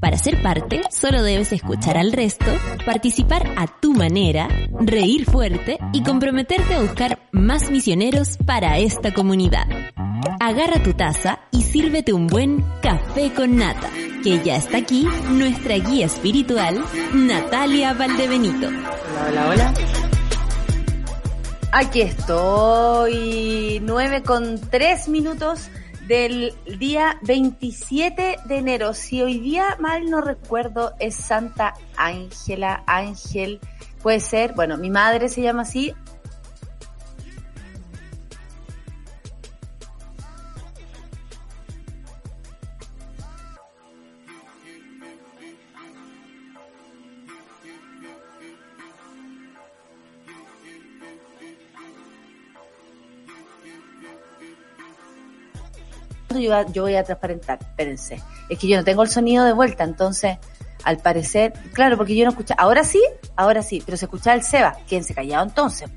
[0.00, 2.46] Para ser parte, solo debes escuchar al resto,
[2.86, 4.48] participar a tu manera,
[4.80, 9.66] reír fuerte y comprometerte a buscar más misioneros para esta comunidad.
[10.40, 13.90] Agarra tu taza y sírvete un buen café con nata,
[14.24, 16.82] que ya está aquí nuestra guía espiritual,
[17.12, 18.68] Natalia Valdebenito.
[18.68, 19.74] Hola, hola, hola.
[21.72, 25.68] Aquí estoy, 9 con 3 minutos
[26.10, 28.94] del día 27 de enero.
[28.94, 33.60] Si hoy día mal no recuerdo es Santa Ángela, Ángel,
[34.02, 35.94] puede ser, bueno, mi madre se llama así.
[56.38, 58.20] Yo, voy a transparentar, espérense.
[58.48, 60.38] Es que yo no tengo el sonido de vuelta, entonces,
[60.84, 63.02] al parecer, claro, porque yo no escuché, ahora sí,
[63.36, 65.90] ahora sí, pero se escuchaba el Seba, ¿quién se callado entonces?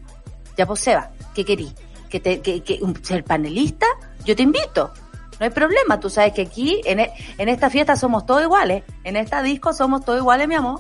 [0.58, 1.74] Ya pues Seba, ¿qué querí?
[2.10, 3.88] ¿Que, te, que, que ser panelista?
[4.24, 4.94] Yo te invito.
[5.40, 8.84] No hay problema, tú sabes que aquí, en, e, en esta fiesta somos todos iguales,
[9.04, 10.80] en esta disco somos todos iguales, mi amor.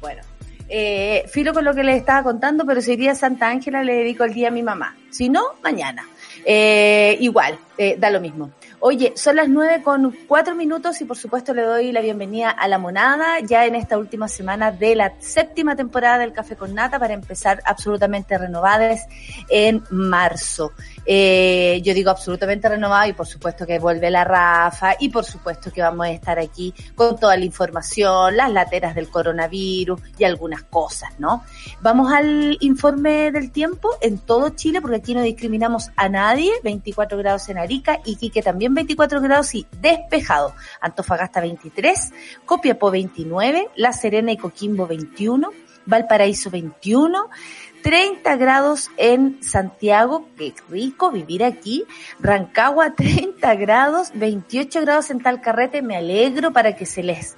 [0.00, 0.22] Bueno,
[0.68, 4.24] eh, filo con lo que les estaba contando, pero si día Santa Ángela le dedico
[4.24, 4.96] el día a mi mamá.
[5.10, 6.06] Si no, mañana.
[6.44, 8.50] Eh, igual, eh, da lo mismo.
[8.86, 12.68] Oye, son las nueve con cuatro minutos y por supuesto le doy la bienvenida a
[12.68, 16.98] la monada ya en esta última semana de la séptima temporada del Café con Nata
[16.98, 19.06] para empezar absolutamente renovadas
[19.48, 20.72] en marzo.
[21.06, 25.70] Eh, yo digo absolutamente renovado y por supuesto que vuelve la Rafa y por supuesto
[25.70, 30.62] que vamos a estar aquí con toda la información, las lateras del coronavirus y algunas
[30.62, 31.44] cosas, ¿no?
[31.80, 37.18] Vamos al informe del tiempo en todo Chile porque aquí no discriminamos a nadie, 24
[37.18, 42.12] grados en Arica, y Quique también 24 grados y despejado, Antofagasta 23,
[42.46, 45.50] Copiapó 29, La Serena y Coquimbo 21,
[45.86, 47.28] Valparaíso 21,
[47.84, 51.84] 30 grados en Santiago, qué rico vivir aquí.
[52.18, 57.36] Rancagua 30 grados, 28 grados en Talcarrete, me alegro para que se les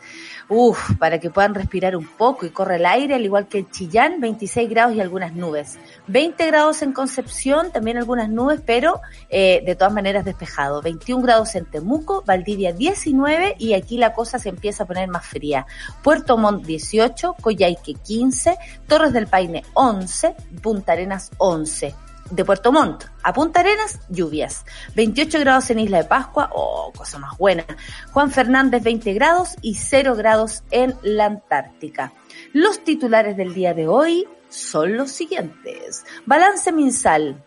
[0.49, 3.71] Uf, para que puedan respirar un poco y corre el aire, al igual que el
[3.71, 5.77] Chillán, 26 grados y algunas nubes.
[6.07, 10.83] 20 grados en Concepción, también algunas nubes, pero eh, de todas maneras despejado.
[10.83, 15.27] 21 grados en Temuco, Valdivia 19 y aquí la cosa se empieza a poner más
[15.27, 15.67] fría.
[16.05, 23.05] Puerto Montt 18, Coyhaique 15, Torres del Paine 11, Punta Arenas 11 de Puerto Montt
[23.23, 24.65] a Punta Arenas, lluvias.
[24.95, 27.65] 28 grados en Isla de Pascua, oh, cosa más buena.
[28.13, 32.13] Juan Fernández, 20 grados y 0 grados en la Antártica.
[32.53, 36.05] Los titulares del día de hoy son los siguientes.
[36.25, 37.43] Balance Minsal.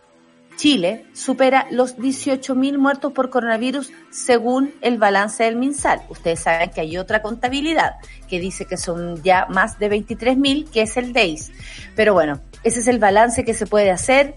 [0.60, 6.02] Chile supera los 18.000 muertos por coronavirus según el balance del MinSal.
[6.10, 7.94] Ustedes saben que hay otra contabilidad
[8.28, 11.50] que dice que son ya más de 23.000, que es el DEIS.
[11.96, 14.36] Pero bueno, ese es el balance que se puede hacer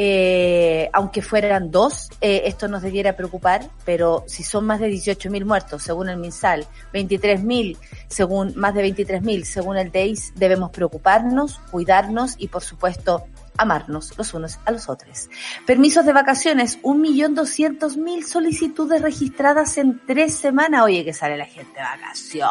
[0.00, 5.44] eh, aunque fueran dos, eh, esto nos debiera preocupar, pero si son más de 18.000
[5.44, 7.76] muertos, según el MinSal, 23.000,
[8.06, 13.24] según, más de 23.000, según el DEIS, debemos preocuparnos, cuidarnos y, por supuesto,
[13.58, 15.28] amarnos los unos a los otros.
[15.66, 20.82] Permisos de vacaciones, un millón doscientos mil solicitudes registradas en tres semanas.
[20.84, 22.48] Oye, que sale la gente de vacación.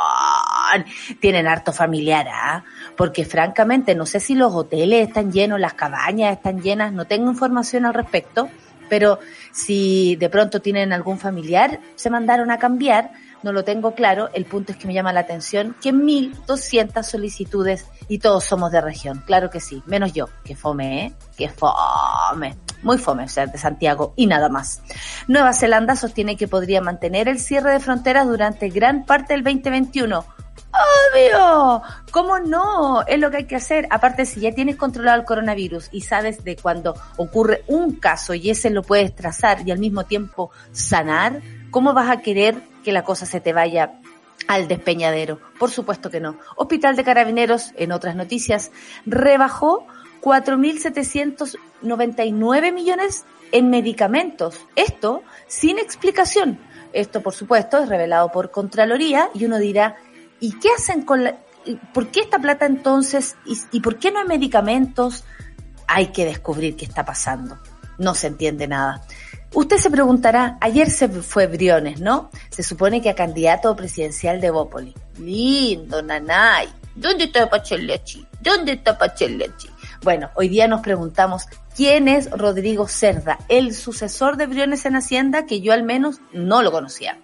[1.19, 2.63] Tienen harto familiar, ¿ah?
[2.95, 7.31] Porque francamente, no sé si los hoteles están llenos, las cabañas están llenas, no tengo
[7.31, 8.49] información al respecto,
[8.89, 9.19] pero
[9.51, 13.11] si de pronto tienen algún familiar, se mandaron a cambiar
[13.47, 17.85] no lo tengo claro, el punto es que me llama la atención que 1.200 solicitudes
[18.09, 21.13] y todos somos de región, claro que sí, menos yo, que fome, ¿eh?
[21.37, 24.81] Que fome, muy fome ser de Santiago y nada más.
[25.29, 30.25] Nueva Zelanda sostiene que podría mantener el cierre de fronteras durante gran parte del 2021.
[31.13, 31.81] ¡Obvio!
[32.11, 33.03] ¿Cómo no?
[33.07, 33.87] Es lo que hay que hacer.
[33.91, 38.49] Aparte, si ya tienes controlado el coronavirus y sabes de cuando ocurre un caso y
[38.49, 41.41] ese lo puedes trazar y al mismo tiempo sanar,
[41.71, 43.99] ¿cómo vas a querer que la cosa se te vaya
[44.47, 45.41] al despeñadero?
[45.59, 46.37] Por supuesto que no.
[46.55, 48.71] Hospital de Carabineros, en otras noticias,
[49.05, 49.85] rebajó
[50.21, 54.61] 4.799 millones en medicamentos.
[54.77, 56.59] Esto sin explicación.
[56.93, 59.97] Esto, por supuesto, es revelado por Contraloría y uno dirá,
[60.39, 61.35] ¿Y qué hacen con la...
[61.93, 63.35] ¿Por qué esta plata entonces?
[63.45, 65.25] ¿Y, y por qué no hay medicamentos?
[65.87, 67.59] Hay que descubrir qué está pasando.
[67.97, 69.01] No se entiende nada.
[69.53, 72.29] Usted se preguntará, ayer se fue Briones, ¿no?
[72.49, 74.93] Se supone que a candidato presidencial de Bópoli.
[75.19, 76.67] Lindo, nanay.
[76.95, 78.25] ¿Dónde está Pachelechi?
[78.41, 79.69] ¿Dónde está Pachelechi?
[80.03, 81.45] Bueno, hoy día nos preguntamos
[81.75, 86.61] quién es Rodrigo Cerda, el sucesor de Briones en Hacienda, que yo al menos no
[86.61, 87.17] lo conocía.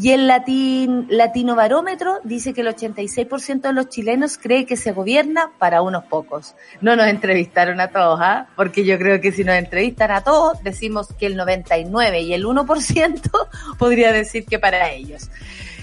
[0.00, 4.92] Y el Latin, Latino Barómetro dice que el 86% de los chilenos cree que se
[4.92, 6.54] gobierna para unos pocos.
[6.80, 8.46] No nos entrevistaron a todos, ¿ah?
[8.54, 12.44] Porque yo creo que si nos entrevistan a todos, decimos que el 99 y el
[12.44, 13.48] 1%
[13.78, 15.30] podría decir que para ellos.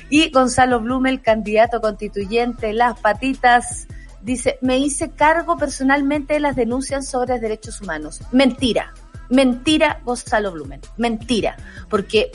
[0.09, 3.85] Y Gonzalo Blume, el candidato constituyente, las patitas,
[4.21, 8.21] dice, me hice cargo personalmente de las denuncias sobre derechos humanos.
[8.31, 8.93] Mentira.
[9.29, 10.79] Mentira, Gonzalo Blumen.
[10.95, 11.57] Mentira.
[11.89, 12.31] Porque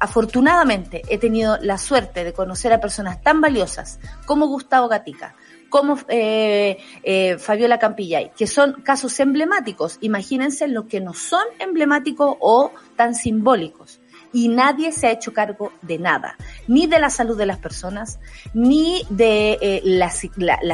[0.00, 5.34] afortunadamente he tenido la suerte de conocer a personas tan valiosas como Gustavo Gatica,
[5.68, 9.98] como eh, eh, Fabiola Campillay, que son casos emblemáticos.
[10.00, 14.00] Imagínense los que no son emblemáticos o tan simbólicos
[14.32, 16.36] y nadie se ha hecho cargo de nada,
[16.66, 18.18] ni de la salud de las personas,
[18.54, 20.10] ni de eh, la,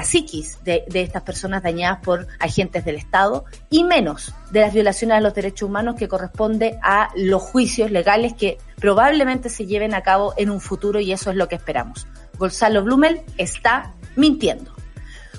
[0.05, 5.19] psiquis de, de, estas personas dañadas por agentes del Estado, y menos de las violaciones
[5.19, 10.03] a los derechos humanos que corresponde a los juicios legales que probablemente se lleven a
[10.03, 12.07] cabo en un futuro y eso es lo que esperamos.
[12.39, 14.74] Gonzalo Blumel está mintiendo.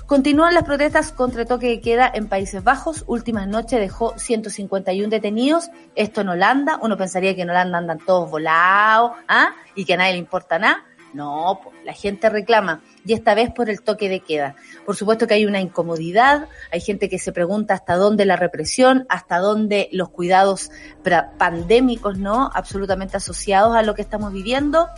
[0.06, 3.02] Continúan las protestas contra el toque de queda en Países Bajos.
[3.08, 5.68] Últimas noches dejó 151 detenidos.
[5.96, 6.78] Esto en Holanda.
[6.80, 9.48] Uno pensaría que en Holanda andan todos volados ¿ah?
[9.74, 10.84] y que a nadie le importa nada.
[11.12, 14.54] No, la gente reclama y esta vez por el toque de queda.
[14.84, 19.06] Por supuesto que hay una incomodidad, hay gente que se pregunta hasta dónde la represión,
[19.08, 20.70] hasta dónde los cuidados
[21.38, 22.50] pandémicos, ¿no?
[22.52, 24.88] Absolutamente asociados a lo que estamos viviendo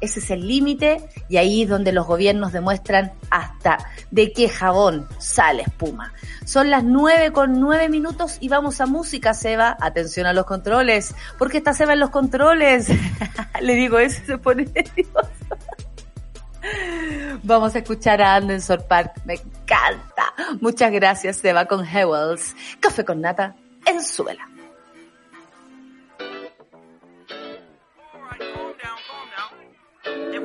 [0.00, 3.78] ese es el límite y ahí es donde los gobiernos demuestran hasta
[4.10, 6.12] de qué jabón sale espuma.
[6.44, 9.76] Son las nueve con nueve minutos y vamos a música, Seba.
[9.80, 11.14] Atención a los controles.
[11.38, 12.88] ¿Por qué está Seba en los controles?
[13.60, 15.28] Le digo eso se pone nervioso.
[17.42, 19.20] Vamos a escuchar a Anderson Park.
[19.24, 20.34] Me encanta.
[20.60, 22.54] Muchas gracias, Seba, con Hewells.
[22.80, 23.54] Café con nata
[23.86, 24.48] en suela.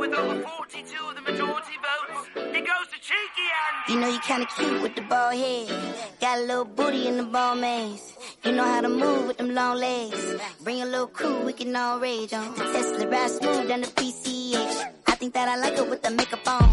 [0.03, 2.27] With over 42, the majority votes.
[2.35, 3.93] It goes to Cheeky and...
[3.93, 5.69] You know you're kinda cute with the bald head.
[6.19, 8.13] Got a little booty in the ball maze.
[8.43, 10.35] You know how to move with them long legs.
[10.61, 12.53] Bring a little crew, we can all rage on.
[12.55, 14.91] Tesla ride smooth down the PCH.
[15.07, 16.69] I think that I like her with the makeup on.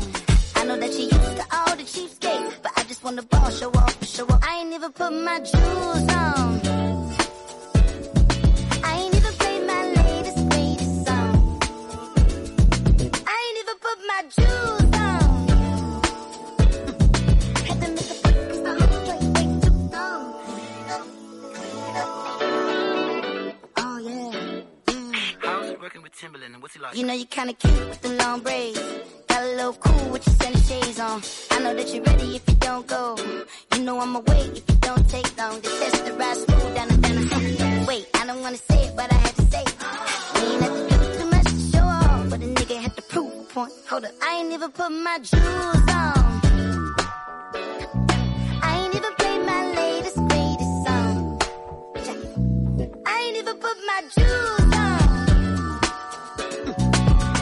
[0.57, 3.51] I know that she used to all the cheapskates, but I just want the ball
[3.51, 4.43] show off, show off.
[4.43, 6.70] I ain't never put my jewels on.
[14.23, 14.27] Oh,
[26.93, 28.79] you know you kinda cute with the long braids.
[29.27, 31.23] Got a little cool with your sunny shades on.
[31.53, 33.17] I know that you're ready if you don't go.
[33.73, 35.63] You know I'ma wait if you don't take long.
[35.63, 38.95] The test the ride smooth down and down the Wait, I don't wanna say it,
[38.95, 39.77] but I had to say it.
[40.35, 40.90] We ain't to
[43.55, 43.73] point.
[43.89, 46.41] Hold up, I ain't even put my jewels on.
[48.63, 51.41] I ain't even played my latest greatest song.
[53.07, 55.01] I ain't even put my jewels on.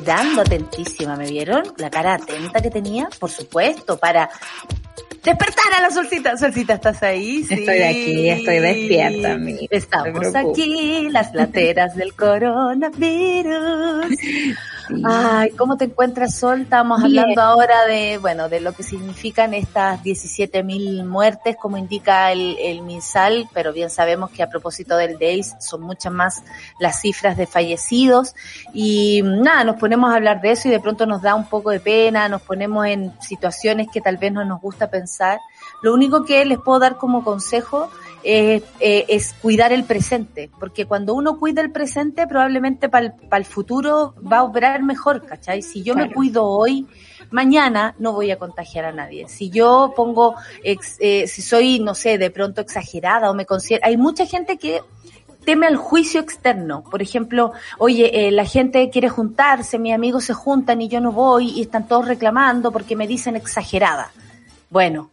[0.00, 1.62] esperando atentísima, ¿me vieron?
[1.76, 4.30] La cara atenta que tenía, por supuesto, para
[5.22, 6.36] despertar a la solcita.
[6.36, 7.44] Solcita, ¿estás ahí?
[7.44, 7.54] Sí.
[7.54, 9.38] Estoy aquí, estoy despierta.
[9.70, 14.06] Estamos aquí, las lateras del coronavirus.
[15.04, 16.62] Ay, ¿cómo te encuentras, Sol?
[16.62, 22.56] Estamos hablando ahora de, bueno, de lo que significan estas 17.000 muertes, como indica el,
[22.58, 26.42] el MinSal, pero bien sabemos que a propósito del DAIS son muchas más
[26.78, 28.34] las cifras de fallecidos.
[28.74, 31.70] Y nada, nos ponemos a hablar de eso y de pronto nos da un poco
[31.70, 35.40] de pena, nos ponemos en situaciones que tal vez no nos gusta pensar.
[35.82, 37.90] Lo único que les puedo dar como consejo
[38.22, 43.44] eh, eh, es cuidar el presente, porque cuando uno cuida el presente, probablemente para el,
[43.44, 45.62] futuro va a operar mejor, ¿cachai?
[45.62, 46.86] Si yo me cuido hoy,
[47.30, 49.28] mañana no voy a contagiar a nadie.
[49.28, 53.96] Si yo pongo, eh, si soy, no sé, de pronto exagerada o me considero, hay
[53.96, 54.80] mucha gente que
[55.44, 56.84] teme al juicio externo.
[56.90, 61.12] Por ejemplo, oye, eh, la gente quiere juntarse, mis amigos se juntan y yo no
[61.12, 64.12] voy y están todos reclamando porque me dicen exagerada.
[64.68, 65.10] Bueno,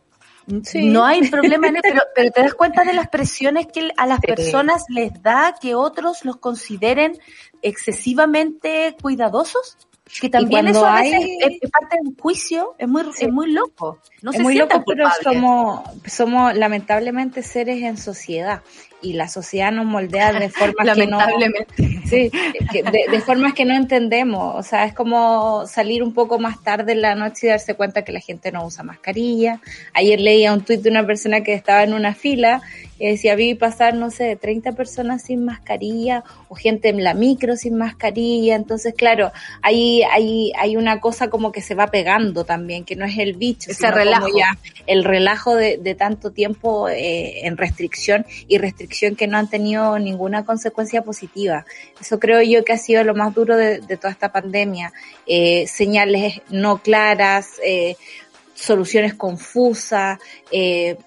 [0.47, 4.05] no hay problema en eso, pero, pero, te das cuenta de las presiones que a
[4.05, 7.19] las personas les da que otros los consideren
[7.61, 9.77] excesivamente cuidadosos.
[10.21, 11.13] Que también eso hay...
[11.13, 13.99] es, parte de un juicio, es muy, es muy loco.
[14.21, 18.61] No es muy loco, pero somos, somos lamentablemente seres en sociedad
[19.01, 21.19] y la sociedad nos moldea de formas que no
[22.05, 24.55] sí, de, formas que no entendemos.
[24.55, 28.03] O sea es como salir un poco más tarde en la noche y darse cuenta
[28.03, 29.61] que la gente no usa mascarilla.
[29.93, 32.61] Ayer leía un tuit de una persona que estaba en una fila
[32.99, 37.55] y decía vi pasar no sé 30 personas sin mascarilla o gente en la micro
[37.55, 42.85] sin mascarilla entonces claro hay hay hay una cosa como que se va pegando también
[42.85, 47.45] que no es el bicho ese relajo ya el relajo de, de tanto tiempo eh,
[47.45, 51.65] en restricción y restricción que no han tenido ninguna consecuencia positiva.
[51.99, 54.93] Eso creo yo que ha sido lo más duro de, toda esta pandemia.
[55.25, 57.95] Eh, señales no claras, eh,
[58.53, 60.19] soluciones confusas,
[60.51, 60.97] eh,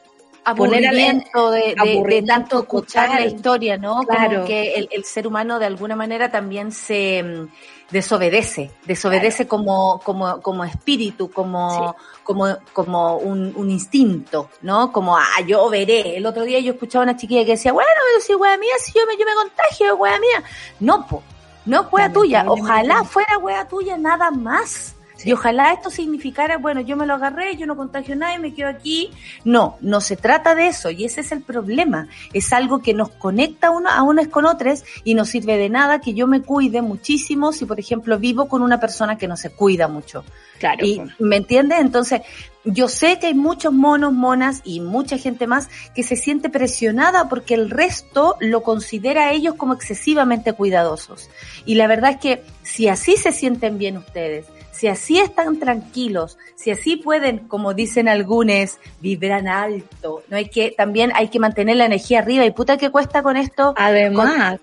[0.50, 4.02] aburrimiento de, de, tanto escuchar la historia, ¿no?
[4.02, 4.44] Claro.
[4.44, 7.48] que el, ser humano de alguna manera también se mm,
[7.90, 14.92] desobedece, desobedece como, como, como espíritu, como, como, como un, un, instinto, ¿no?
[14.92, 16.16] Como, ah, yo veré.
[16.16, 18.74] El otro día yo escuchaba a una chiquilla que decía, bueno, pero si wea mía,
[18.80, 20.42] si yo me, yo me contagio, wea mía.
[20.78, 21.22] No, po,
[21.66, 22.44] no es wea tuya.
[22.46, 24.94] Ojalá fuera wea tuya nada más.
[25.24, 28.54] Y ojalá esto significara, bueno, yo me lo agarré, yo no contagio a nadie, me
[28.54, 29.10] quedo aquí.
[29.44, 32.08] No, no se trata de eso y ese es el problema.
[32.32, 36.00] Es algo que nos conecta uno, a unos con otros y no sirve de nada
[36.00, 39.50] que yo me cuide muchísimo si, por ejemplo, vivo con una persona que no se
[39.50, 40.24] cuida mucho.
[40.58, 40.84] Claro.
[40.84, 41.80] Y, ¿Me entiendes?
[41.80, 42.20] Entonces,
[42.64, 47.28] yo sé que hay muchos monos, monas y mucha gente más que se siente presionada
[47.28, 51.30] porque el resto lo considera a ellos como excesivamente cuidadosos.
[51.64, 54.46] Y la verdad es que si así se sienten bien ustedes,
[54.80, 60.70] si así están tranquilos, si así pueden, como dicen algunos, vibran alto, no hay que,
[60.70, 63.74] también hay que mantener la energía arriba y puta que cuesta con esto.
[63.76, 64.58] Además,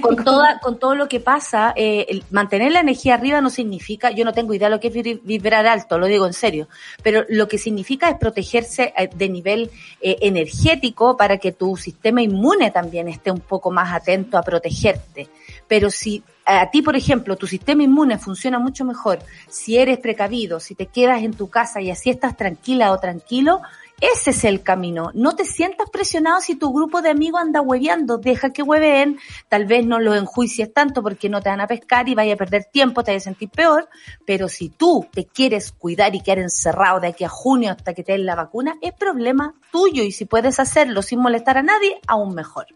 [0.00, 4.24] con, toda, con todo lo que pasa, eh, mantener la energía arriba no significa, yo
[4.24, 6.68] no tengo idea de lo que es vibrar alto, lo digo en serio,
[7.02, 12.22] pero lo que significa es protegerse eh, de nivel eh, energético para que tu sistema
[12.22, 15.28] inmune también esté un poco más atento a protegerte.
[15.66, 20.60] Pero si a ti, por ejemplo, tu sistema inmune funciona mucho mejor si eres precavido,
[20.60, 23.60] si te quedas en tu casa y así estás tranquila o tranquilo,
[24.00, 25.10] ese es el camino.
[25.14, 28.18] No te sientas presionado si tu grupo de amigos anda hueveando.
[28.18, 29.18] Deja que hueveen.
[29.48, 32.36] Tal vez no lo enjuicies tanto porque no te van a pescar y vaya a
[32.36, 33.88] perder tiempo, te vas a sentir peor.
[34.26, 38.04] Pero si tú te quieres cuidar y quedar encerrado de aquí a junio hasta que
[38.04, 40.02] te den la vacuna, es problema tuyo.
[40.02, 42.66] Y si puedes hacerlo sin molestar a nadie, aún mejor.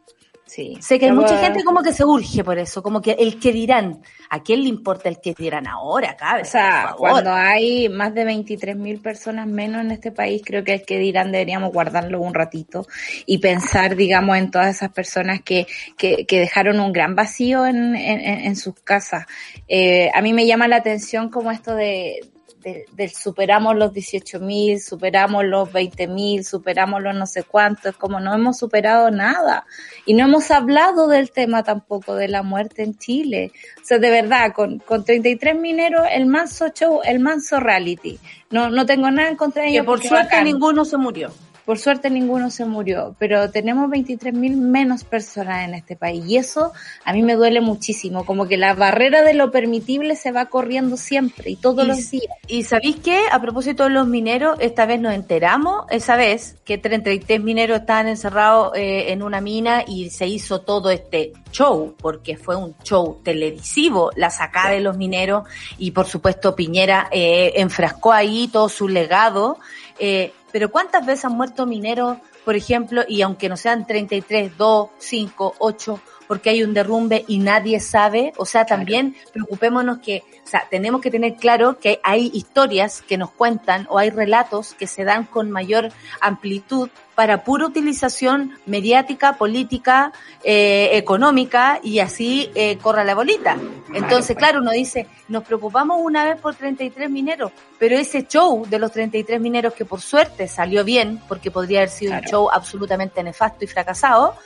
[0.50, 0.76] Sí.
[0.80, 3.52] Sé que hay mucha gente como que se urge por eso, como que el que
[3.52, 6.42] dirán, ¿a quién le importa el que dirán ahora, cabe?
[6.42, 10.72] O sea, cuando hay más de 23 mil personas menos en este país, creo que
[10.72, 12.84] el que dirán deberíamos guardarlo un ratito
[13.26, 17.94] y pensar, digamos, en todas esas personas que, que, que dejaron un gran vacío en,
[17.94, 19.26] en, en sus casas.
[19.68, 22.28] Eh, a mí me llama la atención como esto de,
[22.62, 28.58] del superamos los 18.000, superamos los 20.000, superamos los no sé cuántos, como no hemos
[28.58, 29.66] superado nada.
[30.06, 33.52] Y no hemos hablado del tema tampoco de la muerte en Chile.
[33.82, 38.18] O sea, de verdad, con, con 33 mineros, el manso show, el manso reality.
[38.50, 39.82] No, no tengo nada en contra de ellos.
[39.82, 41.32] Que por suerte ninguno se murió.
[41.64, 46.72] Por suerte ninguno se murió, pero tenemos 23.000 menos personas en este país y eso
[47.04, 50.96] a mí me duele muchísimo, como que la barrera de lo permitible se va corriendo
[50.96, 52.32] siempre y todos los días.
[52.46, 53.22] Y ¿sabéis qué?
[53.30, 58.08] A propósito de los mineros, esta vez nos enteramos, esa vez, que 33 mineros estaban
[58.08, 63.20] encerrados eh, en una mina y se hizo todo este show, porque fue un show
[63.22, 65.48] televisivo, la sacada de los mineros
[65.78, 69.58] y por supuesto Piñera eh, enfrascó ahí todo su legado.
[69.98, 74.90] Eh, pero ¿cuántas veces han muerto mineros, por ejemplo, y aunque no sean 33, 2,
[74.98, 80.46] 5, 8, porque hay un derrumbe y nadie sabe, o sea, también preocupémonos que, o
[80.46, 84.86] sea, tenemos que tener claro que hay historias que nos cuentan o hay relatos que
[84.86, 85.88] se dan con mayor
[86.20, 90.12] amplitud para pura utilización mediática, política,
[90.44, 93.56] eh, económica y así eh, corra la bolita.
[93.92, 98.78] Entonces, claro, uno dice, nos preocupamos una vez por 33 mineros, pero ese show de
[98.78, 103.20] los 33 mineros que por suerte salió bien, porque podría haber sido un show absolutamente
[103.24, 104.36] nefasto y fracasado,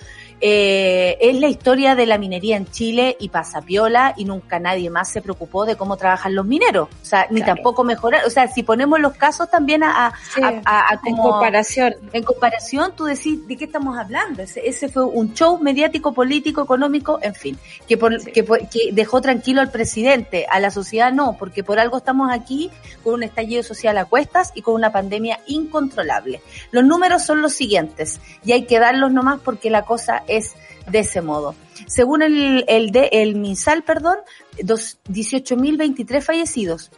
[0.41, 5.11] eh, es la historia de la minería en Chile y pasapiola y nunca nadie más
[5.11, 6.89] se preocupó de cómo trabajan los mineros.
[7.03, 8.27] O sea, ni tampoco mejorar.
[8.27, 11.95] O sea, si ponemos los casos también a, en comparación.
[12.13, 14.43] En comparación, tú decís, ¿de qué estamos hablando?
[14.43, 19.21] Ese, ese fue un show mediático, político, económico, en fin, que, por, que, que dejó
[19.21, 22.71] tranquilo al presidente, a la sociedad no, porque por algo estamos aquí
[23.03, 26.41] con un estallido social a cuestas y con una pandemia incontrolable.
[26.71, 30.55] Los números son los siguientes y hay que darlos nomás porque la cosa es
[30.91, 31.55] de ese modo.
[31.87, 34.17] Según el, el, de, el MinSal, perdón,
[34.59, 36.91] 18.023 fallecidos.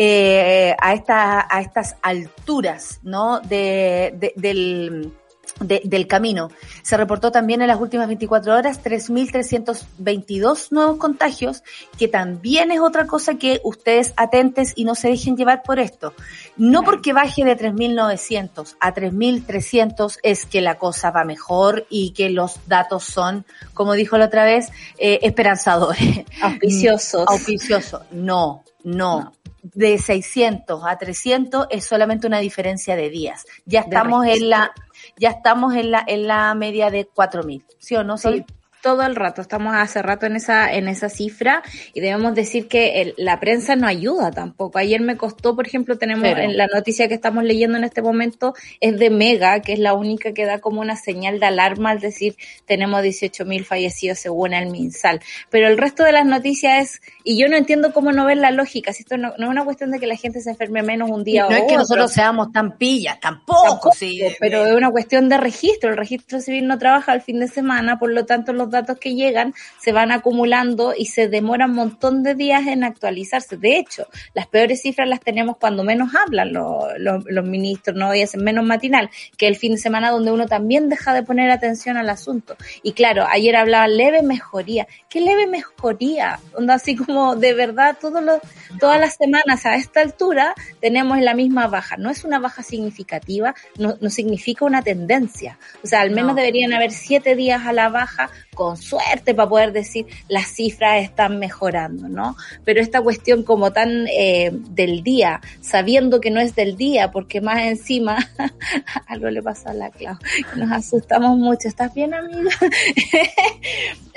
[0.00, 3.40] Eh, a, esta, a estas alturas, ¿no?
[3.40, 5.12] De, de, del,
[5.60, 6.50] del camino.
[6.82, 11.62] Se reportó también en las últimas 24 horas 3.322 nuevos contagios,
[11.98, 16.14] que también es otra cosa que ustedes atentes y no se dejen llevar por esto.
[16.56, 22.30] No porque baje de 3.900 a 3.300 es que la cosa va mejor y que
[22.30, 26.24] los datos son, como dijo la otra vez, eh, esperanzadores.
[26.42, 27.24] Auspiciosos.
[27.28, 28.02] Auspiciosos.
[28.10, 29.20] No, no.
[29.20, 29.32] no
[29.74, 33.44] de 600 a 300 es solamente una diferencia de días.
[33.64, 34.72] Ya estamos en la
[35.18, 38.16] ya estamos en la en la media de 4000, ¿sí o no?
[38.18, 38.44] Sí,
[38.82, 41.62] todo el rato, estamos hace rato en esa, en esa cifra
[41.92, 44.78] y debemos decir que la prensa no ayuda tampoco.
[44.78, 48.54] Ayer me costó, por ejemplo, tenemos en la noticia que estamos leyendo en este momento,
[48.80, 52.00] es de Mega, que es la única que da como una señal de alarma al
[52.00, 52.36] decir
[52.66, 55.20] tenemos 18 mil fallecidos según el MinSal.
[55.50, 58.50] Pero el resto de las noticias es, y yo no entiendo cómo no ver la
[58.50, 61.24] lógica, si esto no, es una cuestión de que la gente se enferme menos un
[61.24, 64.22] día no es que nosotros seamos tan pillas, tampoco, sí.
[64.40, 67.98] Pero es una cuestión de registro, el registro civil no trabaja el fin de semana,
[67.98, 72.22] por lo tanto los datos que llegan se van acumulando y se demoran un montón
[72.22, 73.56] de días en actualizarse.
[73.56, 78.22] De hecho, las peores cifras las tenemos cuando menos hablan los, los, ministros, no y
[78.22, 81.96] hacen menos matinal, que el fin de semana donde uno también deja de poner atención
[81.96, 82.56] al asunto.
[82.82, 84.86] Y claro, ayer hablaba leve mejoría.
[85.08, 86.40] ¿Qué leve mejoría?
[86.54, 88.40] Onda así como de verdad todos los,
[88.78, 91.96] todas las semanas a esta altura tenemos la misma baja.
[91.96, 95.58] No es una baja significativa, no, no significa una tendencia.
[95.82, 99.70] O sea, al menos deberían haber siete días a la baja con suerte para poder
[99.70, 102.36] decir las cifras están mejorando, ¿no?
[102.64, 107.40] Pero esta cuestión como tan eh, del día, sabiendo que no es del día, porque
[107.40, 108.18] más encima
[109.06, 110.16] algo le pasa a la Clau,
[110.56, 111.68] nos asustamos mucho.
[111.68, 112.50] ¿Estás bien, amiga?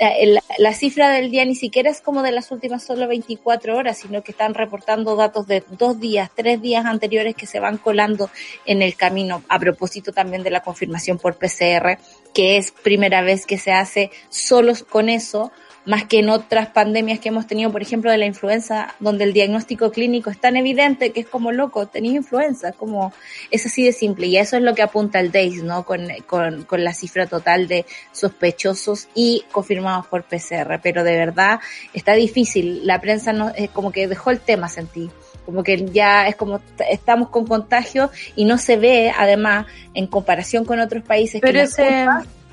[0.00, 3.98] la, la, cifra del día ni siquiera es como de las últimas solo 24 horas,
[3.98, 8.28] sino que están reportando datos de dos días, tres días anteriores que se van colando
[8.66, 11.96] en el camino, a propósito también de la confirmación por PCR
[12.34, 15.52] que es primera vez que se hace solos con eso,
[15.84, 19.32] más que en otras pandemias que hemos tenido, por ejemplo, de la influenza, donde el
[19.32, 23.12] diagnóstico clínico es tan evidente que es como loco, tenéis influenza, como
[23.50, 24.28] es así de simple.
[24.28, 25.84] Y eso es lo que apunta el DAIS, ¿no?
[25.84, 30.80] Con, con, con la cifra total de sospechosos y confirmados por PCR.
[30.82, 31.58] Pero de verdad
[31.92, 32.86] está difícil.
[32.86, 35.10] La prensa no, es como que dejó el tema, sentí
[35.44, 40.64] como que ya es como estamos con contagio y no se ve además en comparación
[40.64, 42.06] con otros países pero que ese...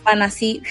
[0.04, 0.62] van así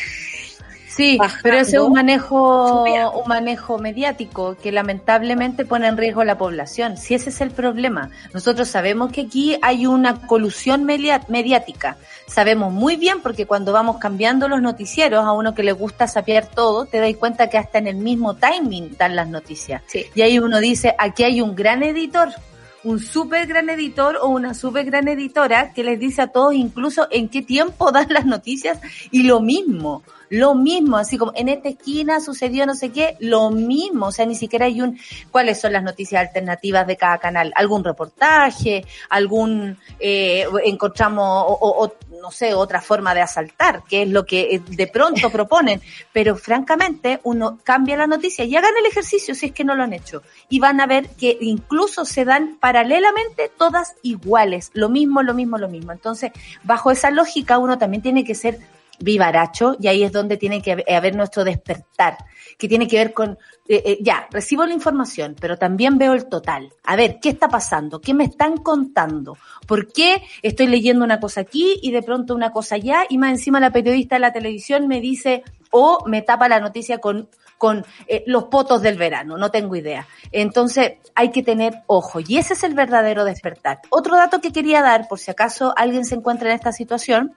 [0.98, 6.24] Sí, pero ese es un manejo, un manejo mediático que lamentablemente pone en riesgo a
[6.24, 6.96] la población.
[6.96, 8.10] Si ese es el problema.
[8.34, 11.98] Nosotros sabemos que aquí hay una colusión mediática.
[12.26, 16.46] Sabemos muy bien porque cuando vamos cambiando los noticieros, a uno que le gusta saber
[16.46, 19.82] todo, te das cuenta que hasta en el mismo timing dan las noticias.
[20.16, 22.30] Y ahí uno dice, aquí hay un gran editor
[22.84, 27.08] un súper gran editor o una súper gran editora que les dice a todos incluso
[27.10, 28.78] en qué tiempo dan las noticias
[29.10, 30.02] y lo mismo.
[30.30, 34.26] Lo mismo, así como en esta esquina sucedió no sé qué, lo mismo, o sea,
[34.26, 34.98] ni siquiera hay un,
[35.30, 37.52] ¿cuáles son las noticias alternativas de cada canal?
[37.54, 38.84] ¿Algún reportaje?
[39.08, 44.62] ¿Algún, eh, encontramos, o, no sé, otra forma de asaltar, que es lo que eh,
[44.66, 45.80] de pronto proponen?
[46.12, 49.82] Pero francamente, uno cambia la noticia y hagan el ejercicio si es que no lo
[49.82, 50.22] han hecho.
[50.48, 55.58] Y van a ver que incluso se dan paralelamente todas iguales, lo mismo, lo mismo,
[55.58, 55.92] lo mismo.
[55.92, 56.32] Entonces,
[56.64, 58.58] bajo esa lógica, uno también tiene que ser
[59.00, 62.18] vivaracho y ahí es donde tiene que haber nuestro despertar,
[62.58, 66.26] que tiene que ver con, eh, eh, ya, recibo la información, pero también veo el
[66.26, 66.72] total.
[66.84, 68.00] A ver, ¿qué está pasando?
[68.00, 69.36] ¿Qué me están contando?
[69.66, 73.30] ¿Por qué estoy leyendo una cosa aquí y de pronto una cosa allá y más
[73.30, 77.84] encima la periodista de la televisión me dice o me tapa la noticia con con
[78.06, 80.06] eh, los potos del verano, no tengo idea.
[80.32, 83.80] Entonces hay que tener ojo y ese es el verdadero despertar.
[83.90, 87.34] Otro dato que quería dar, por si acaso alguien se encuentra en esta situación,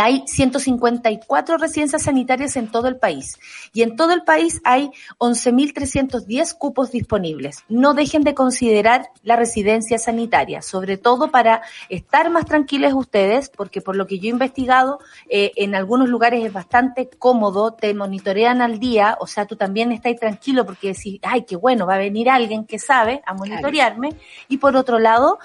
[0.00, 3.38] hay 154 residencias sanitarias en todo el país
[3.72, 7.64] y en todo el país hay 11.310 cupos disponibles.
[7.68, 13.80] No dejen de considerar la residencia sanitaria, sobre todo para estar más tranquilos ustedes, porque
[13.80, 18.62] por lo que yo he investigado, eh, en algunos lugares es bastante cómodo, te monitorean
[18.62, 21.98] al día, o sea, tú también estás tranquilo porque decís, ay, qué bueno, va a
[21.98, 24.16] venir alguien que sabe a monitorearme.
[24.48, 25.38] Y por otro lado,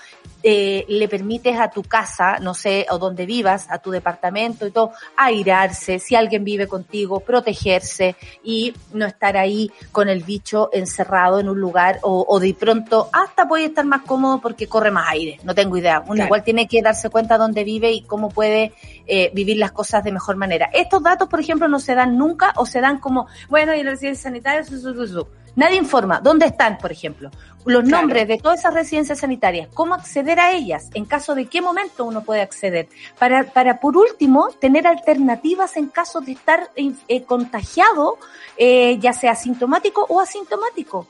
[0.49, 4.71] eh, le permites a tu casa, no sé, o donde vivas, a tu departamento y
[4.71, 11.41] todo, airarse, si alguien vive contigo, protegerse y no estar ahí con el bicho encerrado
[11.41, 15.09] en un lugar o, o de pronto hasta puede estar más cómodo porque corre más
[15.09, 16.01] aire, no tengo idea.
[16.07, 18.71] Uno igual tiene que darse cuenta dónde vive y cómo puede
[19.05, 20.69] eh, vivir las cosas de mejor manera.
[20.71, 23.91] Estos datos, por ejemplo, no se dan nunca o se dan como, bueno, y la
[23.91, 26.21] residencia sanitaria, su, su, su, Nadie informa.
[26.21, 27.31] Dónde están, por ejemplo,
[27.65, 31.61] los nombres de todas esas residencias sanitarias, cómo acceder a ellas, en caso de qué
[31.61, 37.23] momento uno puede acceder, para, para por último, tener alternativas en caso de estar eh,
[37.23, 38.19] contagiado,
[38.55, 41.07] eh, ya sea sintomático o asintomático.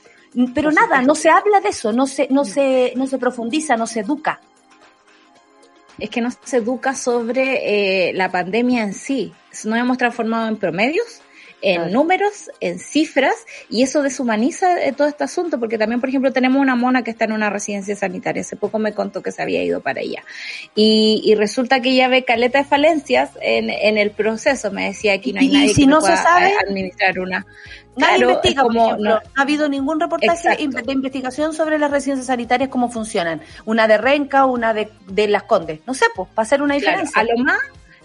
[0.54, 3.86] Pero nada, no se habla de eso, no se, no se, no se profundiza, no
[3.86, 4.40] se educa.
[5.98, 9.30] Es que no se educa sobre eh, la pandemia en sí.
[9.64, 11.20] Nos hemos transformado en promedios
[11.62, 13.34] en números, en cifras,
[13.68, 17.10] y eso deshumaniza eh, todo este asunto, porque también, por ejemplo, tenemos una mona que
[17.10, 20.24] está en una residencia sanitaria, hace poco me contó que se había ido para allá,
[20.74, 25.14] y, y resulta que ella ve caleta de falencias en, en el proceso, me decía,
[25.14, 27.46] aquí no hay nadie si que no se sabe, administrar una...
[27.96, 32.88] Nadie investiga, como, no, ha habido ningún reportaje de investigación sobre las residencias sanitarias, cómo
[32.92, 33.40] funcionan.
[33.64, 35.80] Una de Renca, una de, de Las Condes.
[35.84, 37.20] No sé, pues, para hacer una diferencia.
[37.20, 37.58] a lo más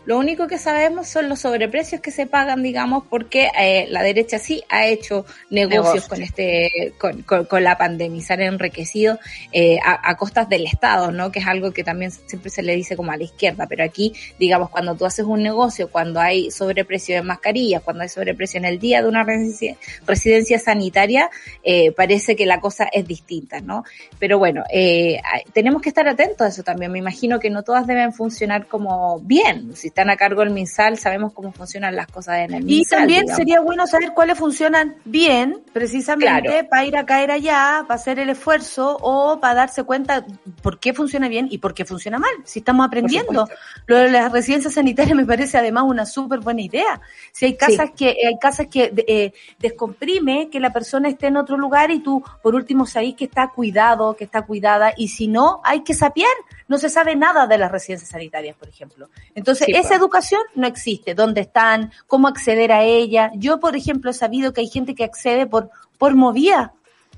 [0.05, 4.39] lo único que sabemos son los sobreprecios que se pagan, digamos, porque eh, la derecha
[4.39, 9.19] sí ha hecho negocios con este, con, con, la pandemia, se han enriquecido
[9.51, 11.31] eh, a, a, costas del Estado, ¿no?
[11.31, 14.13] Que es algo que también siempre se le dice como a la izquierda, pero aquí,
[14.39, 18.65] digamos, cuando tú haces un negocio, cuando hay sobreprecio de mascarillas, cuando hay sobreprecio en
[18.65, 21.29] el día de una residencia, residencia sanitaria,
[21.63, 23.83] eh, parece que la cosa es distinta, ¿no?
[24.19, 25.21] Pero bueno, eh,
[25.53, 26.91] tenemos que estar atentos a eso también.
[26.91, 29.75] Me imagino que no todas deben funcionar como bien.
[29.75, 33.03] Si están a cargo del MinSal, sabemos cómo funcionan las cosas en el MinSal.
[33.03, 37.93] Y también sería bueno saber cuáles funcionan bien, precisamente para ir a caer allá, para
[37.93, 40.25] hacer el esfuerzo o para darse cuenta
[40.63, 43.47] por qué funciona bien y por qué funciona mal, si estamos aprendiendo.
[43.85, 46.99] Lo de las residencias sanitarias me parece además una súper buena idea.
[47.31, 51.55] Si hay casas que hay casas que eh, descomprime que la persona esté en otro
[51.55, 55.61] lugar y tú por último sabes que está cuidado, que está cuidada y si no,
[55.63, 56.33] hay que sapear.
[56.67, 59.09] No se sabe nada de las residencias sanitarias, por ejemplo.
[59.35, 59.91] Entonces, esa pues.
[59.91, 61.13] educación no existe.
[61.13, 61.91] ¿Dónde están?
[62.07, 63.31] ¿Cómo acceder a ella?
[63.35, 66.73] Yo, por ejemplo, he sabido que hay gente que accede por, por movía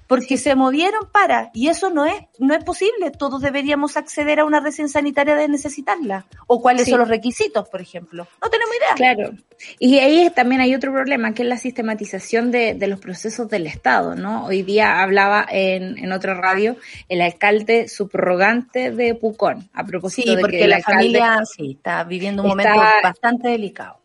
[0.07, 3.11] porque se movieron para, y eso no es, no es posible.
[3.11, 6.25] Todos deberíamos acceder a una residencia sanitaria de necesitarla.
[6.47, 8.27] O cuáles son los requisitos, por ejemplo.
[8.41, 8.95] No tenemos idea.
[8.95, 9.37] Claro.
[9.79, 13.67] Y ahí también hay otro problema, que es la sistematización de, de los procesos del
[13.67, 14.45] Estado, ¿no?
[14.45, 16.75] Hoy día hablaba en, en otra radio
[17.09, 22.49] el alcalde subrogante de Pucón, a propósito de que la familia sí, está viviendo un
[22.49, 24.04] momento bastante delicado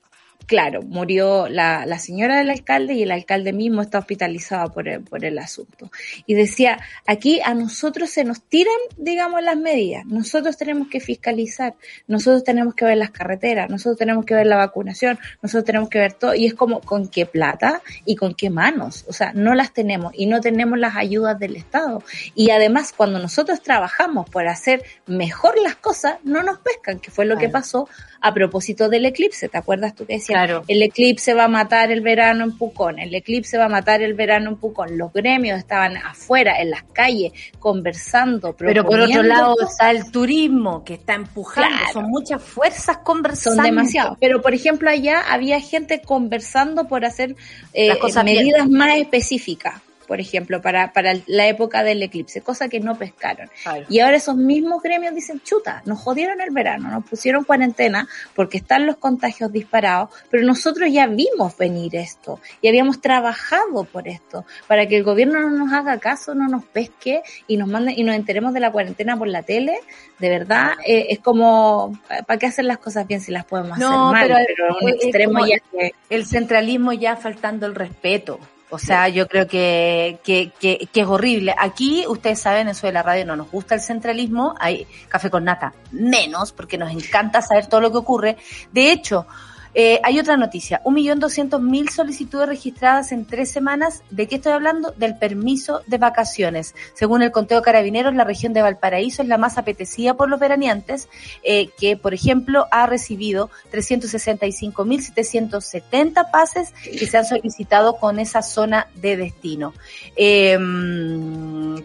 [0.50, 5.00] claro, murió la, la, señora del alcalde y el alcalde mismo está hospitalizado por el,
[5.00, 5.92] por el asunto.
[6.26, 10.04] Y decía, aquí a nosotros se nos tiran, digamos, las medidas.
[10.06, 11.76] Nosotros tenemos que fiscalizar,
[12.08, 16.00] nosotros tenemos que ver las carreteras, nosotros tenemos que ver la vacunación, nosotros tenemos que
[16.00, 16.34] ver todo.
[16.34, 19.04] Y es como, ¿con qué plata y con qué manos?
[19.06, 22.02] O sea, no las tenemos y no tenemos las ayudas del Estado.
[22.34, 27.24] Y además, cuando nosotros trabajamos por hacer mejor las cosas, no nos pescan, que fue
[27.24, 27.88] lo que pasó
[28.20, 29.48] a propósito del eclipse.
[29.48, 30.39] ¿Te acuerdas tú que decías Claro.
[30.68, 34.14] El eclipse va a matar el verano en Pucón, el eclipse va a matar el
[34.14, 34.96] verano en Pucón.
[34.98, 38.55] Los gremios estaban afuera, en las calles, conversando.
[38.57, 39.70] Pero por otro lado cosas.
[39.72, 41.92] está el turismo que está empujando, Claro.
[41.92, 43.57] son muchas fuerzas conversando.
[43.57, 44.16] son demasiados.
[44.20, 47.37] Pero, por ejemplo, allá había gente conversando por hacer
[47.72, 48.24] eh, bien.
[48.24, 53.49] medidas más específicas, por ejemplo, para, para la época del eclipse, cosa que no pescaron.
[53.62, 53.87] Claro.
[53.88, 58.57] Y ahora esos mismos gremios dicen, chuta, nos jodieron el verano, nos pusieron cuarentena porque
[58.57, 64.44] están los contagios disparados, pero nosotros ya vimos venir esto y habíamos trabajado por esto,
[64.66, 68.03] para que el gobierno no nos haga caso, no nos pesque y nos mande y
[68.03, 69.79] nos enteremos de la cuarentena por la tele,
[70.18, 71.96] de verdad, eh, es como,
[72.27, 74.44] ¿para qué hacer las cosas bien si las podemos No, hacer mal?
[74.44, 75.92] pero Pero, un extremo ya que...
[76.09, 78.40] el centralismo ya faltando el respeto.
[78.70, 81.54] O sea, yo creo que, que, que, que es horrible.
[81.59, 85.44] Aquí, ustedes saben, eso de la radio no nos gusta el centralismo, hay café con
[85.44, 88.37] nata, menos, porque nos encanta saber todo lo que ocurre.
[88.72, 89.26] De hecho,
[89.74, 94.02] eh, hay otra noticia, un millón doscientos mil solicitudes registradas en tres semanas.
[94.11, 94.92] ¿De qué estoy hablando?
[94.92, 96.74] Del permiso de vacaciones.
[96.94, 100.40] Según el conteo de carabineros, la región de Valparaíso es la más apetecida por los
[100.40, 101.09] veraneantes,
[101.42, 108.88] eh, que, por ejemplo, ha recibido 365.770 pases que se han solicitado con esa zona
[108.94, 109.72] de destino.
[110.16, 110.59] Eh,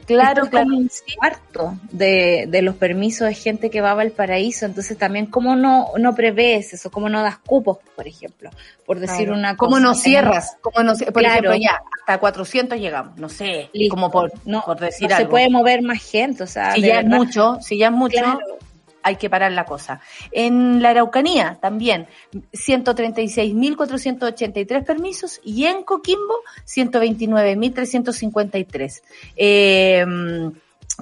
[0.05, 0.75] claro, Esto es claro.
[0.75, 5.55] un cuarto de, de los permisos de gente que va a Valparaíso, entonces también cómo
[5.55, 8.49] no, no prevés eso, cómo no das cupos, por ejemplo,
[8.85, 9.39] por decir Claro.
[9.39, 9.67] una cosa.
[9.69, 10.57] ¿Cómo no cierras?
[10.61, 11.49] ¿Cómo no, ci- por Claro.
[11.51, 13.95] ejemplo, ya, hasta 400 llegamos, no sé, Listo.
[13.95, 15.31] como por, no, por decir no se algo.
[15.31, 18.39] puede mover más gente, o sea, si ya es mucho, si ya es mucho, Claro.
[19.03, 19.99] hay que parar la cosa.
[20.31, 22.07] En la Araucanía también,
[22.53, 29.03] 136.483 permisos y en Coquimbo, 129.353.
[29.35, 30.03] Eh,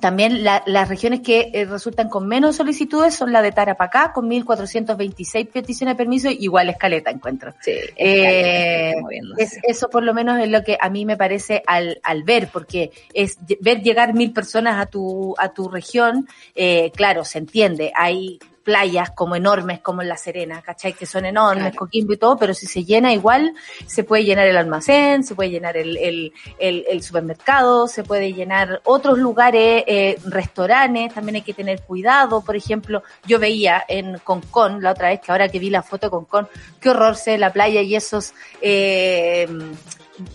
[0.02, 4.28] también la- las regiones que eh, resultan con menos solicitudes son la de Tarapacá, con
[4.28, 7.54] 1.426 peticiones de permiso, igual escaleta encuentro.
[7.62, 8.93] Sí, Eh.
[9.38, 12.50] Es, eso por lo menos es lo que a mí me parece al, al ver,
[12.52, 17.91] porque es ver llegar mil personas a tu, a tu región, eh, claro, se entiende,
[17.96, 20.93] hay playas como enormes como en La Serena, ¿cachai?
[20.93, 21.78] Que son enormes, Claro.
[21.78, 23.54] Coquimbo y todo, pero si se llena igual,
[23.86, 28.34] se puede llenar el almacén, se puede llenar el, el, el, el supermercado, se puede
[28.34, 34.17] llenar otros lugares, eh, restaurantes, también hay que tener cuidado, por ejemplo, yo veía en
[34.19, 36.47] Concón, la otra vez que ahora que vi la foto de Concón,
[36.80, 39.47] qué horror se la playa y esos eh,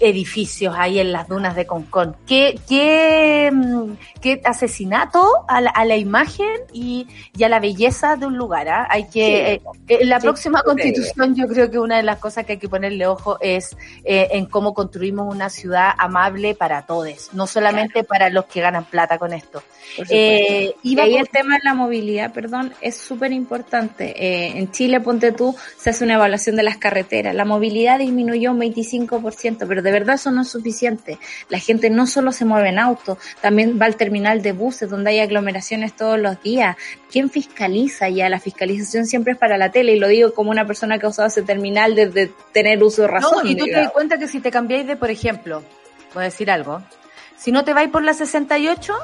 [0.00, 2.16] edificios ahí en las dunas de Concón.
[2.26, 8.16] Qué, qué, mm, qué asesinato a la, a la imagen y, y a la belleza
[8.16, 8.68] de un lugar.
[8.68, 8.86] ¿ah?
[8.90, 12.44] Hay que, eh, eh, la Sí, próxima constitución yo creo que una de las cosas
[12.44, 17.30] que hay que ponerle ojo es eh, en cómo construimos una ciudad amable para todos,
[17.32, 19.62] no solamente para los que ganan plata con esto.
[20.08, 24.14] Eh, Y iba ahí por- el tema de la movilidad, perdón, es súper importante.
[24.16, 27.34] Eh, en Chile, ponte tú, se hace una evaluación de las carreteras.
[27.34, 31.18] La movilidad disminuyó un 25%, pero de verdad eso no es suficiente.
[31.48, 35.10] La gente no solo se mueve en auto, también va al terminal de buses donde
[35.10, 36.76] hay aglomeraciones todos los días.
[37.10, 38.28] ¿Quién fiscaliza ya?
[38.28, 41.08] La fiscalización siempre es para la tele y lo digo como una persona que ha
[41.08, 43.44] usado ese terminal desde tener uso de razón.
[43.44, 45.62] No, y tú te das cuenta que si te cambiáis de, por ejemplo,
[46.14, 46.82] voy a decir algo,
[47.36, 48.94] si no te vais por la 68,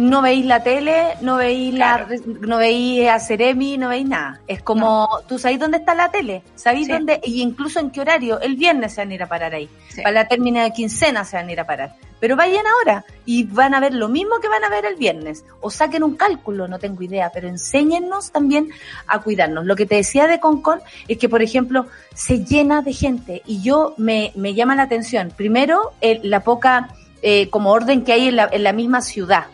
[0.00, 2.06] no veis la tele, no veis la,
[2.40, 4.40] no veis a Ceremi, no veis nada.
[4.48, 6.92] Es como, tú sabéis dónde está la tele, sabéis Sí.
[6.92, 9.68] dónde, y incluso en qué horario, el viernes se van a ir a parar ahí.
[9.90, 10.02] Sí.
[10.02, 11.94] Para la término de quincena se van a ir a parar.
[12.18, 15.42] Pero vayan ahora y van a ver lo mismo que van a ver el viernes.
[15.62, 18.68] O saquen un cálculo, no tengo idea, pero enséñennos también
[19.06, 19.64] a cuidarnos.
[19.64, 23.62] Lo que te decía de Concon es que, por ejemplo, se llena de gente y
[23.62, 25.32] yo me, me llama la atención.
[25.34, 26.88] Primero, el- la poca
[27.22, 29.44] eh, como orden que hay en la, en la misma ciudad.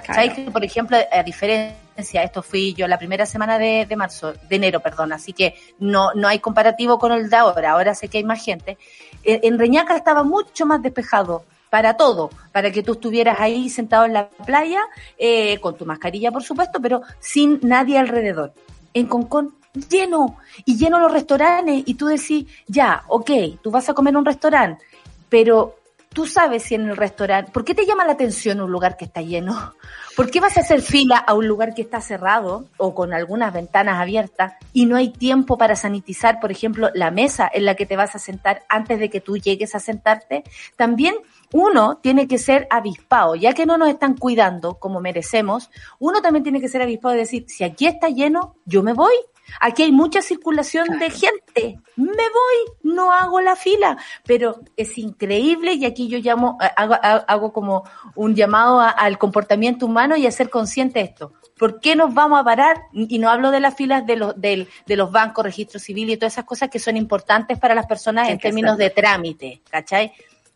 [0.00, 0.28] ¿Cachai?
[0.28, 0.44] Claro.
[0.44, 4.56] Que, por ejemplo, a diferencia, esto fui yo la primera semana de, de marzo, de
[4.56, 8.18] enero, perdón, así que no, no hay comparativo con el de ahora, ahora sé que
[8.18, 8.78] hay más gente.
[9.22, 14.04] En, en Reñaca estaba mucho más despejado para todo, para que tú estuvieras ahí sentado
[14.04, 14.80] en la playa,
[15.18, 18.52] eh, con tu mascarilla, por supuesto, pero sin nadie alrededor.
[18.94, 19.54] En Concón,
[19.88, 23.30] lleno, y lleno los restaurantes, y tú decís, ya, ok,
[23.62, 24.84] tú vas a comer en un restaurante,
[25.28, 25.76] pero
[26.12, 29.04] tú sabes si en el restaurante, ¿por qué te llama la atención un lugar que
[29.04, 29.74] está lleno?
[30.16, 33.52] ¿Por qué vas a hacer fila a un lugar que está cerrado o con algunas
[33.52, 37.86] ventanas abiertas y no hay tiempo para sanitizar, por ejemplo, la mesa en la que
[37.86, 40.44] te vas a sentar antes de que tú llegues a sentarte?
[40.76, 41.14] También
[41.52, 46.42] uno tiene que ser avispado, ya que no nos están cuidando como merecemos, uno también
[46.42, 49.14] tiene que ser avispado y decir, si aquí está lleno, yo me voy.
[49.60, 51.80] Aquí hay mucha circulación de gente.
[51.96, 56.96] Me voy, no hago la fila, pero es increíble y aquí yo llamo, eh, hago,
[57.02, 57.84] hago como
[58.14, 61.32] un llamado al comportamiento humano y a ser consciente de esto.
[61.58, 62.82] ¿Por qué nos vamos a parar?
[62.92, 66.32] Y no hablo de las filas de los, de, los bancos, registro civil y todas
[66.32, 70.12] esas cosas que son importantes para las personas en términos de trámite, ¿cachai?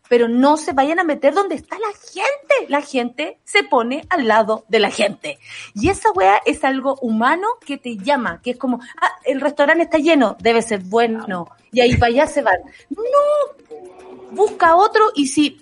[0.09, 2.69] Pero no se vayan a meter donde está la gente.
[2.69, 5.39] La gente se pone al lado de la gente.
[5.73, 9.83] Y esa weá es algo humano que te llama, que es como, ah, el restaurante
[9.83, 11.47] está lleno, debe ser bueno.
[11.71, 12.59] Y ahí para allá se van.
[12.89, 13.03] No,
[14.31, 15.61] busca otro y si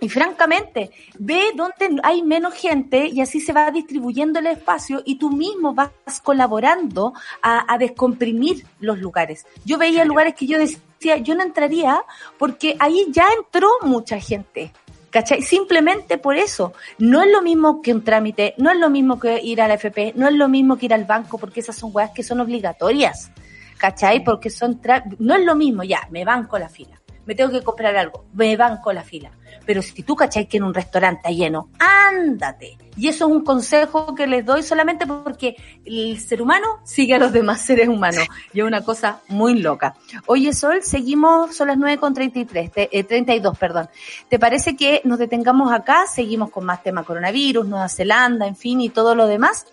[0.00, 5.16] y francamente, ve dónde hay menos gente y así se va distribuyendo el espacio y
[5.16, 5.90] tú mismo vas
[6.22, 9.46] colaborando a, descomprimir los lugares.
[9.64, 12.02] Yo veía lugares que yo decía, yo no entraría
[12.38, 14.72] porque ahí ya entró mucha gente.
[15.10, 15.40] ¿Cachai?
[15.40, 16.74] Simplemente por eso.
[16.98, 19.74] No es lo mismo que un trámite, no es lo mismo que ir a la
[19.74, 22.40] FP, no es lo mismo que ir al banco porque esas son weas que son
[22.40, 23.30] obligatorias.
[23.78, 24.22] ¿Cachai?
[24.22, 24.80] Porque son,
[25.18, 28.56] no es lo mismo, ya, me banco la fila, me tengo que comprar algo, me
[28.56, 29.30] banco la fila
[29.64, 32.78] pero si tú cachai que en un restaurante está lleno, ándate.
[32.98, 37.18] Y eso es un consejo que les doy solamente porque el ser humano sigue a
[37.18, 38.26] los demás seres humanos.
[38.52, 39.94] Y es una cosa muy loca.
[40.26, 43.88] Oye, Sol, seguimos, son las 9 con 33, eh, 32, perdón.
[44.28, 46.06] ¿Te parece que nos detengamos acá?
[46.12, 49.66] Seguimos con más tema coronavirus, Nueva Zelanda, en fin, y todo lo demás.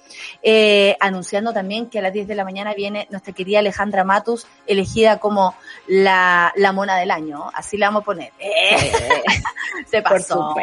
[0.44, 4.46] Eh, anunciando también que a las 10 de la mañana viene nuestra querida Alejandra Matus,
[4.68, 5.56] elegida como
[5.88, 7.50] la, la mona del año.
[7.56, 8.34] Así la vamos a poner.
[8.38, 8.92] Eh.
[9.90, 10.56] Se pasó.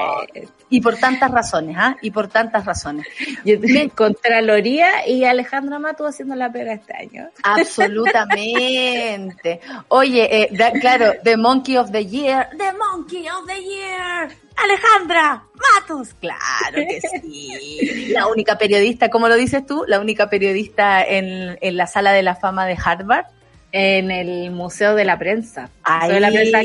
[0.69, 1.97] y por tantas razones, ¿ah?
[2.01, 3.07] Y por tantas razones.
[3.45, 3.57] Yo
[3.95, 7.29] Contraloría y Alejandra Matu haciendo la pega este año.
[7.43, 9.61] Absolutamente.
[9.89, 10.49] Oye, eh,
[10.81, 12.49] claro, The Monkey of the Year.
[12.57, 14.31] The Monkey of the Year.
[14.57, 18.13] Alejandra Matus, claro que sí.
[18.13, 19.85] La única periodista, ¿cómo lo dices tú?
[19.87, 23.27] La única periodista en, en la sala de la fama de Harvard
[23.73, 25.71] en el Museo de la Prensa.
[25.85, 26.61] Museo de la Prensa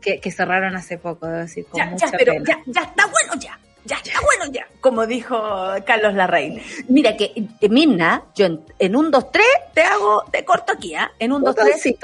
[0.00, 3.34] que, que, cerraron hace poco, debo decir, con ya, mucha pero Ya, ya está bueno
[3.38, 3.58] ya.
[3.84, 5.40] Ya está bueno ya, como dijo
[5.86, 6.60] Carlos Larraín.
[6.88, 8.46] Mira que, eh, Mirna, yo
[8.78, 11.10] en, un, dos, tres te hago, te corto aquí, ¿ah?
[11.18, 11.96] En un, dos, tres.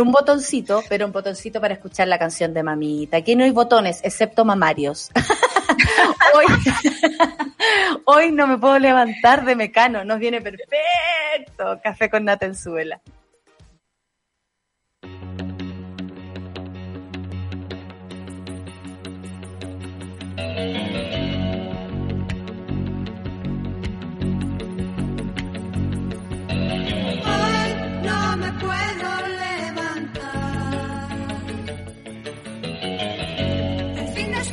[0.00, 3.18] Un botoncito, pero un botoncito para escuchar la canción de mamita.
[3.18, 5.10] Aquí no hay botones, excepto mamarios.
[6.34, 6.46] hoy,
[8.04, 11.80] hoy no me puedo levantar de mecano, nos viene perfecto.
[11.82, 13.00] Café con nata en suela.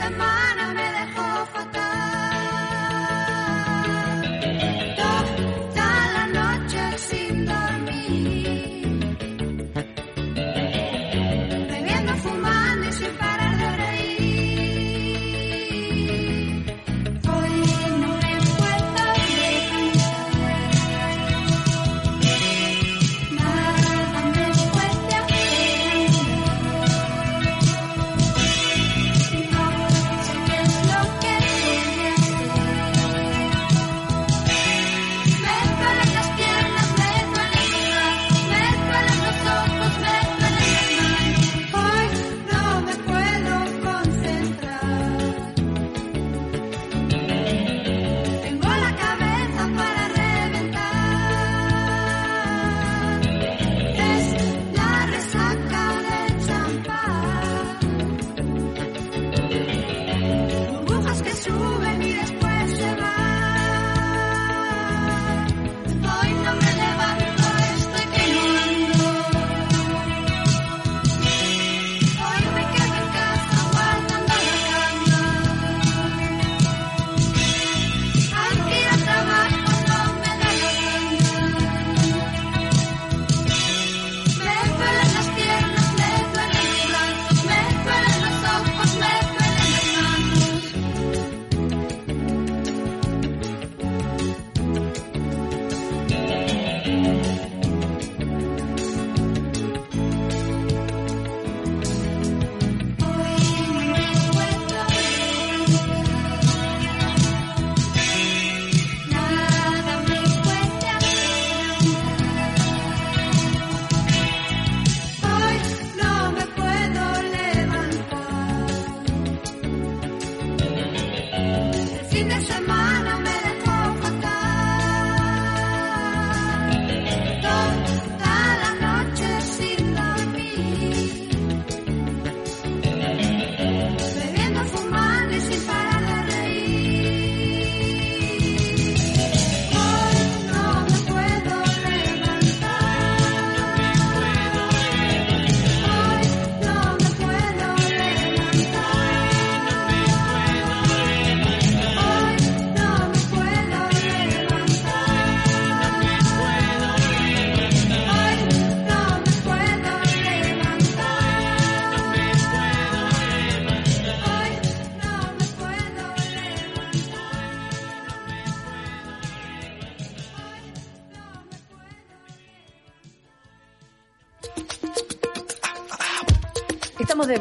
[0.06, 0.45] am I?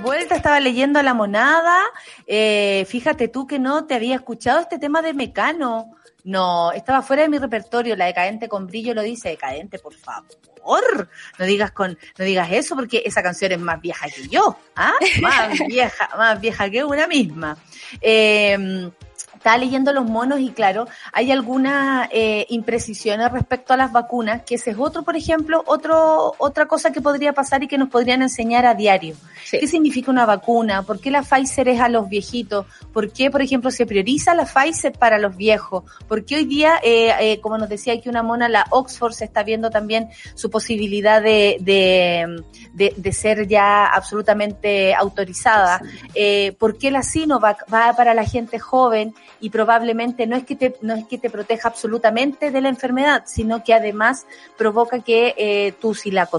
[0.05, 1.81] Vuelta, estaba leyendo a la monada.
[2.27, 5.91] Eh, fíjate tú que no te había escuchado este tema de Mecano.
[6.23, 7.97] No, estaba fuera de mi repertorio.
[7.97, 9.31] La decadente con brillo lo dice.
[9.31, 11.09] Decadente, por favor.
[11.39, 14.57] No digas con, no digas eso porque esa canción es más vieja que yo.
[14.77, 14.93] ¿ah?
[15.21, 17.57] Más vieja, más vieja que una misma.
[18.01, 18.91] Eh,
[19.45, 24.55] estaba leyendo los monos y claro, hay algunas eh, imprecisiones respecto a las vacunas, que
[24.55, 28.23] ese es otro, por ejemplo, otro, otra cosa que podría pasar y que nos podrían
[28.23, 29.17] enseñar a diario.
[29.51, 30.83] ¿Qué significa una vacuna?
[30.83, 32.65] ¿Por qué la Pfizer es a los viejitos?
[32.91, 35.85] ¿Por qué, por ejemplo, se prioriza la Pfizer para los viejos?
[36.09, 39.27] ¿Por qué hoy día, eh, eh, como nos decía aquí una mona, la Oxford se
[39.27, 45.83] está viendo también su posibilidad de, de, de, ser ya absolutamente autorizada?
[46.15, 49.15] Eh, ¿Por qué la Sinovac va para la gente joven?
[49.45, 53.25] Y probablemente no es que te, no es que te proteja absolutamente de la enfermedad,
[53.27, 54.25] sino que además
[54.57, 56.31] provoca que eh, tú si la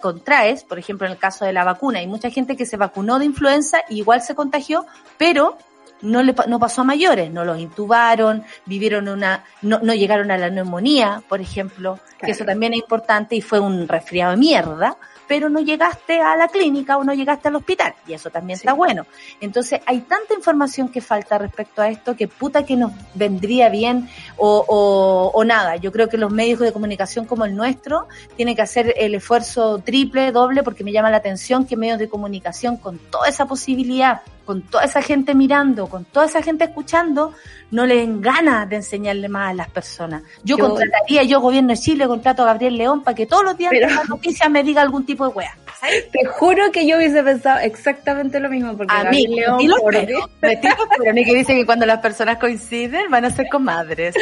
[0.00, 3.18] contraes, por ejemplo en el caso de la vacuna, hay mucha gente que se vacunó
[3.18, 4.86] de influenza y igual se contagió,
[5.18, 5.58] pero
[6.00, 10.38] no le no pasó a mayores, no los intubaron, vivieron una, no, no llegaron a
[10.38, 14.96] la neumonía, por ejemplo, que eso también es importante y fue un resfriado de mierda,
[15.28, 18.72] pero no llegaste a la clínica o no llegaste al hospital, y eso también está
[18.72, 19.06] bueno.
[19.40, 24.08] Entonces, hay tanta información que falta respecto a esto que puta que nos vendría bien
[24.36, 25.76] o, o, o nada.
[25.76, 29.78] Yo creo que los medios de comunicación como el nuestro tienen que hacer el esfuerzo
[29.78, 34.22] triple, doble, porque me llama la atención que medios de comunicación con toda esa posibilidad
[34.48, 37.34] con toda esa gente mirando, con toda esa gente escuchando,
[37.70, 40.22] no le den ganas de enseñarle más a las personas.
[40.42, 43.72] Yo, contrataría, yo gobierno de Chile, contrato a Gabriel León para que todos los días
[43.72, 45.54] de las noticias me diga algún tipo de wea.
[46.12, 49.58] Te juro que yo hubiese pensado exactamente lo mismo, porque a mí, León,
[49.90, 54.14] pero, pero ni que dice que cuando las personas coinciden van a ser comadres.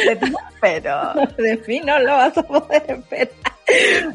[0.59, 3.29] pero de fin no lo vas a poder esperar.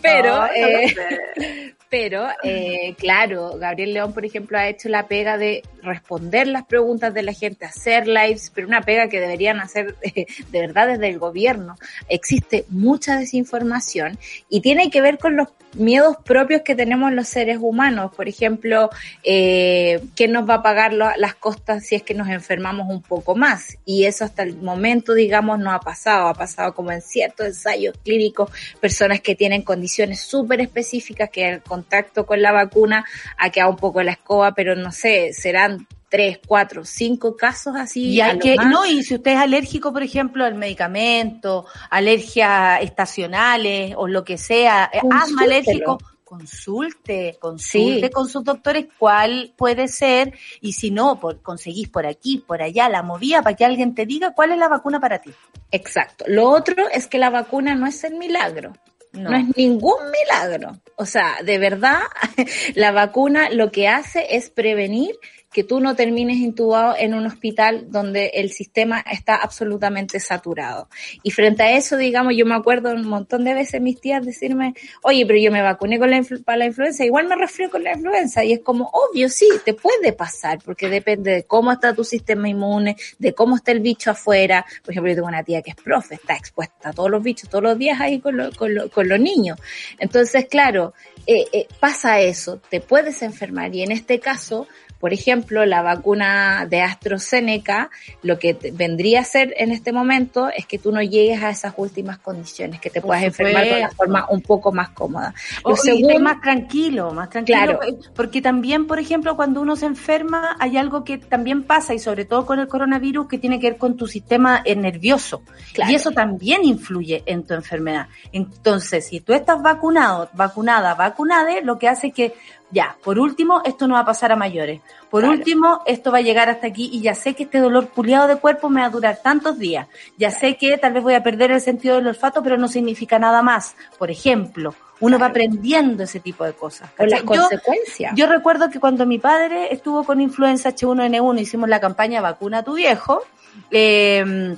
[0.02, 6.46] Pero, eh, pero eh, claro, Gabriel León, por ejemplo, ha hecho la pega de responder
[6.46, 10.26] las preguntas de la gente, hacer lives, pero una pega que deberían hacer de,
[10.58, 11.76] verdad desde el gobierno.
[12.08, 14.18] Existe mucha desinformación
[14.48, 18.12] y tiene que ver con los miedos propios que tenemos los seres humanos.
[18.14, 18.90] Por ejemplo,
[19.22, 23.34] eh, ¿quién nos va a pagar las costas si es que nos enfermamos un poco
[23.34, 23.78] más?
[23.84, 26.28] Y eso hasta el momento, digamos, no ha pasado.
[26.28, 28.50] Ha pasado como en ciertos ensayos clínicos,
[28.80, 33.04] personas que tienen condiciones súper específicas, que el contacto con la vacuna
[33.38, 38.10] ha quedado un poco la escoba, pero no sé, serán tres, cuatro, cinco casos así.
[38.10, 43.94] Y hay que, no, y si usted es alérgico, por ejemplo, al medicamento, alergias estacionales
[43.96, 50.34] o lo que sea, eh, asma alérgico, consulte, consulte con sus doctores cuál puede ser
[50.60, 54.04] y si no, por, conseguís por aquí, por allá, la movía para que alguien te
[54.04, 55.30] diga cuál es la vacuna para ti.
[55.70, 56.26] Exacto.
[56.28, 58.74] Lo otro es que la vacuna no es el milagro.
[59.12, 59.30] No.
[59.30, 59.36] no.
[59.38, 60.78] es ningún milagro.
[60.96, 62.00] O sea, de verdad,
[62.74, 65.18] la vacuna lo que hace es prevenir
[65.52, 70.88] que tú no termines intubado en un hospital donde el sistema está absolutamente saturado.
[71.22, 74.74] Y frente a eso, digamos, yo me acuerdo un montón de veces mis tías decirme,
[75.02, 77.92] oye, pero yo me vacuné con la para la influenza, igual me resfrío con la
[77.92, 78.44] influenza.
[78.44, 82.48] Y es como, obvio, sí, te puede pasar, porque depende de cómo está tu sistema
[82.48, 84.64] inmune, de cómo está el bicho afuera.
[84.82, 87.48] Por ejemplo, yo tengo una tía que es profe, está expuesta a todos los bichos
[87.48, 89.58] todos los días ahí con, con, con los niños.
[89.98, 90.94] Entonces, claro,
[91.26, 94.66] eh, eh, pasa eso, te puedes enfermar y en este caso
[95.02, 97.90] por ejemplo, la vacuna de AstraZeneca,
[98.22, 101.74] lo que vendría a ser en este momento es que tú no llegues a esas
[101.76, 105.34] últimas condiciones, que te puedas enfermar de una forma un poco más cómoda.
[105.64, 107.80] Lo segundo, más tranquilo, más tranquilo.
[107.80, 107.80] Claro.
[108.14, 112.24] Porque también, por ejemplo, cuando uno se enferma, hay algo que también pasa, y sobre
[112.24, 115.42] todo con el coronavirus, que tiene que ver con tu sistema eh, nervioso.
[115.88, 118.06] Y eso también influye en tu enfermedad.
[118.30, 122.34] Entonces, si tú estás vacunado, vacunada, vacunada, lo que hace es que
[122.72, 124.80] ya, por último, esto no va a pasar a mayores.
[125.10, 128.26] Por último, esto va a llegar hasta aquí y ya sé que este dolor puliado
[128.26, 129.88] de cuerpo me va a durar tantos días.
[130.16, 133.18] Ya sé que tal vez voy a perder el sentido del olfato, pero no significa
[133.18, 133.76] nada más.
[133.98, 136.90] Por ejemplo, uno va aprendiendo ese tipo de cosas.
[136.96, 138.14] Con las consecuencias.
[138.16, 142.62] Yo recuerdo que cuando mi padre estuvo con influenza H1N1, hicimos la campaña Vacuna a
[142.62, 143.22] tu viejo,
[143.70, 144.56] eh,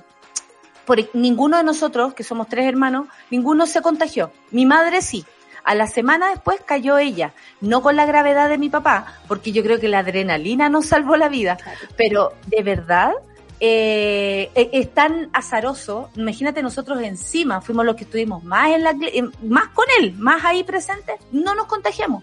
[0.85, 4.31] por, ninguno de nosotros, que somos tres hermanos, ninguno se contagió.
[4.53, 5.25] Mi madre sí.
[5.65, 9.62] A la semana después cayó ella, no con la gravedad de mi papá, porque yo
[9.62, 11.57] creo que la adrenalina nos salvó la vida,
[11.97, 13.12] pero de verdad
[13.61, 16.11] eh, e, es tan azaroso.
[16.17, 18.95] Imagínate nosotros encima, fuimos los que estuvimos más en la,
[19.43, 22.23] más con él, más ahí presentes, no nos contagiamos.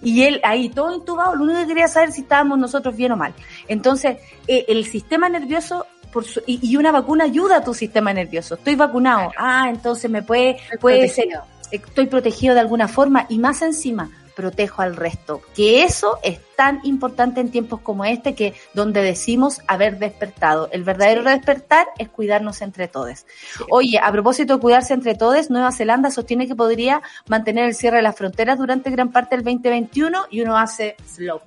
[0.00, 3.16] Y él ahí todo intubado, lo único que quería saber si estábamos nosotros bien o
[3.16, 3.34] mal.
[3.66, 8.12] Entonces, eh, el sistema nervioso por su, y, y, una vacuna ayuda a tu sistema
[8.12, 8.54] nervioso.
[8.54, 9.32] Estoy vacunado.
[9.36, 11.26] Ah, entonces me puede, puede ser,
[11.70, 15.42] estoy protegido de alguna forma y más encima, protejo al resto.
[15.56, 20.68] Que eso es tan importante en tiempos como este que donde decimos haber despertado.
[20.70, 23.26] El verdadero despertar es cuidarnos entre todos.
[23.68, 27.96] Oye, a propósito de cuidarse entre todos, Nueva Zelanda sostiene que podría mantener el cierre
[27.96, 31.40] de las fronteras durante gran parte del 2021 y uno hace slow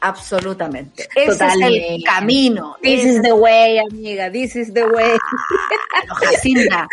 [0.00, 1.08] Absolutamente.
[1.14, 2.76] Ese es el camino.
[2.82, 4.30] This is the way, amiga.
[4.30, 5.12] This is the way.
[6.08, 6.88] Ah, Jacinda.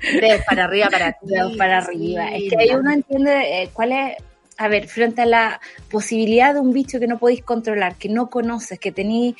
[0.00, 1.26] Dedos para arriba para ti.
[1.26, 2.28] Dedos para arriba.
[2.28, 4.16] Es que ahí uno entiende eh, cuál es.
[4.58, 5.60] A ver, frente a la
[5.90, 9.34] posibilidad de un bicho que no podéis controlar, que no conoces, que tenéis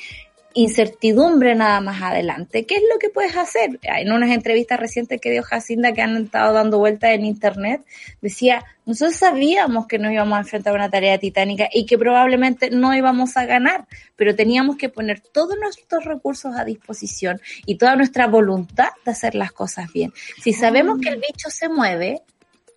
[0.53, 2.65] incertidumbre nada más adelante.
[2.65, 3.79] ¿Qué es lo que puedes hacer?
[3.81, 7.81] En unas entrevistas recientes que dio Jacinda que han estado dando vueltas en internet,
[8.21, 12.69] decía, nosotros sabíamos que nos íbamos a enfrentar a una tarea titánica y que probablemente
[12.69, 13.85] no íbamos a ganar,
[14.15, 19.35] pero teníamos que poner todos nuestros recursos a disposición y toda nuestra voluntad de hacer
[19.35, 20.11] las cosas bien.
[20.41, 22.21] Si sabemos que el bicho se mueve,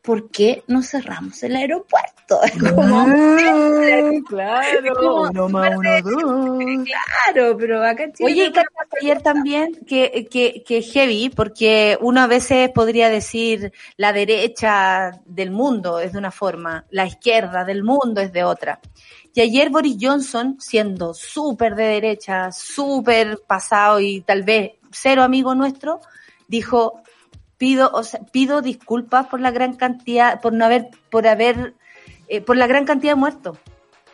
[0.07, 2.39] ¿por qué no cerramos el aeropuerto?
[2.75, 3.05] como,
[4.29, 6.65] claro, uno más uno, dos.
[6.87, 12.21] Claro, pero acá en Chile Oye, y ayer también que, que, que heavy, porque uno
[12.23, 17.83] a veces podría decir la derecha del mundo es de una forma, la izquierda del
[17.83, 18.81] mundo es de otra.
[19.35, 25.55] Y ayer Boris Johnson, siendo súper de derecha, súper pasado y tal vez cero amigo
[25.55, 26.01] nuestro,
[26.49, 27.03] dijo,
[27.59, 31.75] pido, o sea, pido disculpas por la gran cantidad, por no haber, por haber,
[32.29, 33.59] eh, por la gran cantidad de muertos.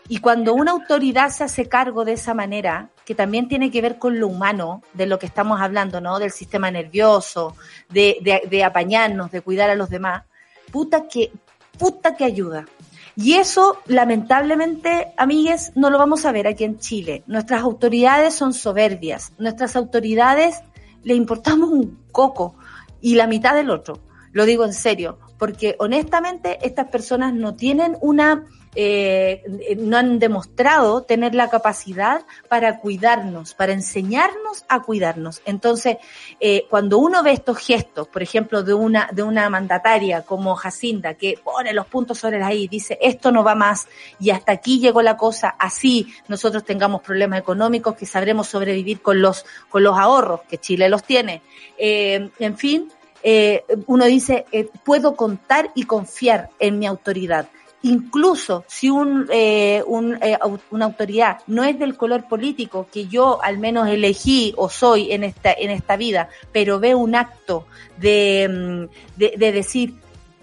[0.09, 3.99] Y cuando una autoridad se hace cargo de esa manera, que también tiene que ver
[3.99, 6.19] con lo humano, de lo que estamos hablando, ¿no?
[6.19, 7.57] Del sistema nervioso,
[7.89, 10.25] de, de, de apañarnos, de cuidar a los demás,
[10.71, 11.33] puta que,
[11.79, 12.67] puta que ayuda.
[13.15, 17.23] Y eso, lamentablemente, amigues, no lo vamos a ver aquí en Chile.
[17.27, 19.33] Nuestras autoridades son soberbias.
[19.39, 20.63] Nuestras autoridades
[21.05, 22.55] le importamos un coco
[23.03, 24.01] y la mitad del otro.
[24.33, 29.43] Lo digo en serio, porque honestamente estas personas no tienen una, eh,
[29.79, 35.43] no han demostrado tener la capacidad para cuidarnos, para enseñarnos a cuidarnos.
[35.45, 35.99] Entonces,
[36.41, 41.15] eh, cuando uno ve estos gestos, por ejemplo, de una, de una mandataria como Jacinda,
[41.15, 44.81] que pone los puntos sobre la I, dice esto no va más y hasta aquí
[44.81, 49.99] llegó la cosa, así nosotros tengamos problemas económicos, que sabremos sobrevivir con los, con los
[49.99, 51.43] ahorros, que Chile los tiene.
[51.77, 52.91] Eh, en fin,
[53.23, 57.49] eh, uno dice, eh, puedo contar y confiar en mi autoridad.
[57.85, 60.39] Incluso si un, eh, un, eh,
[60.71, 65.25] una autoridad no es del color político que yo al menos elegí o soy en
[65.25, 67.67] esta, en esta vida, pero veo un acto
[67.97, 69.95] de, mm, de, de decir,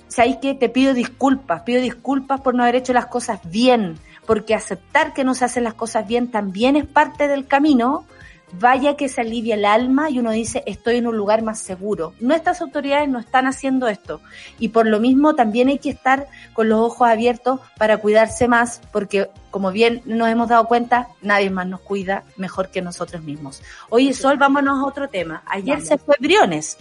[0.09, 0.53] ¿sabes qué?
[0.53, 5.23] Te pido disculpas, pido disculpas por no haber hecho las cosas bien, porque aceptar que
[5.23, 8.05] no se hacen las cosas bien también es parte del camino,
[8.53, 12.13] vaya que se alivia el alma y uno dice, estoy en un lugar más seguro.
[12.19, 14.21] Nuestras autoridades no están haciendo esto
[14.59, 18.81] y por lo mismo también hay que estar con los ojos abiertos para cuidarse más
[18.91, 23.61] porque como bien nos hemos dado cuenta, nadie más nos cuida mejor que nosotros mismos.
[23.89, 25.43] Oye, Sol, vámonos a otro tema.
[25.45, 25.87] Ayer Vamos.
[25.87, 26.77] se fue Briones.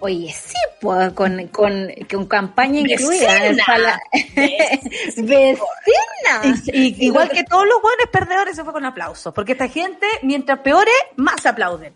[0.00, 3.40] Oye, sí, pues, con, con, con campaña incluida.
[3.42, 3.64] Vecina.
[3.66, 4.00] Para-
[5.16, 5.58] Vecina.
[6.72, 10.06] Y, y- igual que todos los buenos perdedores se fue con aplausos, porque esta gente,
[10.22, 11.92] mientras peores, más aplauden.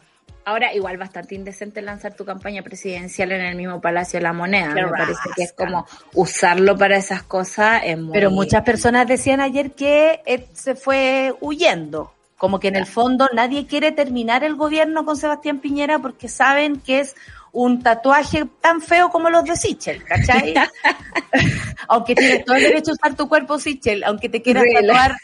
[0.47, 4.75] Ahora, igual bastante indecente lanzar tu campaña presidencial en el mismo Palacio de la Moneda.
[4.75, 7.81] Me parece que es como usarlo para esas cosas.
[7.85, 8.13] Es muy...
[8.13, 12.13] Pero muchas personas decían ayer que eh, se fue huyendo.
[12.37, 16.79] Como que en el fondo nadie quiere terminar el gobierno con Sebastián Piñera porque saben
[16.79, 17.17] que es
[17.55, 20.55] un tatuaje tan feo como los de Sichel, ¿cachai?
[21.89, 25.17] aunque tienes todo el derecho a usar tu cuerpo, Sichel, aunque te quieras tatuar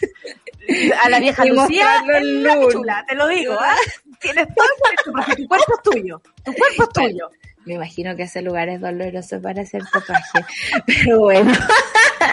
[1.02, 3.74] a la vieja Y Lucía, en la chula, te lo digo, ¿ah?
[4.20, 7.30] Tienes todo el derecho porque tu cuerpo es tuyo, tu cuerpo es tuyo.
[7.66, 10.44] Me imagino que ese lugar es doloroso para hacer tatuaje.
[10.86, 11.52] Pero bueno,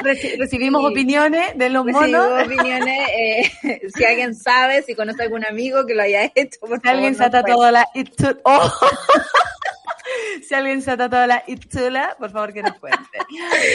[0.04, 0.88] Reci- recibimos Sí.
[0.94, 2.46] opiniones de los recibo monos.
[2.46, 3.10] opiniones.
[3.10, 7.14] eh, si alguien sabe, si conoce algún amigo que lo haya hecho, por Si alguien
[7.16, 7.86] se ha tatuado la
[8.44, 8.72] oh.
[10.48, 13.00] Si alguien se ha tatuado la Itzula, por favor que nos cuente.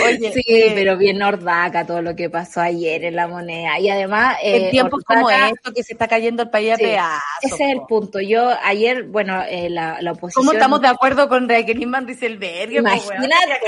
[0.05, 3.79] Oye, Sí, eh, pero bien ordaca todo lo que pasó ayer en la moneda.
[3.79, 6.83] Y además, eh, en tiempos como estos que se está cayendo el país a Sí,
[6.85, 7.23] pedazos.
[7.43, 8.21] Ese es el punto.
[8.21, 10.45] Yo ayer, bueno, eh, la, la oposición...
[10.45, 12.73] ¿Cómo estamos de acuerdo con Jacqueline Van Rieselberg?
[12.73, 13.61] Imagínate.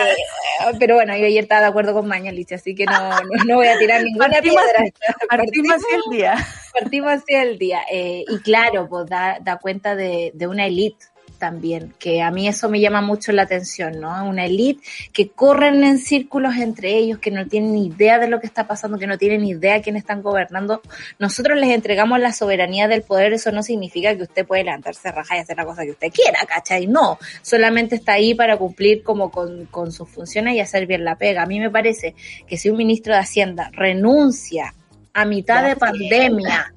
[0.79, 3.67] Pero bueno, yo ayer estaba de acuerdo con Mañalich, así que no, no, no voy
[3.67, 4.93] a tirar ninguna Partimos piedra.
[5.29, 6.35] Partimos así el día.
[6.73, 7.81] partimos así el día.
[7.91, 11.07] Eh, y claro, pues da, da cuenta de, de una élite
[11.39, 14.29] también, que a mí eso me llama mucho la atención, ¿no?
[14.29, 14.83] Una elite
[15.13, 18.67] que corren en círculos entre ellos, que no tienen ni idea de lo que está
[18.67, 20.83] pasando, que no tienen ni idea de quién están gobernando.
[21.19, 25.37] Nosotros les entregamos la soberanía del poder, eso no significa que usted puede levantarse raja
[25.37, 26.87] y hacer la cosa que usted quiera, ¿cachai?
[26.87, 31.17] No, solamente está ahí para cumplir como con, con sus funciones y hacer bien la
[31.17, 31.43] pega.
[31.43, 32.15] A mí me parece
[32.47, 34.75] que si un ministro de Hacienda renuncia
[35.13, 36.73] a mitad de pandemia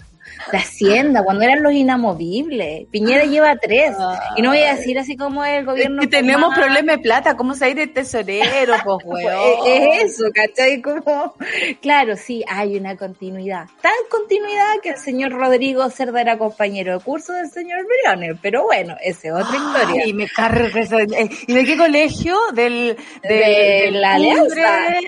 [0.52, 2.88] de Hacienda, cuando eran los inamovibles.
[2.90, 3.28] Piñera ah.
[3.28, 3.94] lleva tres.
[4.36, 6.02] Y no voy a decir así como el gobierno.
[6.02, 8.76] que tenemos problemas de plata, ¿cómo salir de tesorero?
[9.08, 9.26] Pues,
[9.66, 10.82] es eso, ¿cachai?
[10.82, 11.36] Como,
[11.82, 13.68] claro, sí, hay una continuidad.
[13.82, 18.64] Tan continuidad que el señor Rodrigo Cerda era compañero de curso del señor Briones, pero
[18.64, 20.08] bueno, esa es otra historia.
[20.08, 22.38] Y me eh, ¿Y de qué colegio?
[22.54, 24.56] Del, de, la Alianza.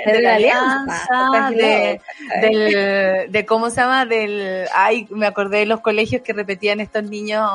[0.05, 1.51] De, la Alianza.
[1.51, 2.01] De,
[2.41, 4.05] del, de, ¿cómo se llama?
[4.05, 7.47] Del, ay, me acordé de los colegios que repetían estos niños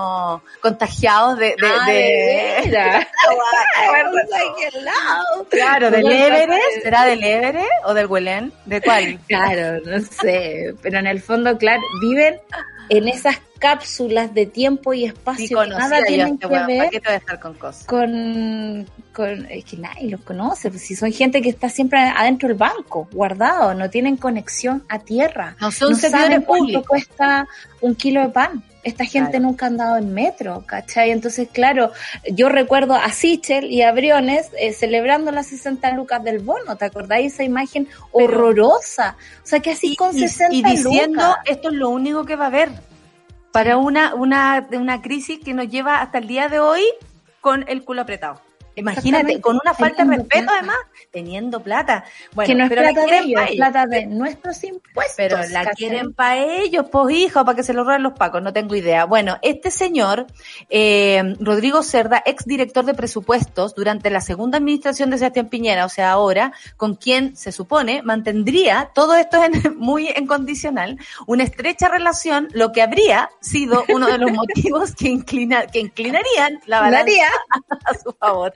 [0.61, 1.47] contagiados de...
[1.47, 3.07] de, ah, de...
[5.51, 8.53] claro, del Everest, ¿será del Everest o del Huelén?
[8.67, 9.19] ¿De cuál?
[9.27, 12.41] Claro, no sé, pero en el fondo, claro, viven
[12.91, 16.91] en esas cápsulas de tiempo y espacio nada tienen que ver
[17.41, 17.87] con cosas?
[17.87, 18.87] Con,
[19.49, 23.09] es que nadie los conoce, pues si son gente que está siempre adentro del banco,
[23.11, 27.49] guardado, no tienen conexión a tierra, no son no cuánto cuesta
[27.81, 28.63] un kilo de pan.
[28.83, 31.11] Esta gente nunca ha andado en metro, ¿cachai?
[31.11, 31.91] Entonces, claro,
[32.31, 36.85] yo recuerdo a Sichel y a Briones eh, celebrando las 60 lucas del bono, ¿te
[36.85, 39.17] acordáis esa imagen horrorosa?
[39.43, 42.49] O sea, que así con 60 y diciendo, esto es lo único que va a
[42.49, 42.69] haber
[43.55, 46.83] para una, una, una crisis que nos lleva hasta el día de hoy
[47.41, 48.41] con el culo apretado.
[48.77, 50.77] Imagínate, con una falta de respeto además,
[51.11, 52.05] teniendo plata.
[52.33, 55.15] Bueno, que no es plata de ellos, es plata de nuestros impuestos.
[55.17, 58.53] Pero la quieren para ellos, pues hijos, para que se lo roben los pacos, no
[58.53, 59.05] tengo idea.
[59.05, 60.27] Bueno, este señor,
[60.71, 65.89] eh, Rodrigo Cerda, ex director de presupuestos durante la segunda administración de Sebastián Piñera, o
[65.89, 71.89] sea, ahora, con quien se supone mantendría, todo esto en, muy en condicional, una estrecha
[71.89, 77.05] relación, lo que habría sido uno de los motivos que, inclina, que inclinarían la balanza
[77.85, 78.53] a su favor.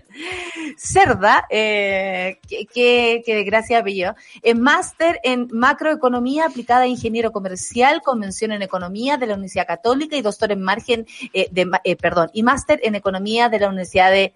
[0.76, 8.00] Cerda, eh, que, que, de gracia apellido, es máster en macroeconomía aplicada a ingeniero comercial,
[8.02, 12.30] convención en economía de la Universidad Católica y doctor en margen, eh, de, eh, perdón,
[12.32, 14.32] y máster en economía de la Universidad de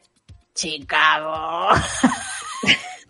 [0.54, 1.68] Chicago.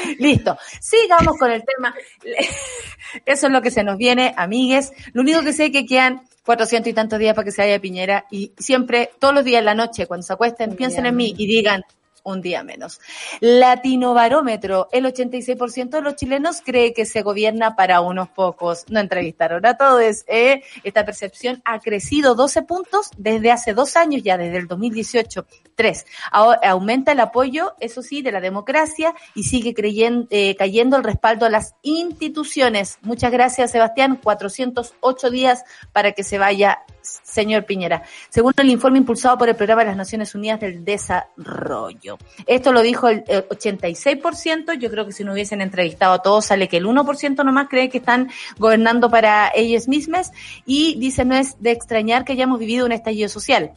[0.18, 0.56] Listo.
[0.80, 1.94] Sigamos con el tema.
[3.24, 4.92] Eso es lo que se nos viene, amigues.
[5.12, 7.80] Lo único que sé es que quedan 400 y tantos días para que se vaya
[7.80, 11.34] Piñera y siempre, todos los días en la noche, cuando se acuesten, piensen en mí
[11.36, 11.84] y digan,
[12.26, 13.00] un día menos.
[13.40, 18.84] Latino Barómetro, el 86% de los chilenos cree que se gobierna para unos pocos.
[18.88, 20.24] No entrevistaron a todos.
[20.26, 20.62] ¿eh?
[20.82, 25.46] Esta percepción ha crecido 12 puntos desde hace dos años ya, desde el 2018.
[25.74, 31.04] Tres, aumenta el apoyo, eso sí, de la democracia y sigue creyendo, eh, cayendo el
[31.04, 32.98] respaldo a las instituciones.
[33.02, 34.18] Muchas gracias, Sebastián.
[34.22, 36.80] 408 días para que se vaya
[37.22, 42.18] señor Piñera, según el informe impulsado por el Programa de las Naciones Unidas del Desarrollo.
[42.46, 46.68] Esto lo dijo el 86%, yo creo que si no hubiesen entrevistado a todos sale
[46.68, 50.30] que el 1% nomás cree que están gobernando para ellos mismos
[50.64, 53.72] y dice no es de extrañar que hayamos vivido un estallido social.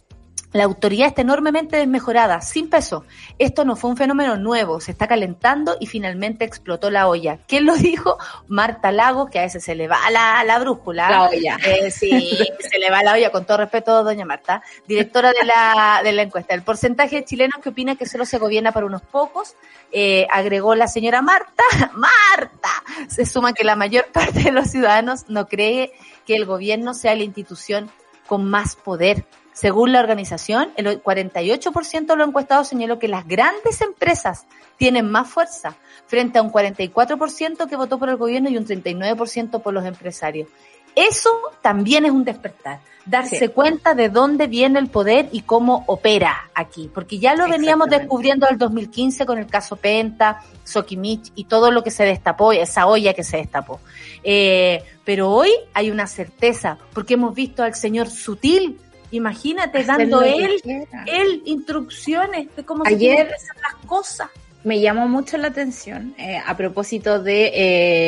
[0.52, 3.06] La autoridad está enormemente desmejorada, sin peso.
[3.38, 7.38] Esto no fue un fenómeno nuevo, se está calentando y finalmente explotó la olla.
[7.48, 8.18] ¿Quién lo dijo?
[8.48, 11.10] Marta Lago, que a veces se le va la, la brújula.
[11.10, 11.58] La olla.
[11.64, 16.02] Eh, sí, se le va la olla, con todo respeto, doña Marta, directora de la,
[16.04, 16.56] de la encuesta.
[16.56, 19.56] El porcentaje de chilenos que opina que solo se gobierna para unos pocos,
[19.92, 21.64] eh, agregó la señora Marta.
[21.94, 22.72] ¡Marta!
[23.08, 25.92] Se suma que la mayor parte de los ciudadanos no cree
[26.26, 27.92] que el gobierno sea la institución
[28.28, 29.26] con más poder
[29.60, 34.46] según la organización, el 48% de los encuestados señaló que las grandes empresas
[34.78, 35.76] tienen más fuerza,
[36.08, 40.48] frente a un 44% que votó por el gobierno y un 39% por los empresarios.
[40.96, 41.30] Eso
[41.62, 46.90] también es un despertar, darse cuenta de dónde viene el poder y cómo opera aquí,
[46.94, 51.70] porque ya lo veníamos descubriendo en el 2015 con el caso Penta, Sokimich y todo
[51.70, 53.82] lo que se destapó, esa olla que se destapó.
[54.24, 58.80] Eh, pero hoy hay una certeza, porque hemos visto al señor Sutil
[59.12, 60.62] Imagínate dando él,
[61.06, 64.30] él instrucciones de cómo Ayer, se hacer las cosas.
[64.64, 67.52] Me llamó mucho la atención eh, a propósito de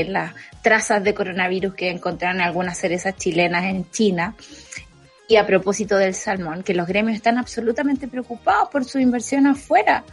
[0.02, 4.36] eh, las trazas de coronavirus que encontraron algunas cerezas chilenas en China
[5.28, 10.04] y a propósito del salmón, que los gremios están absolutamente preocupados por su inversión afuera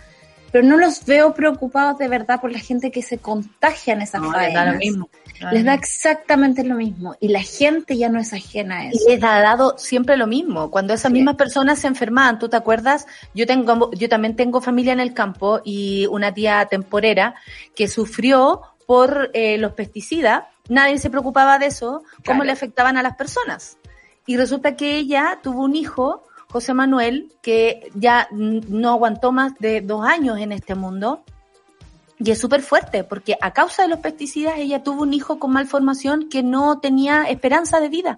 [0.51, 4.23] pero no los veo preocupados de verdad por la gente que se contagia en esas
[4.23, 4.33] no,
[4.79, 5.09] mismo.
[5.53, 9.05] Les da exactamente lo mismo y la gente ya no es ajena a eso.
[9.07, 10.71] Y les ha dado siempre lo mismo.
[10.71, 13.07] Cuando esas mismas personas se enfermaban, ¿tú te acuerdas?
[13.35, 17.35] Yo tengo, yo también tengo familia en el campo y una tía temporera
[17.75, 20.45] que sufrió por eh, los pesticidas.
[20.69, 23.79] Nadie se preocupaba de eso, cómo le afectaban a las personas.
[24.27, 29.81] Y resulta que ella tuvo un hijo, José Manuel, que ya no aguantó más de
[29.81, 31.23] dos años en este mundo
[32.19, 35.53] y es súper fuerte, porque a causa de los pesticidas ella tuvo un hijo con
[35.53, 38.17] malformación que no tenía esperanza de vida.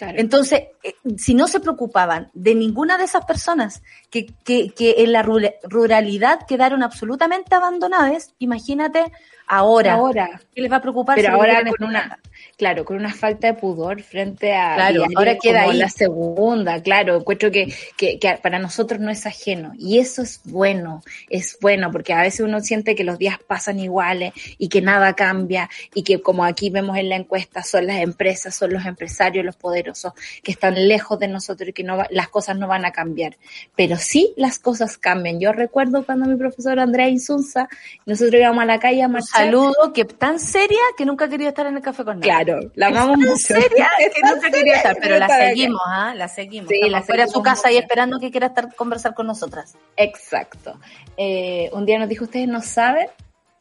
[0.00, 5.12] Entonces, eh, si no se preocupaban de ninguna de esas personas que, que, que en
[5.12, 9.12] la ruralidad quedaron absolutamente abandonadas, imagínate
[9.50, 10.40] ahora, ahora.
[10.54, 11.16] ¿qué les va a preocupar?
[11.16, 12.18] Pero ahora con una,
[12.56, 17.16] claro, con una falta de pudor frente a claro, ahora queda ahí la segunda, claro,
[17.16, 21.90] encuentro que, que, que, para nosotros no es ajeno y eso es bueno, es bueno
[21.90, 26.04] porque a veces uno siente que los días pasan iguales y que nada cambia y
[26.04, 30.12] que como aquí vemos en la encuesta son las empresas, son los empresarios, los poderosos
[30.42, 33.36] que están lejos de nosotros y que no las cosas no van a cambiar,
[33.74, 35.40] pero sí las cosas cambian.
[35.40, 37.68] Yo recuerdo cuando mi profesor Andrea Insunza,
[38.06, 39.39] nosotros íbamos a la calle a marchar.
[39.44, 42.30] Saludo, que tan seria que nunca quería estar en el café con nadie.
[42.30, 43.36] Claro la amamos mucho.
[43.36, 44.10] seria que
[44.40, 46.14] se quería estar, pero la seguimos, ¿ah?
[46.14, 46.68] La seguimos.
[46.68, 49.76] Sí, la fuera a su casa y esperando que quiera estar conversar con nosotras.
[49.96, 50.78] Exacto.
[51.16, 53.08] Eh, un día nos dijo, ustedes no saben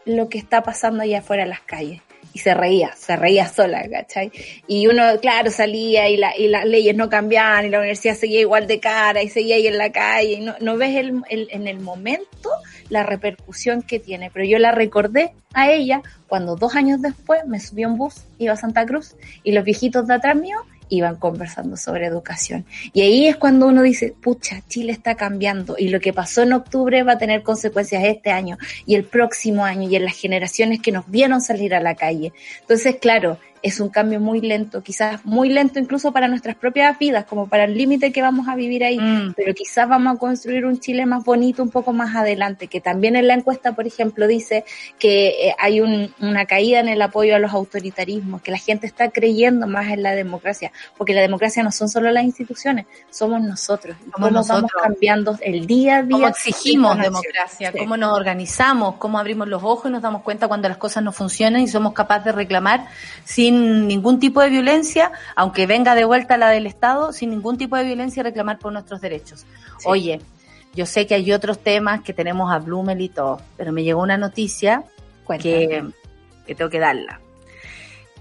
[0.05, 2.01] lo que está pasando allá afuera en las calles
[2.33, 4.31] y se reía, se reía sola, ¿cachai?
[4.67, 8.41] Y uno, claro, salía y, la, y las leyes no cambiaban y la universidad seguía
[8.41, 11.47] igual de cara y seguía ahí en la calle y no, no ves el, el,
[11.51, 12.49] en el momento
[12.89, 17.59] la repercusión que tiene, pero yo la recordé a ella cuando dos años después me
[17.59, 20.57] subí un bus, iba a Santa Cruz y los viejitos de atrás mío
[20.89, 22.65] iban conversando sobre educación.
[22.93, 26.53] Y ahí es cuando uno dice, pucha, Chile está cambiando y lo que pasó en
[26.53, 30.81] octubre va a tener consecuencias este año y el próximo año y en las generaciones
[30.81, 32.33] que nos vieron salir a la calle.
[32.61, 37.25] Entonces, claro, es un cambio muy lento, quizás muy lento incluso para nuestras propias vidas,
[37.25, 39.33] como para el límite que vamos a vivir ahí, mm.
[39.35, 43.15] pero quizás vamos a construir un Chile más bonito un poco más adelante, que también
[43.15, 44.65] en la encuesta, por ejemplo, dice
[44.97, 49.09] que eh, hay una caída en el apoyo a los autoritarismos, que la gente está
[49.09, 53.97] creyendo más en la democracia, porque la democracia no son solo las instituciones, somos nosotros,
[54.11, 56.11] cómo nos vamos cambiando el día a día.
[56.11, 60.69] Cómo exigimos democracia, cómo nos organizamos, cómo abrimos los ojos y nos damos cuenta cuando
[60.69, 62.87] las cosas no funcionan y somos capaces de reclamar
[63.25, 67.57] si sin ningún tipo de violencia, aunque venga de vuelta la del Estado, sin ningún
[67.57, 69.47] tipo de violencia reclamar por nuestros derechos.
[69.85, 70.21] Oye,
[70.75, 74.03] yo sé que hay otros temas que tenemos a Blumel y todo, pero me llegó
[74.03, 74.83] una noticia
[75.41, 75.83] que,
[76.45, 77.19] que tengo que darla.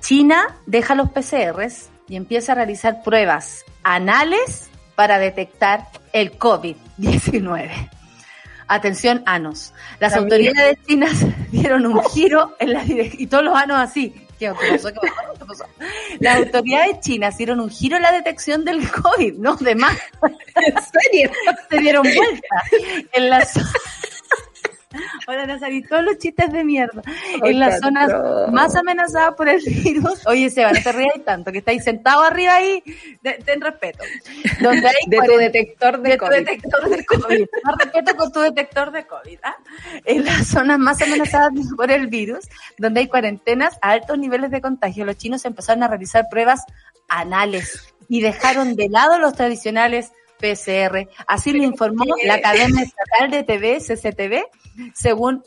[0.01, 7.91] China deja los PCRs y empieza a realizar pruebas anales para detectar el COVID-19.
[8.67, 9.75] Atención, anos.
[10.01, 14.89] Las autoridades chinas dieron un giro en la y todos los anos así, ¿Qué pasó?
[14.93, 15.39] ¿Qué pasó?
[15.39, 15.65] ¿Qué pasó?
[16.21, 19.57] Las autoridades chinas dieron un giro en la detección del COVID, ¿no?
[19.57, 19.99] De más.
[20.23, 21.31] ¿En serio?
[21.69, 22.63] Se dieron vuelta.
[23.13, 24.08] En la Ahora
[25.47, 27.03] nos han todos los chistes de mierda.
[27.43, 28.11] en las zonas
[28.53, 30.27] más amenazadas por el virus.
[30.27, 32.83] Oye, Seba, no te rías tanto, que estáis sentado arriba ahí.
[33.45, 34.05] ten respeto.
[34.61, 36.31] Donde hay de tu detector de, COVID.
[36.31, 37.47] Tu detector de COVID.
[37.65, 39.39] Más respeto con tu detector de COVID.
[39.43, 39.57] ¿ah?
[40.05, 44.61] En las zonas más amenazadas por el virus, donde hay cuarentenas a altos niveles de
[44.61, 46.65] contagio, los chinos empezaron a realizar pruebas
[47.09, 51.09] anales y dejaron de lado los tradicionales PCR.
[51.27, 54.45] Así lo informó la cadena estatal de TV, CCTV,
[54.95, 55.43] según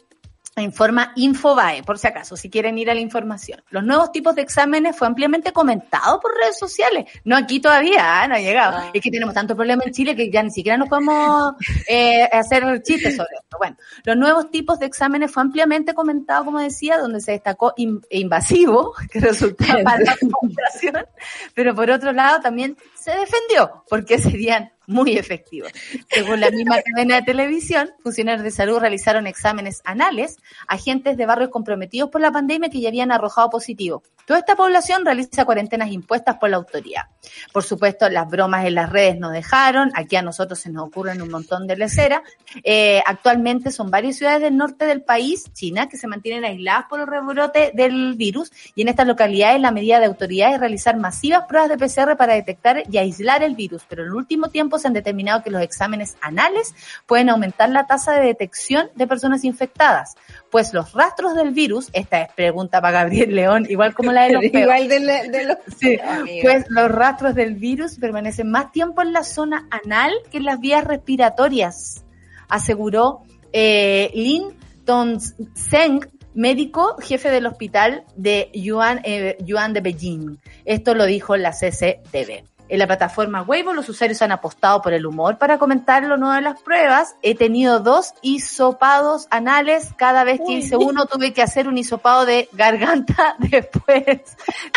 [0.61, 3.61] informa Infobae, por si acaso, si quieren ir a la información.
[3.69, 7.05] Los nuevos tipos de exámenes fue ampliamente comentado por redes sociales.
[7.23, 8.27] No aquí todavía, ¿eh?
[8.27, 8.77] no ha llegado.
[8.77, 8.91] Ah.
[8.93, 11.53] Es que tenemos tanto problema en Chile que ya ni siquiera nos podemos
[11.87, 13.57] eh, hacer chistes sobre esto.
[13.57, 18.93] Bueno, los nuevos tipos de exámenes fue ampliamente comentado, como decía, donde se destacó invasivo,
[19.11, 21.05] que resultaba para la población,
[21.53, 25.71] pero por otro lado también se defendió porque serían muy efectivos.
[26.09, 30.37] Según la misma cadena de televisión, funcionarios de salud realizaron exámenes anales
[30.67, 34.03] a agentes de barrios comprometidos por la pandemia que ya habían arrojado positivo.
[34.25, 37.03] Toda esta población realiza cuarentenas impuestas por la autoridad.
[37.51, 41.21] Por supuesto, las bromas en las redes no dejaron, aquí a nosotros se nos ocurren
[41.21, 42.21] un montón de leceras.
[42.63, 46.99] Eh, actualmente son varias ciudades del norte del país, China, que se mantienen aisladas por
[46.99, 51.45] el rebrote del virus y en estas localidades la medida de autoridad es realizar masivas
[51.47, 54.87] pruebas de PCR para detectar y aislar el virus, pero en el último tiempo se
[54.87, 56.73] han determinado que los exámenes anales
[57.05, 60.15] pueden aumentar la tasa de detección de personas infectadas,
[60.49, 64.33] pues los rastros del virus, esta es pregunta para Gabriel León, igual como la de
[64.33, 65.97] los Igual de, los sí,
[66.41, 70.59] pues los rastros del virus permanecen más tiempo en la zona anal que en las
[70.59, 72.03] vías respiratorias,
[72.49, 73.21] aseguró
[73.53, 74.53] eh, Lin
[74.85, 76.01] Tong-seng,
[76.33, 80.37] médico jefe del hospital de Yuan, eh, Yuan de Beijing.
[80.65, 82.43] Esto lo dijo la CCTV.
[82.71, 86.35] En la plataforma Weibo los usuarios han apostado por el humor para comentar lo nuevo
[86.35, 87.17] de las pruebas.
[87.21, 89.89] He tenido dos hisopados anales.
[89.97, 94.21] Cada vez que hice uno tuve que hacer un hisopado de garganta después.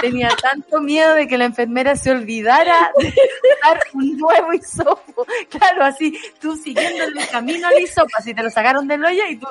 [0.01, 3.14] Tenía tanto miedo de que la enfermera se olvidara de
[3.62, 5.24] dar un nuevo hisopo.
[5.49, 9.36] Claro, así tú siguiendo el camino al hisopo, así te lo sacaron del hoyo y
[9.36, 9.47] tú,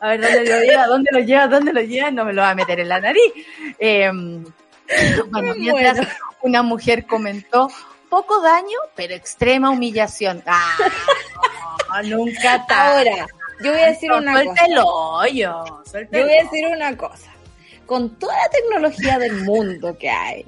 [0.00, 0.86] a ver, ¿dónde lo lleva?
[0.86, 1.46] ¿Dónde lo lleva?
[1.46, 2.10] ¿Dónde lo lleva?
[2.10, 3.32] No me lo va a meter en la nariz.
[3.78, 4.10] Eh,
[5.30, 6.06] bueno, mientras
[6.42, 7.70] una mujer comentó,
[8.08, 10.42] poco daño, pero extrema humillación.
[10.46, 10.76] Ah,
[12.04, 13.26] no, nunca Ahora,
[13.62, 14.66] yo voy a decir una suelta cosa.
[14.66, 15.64] el hoyo.
[15.90, 17.30] suelta Yo voy a decir una cosa.
[17.86, 20.44] Con toda la tecnología del mundo que hay,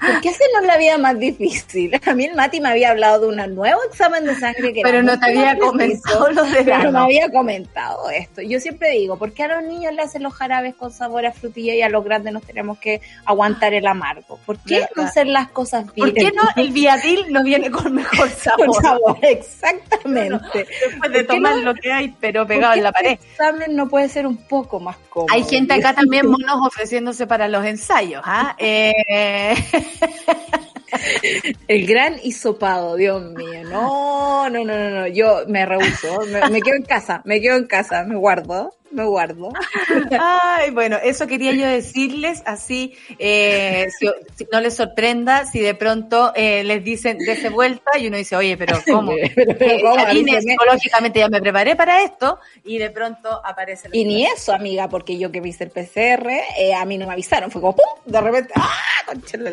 [0.00, 1.92] ¿por qué hacernos la vida más difícil?
[2.06, 5.02] A mí el Mati me había hablado de un nuevo examen de sangre que Pero
[5.02, 8.42] no te había preciso, comentado lo de Pero la me había comentado esto.
[8.42, 11.32] Yo siempre digo, ¿por qué a los niños le hacen los jarabes con sabor a
[11.32, 14.38] frutilla y a los grandes nos tenemos que aguantar el amargo?
[14.46, 16.08] ¿Por qué no hacer las cosas bien?
[16.08, 18.82] ¿Por qué no el viadil no viene con mejor Con sabor?
[18.82, 20.66] sabor, exactamente.
[20.80, 21.62] Después de ¿Por qué tomar no?
[21.62, 23.12] lo que hay, pero ¿Por pegado en la pared.
[23.12, 25.28] examen no puede ser un poco más cómodo?
[25.32, 28.22] Hay gente acá también, monos, ofreciéndose para los ensayos.
[28.24, 28.54] ¿ah?
[28.58, 29.54] Eh,
[31.68, 33.64] El gran hisopado, Dios mío.
[33.64, 35.06] No, no, no, no, no.
[35.06, 36.20] Yo me rehuso.
[36.26, 39.50] Me, me quedo en casa, me quedo en casa, me guardo, me guardo.
[40.20, 45.74] Ay, bueno, eso quería yo decirles, así eh, si, si no les sorprenda si de
[45.74, 49.12] pronto eh, les dicen dese vuelta y uno dice, oye, pero ¿cómo?
[49.34, 54.04] Pero, pero, Eh, psicológicamente ya me preparé para esto y de pronto aparece la Y
[54.04, 56.28] ni eso, amiga, porque yo que me hice el PCR,
[56.58, 57.50] eh, a mí no me avisaron.
[57.50, 57.84] Fue como, ¡pum!
[58.04, 58.70] De repente, ¡ah!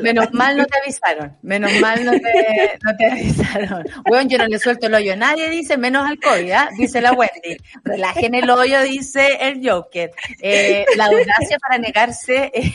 [0.01, 3.83] Menos mal no te avisaron, menos mal no te, no te avisaron.
[4.07, 6.69] Bueno, yo no le suelto el hoyo a nadie, dice, menos al COVID, ¿ah?
[6.77, 7.57] dice la Wendy.
[7.83, 10.11] Relajen el hoyo, dice el Joker.
[10.41, 12.73] Eh, la audacia para negarse, eh,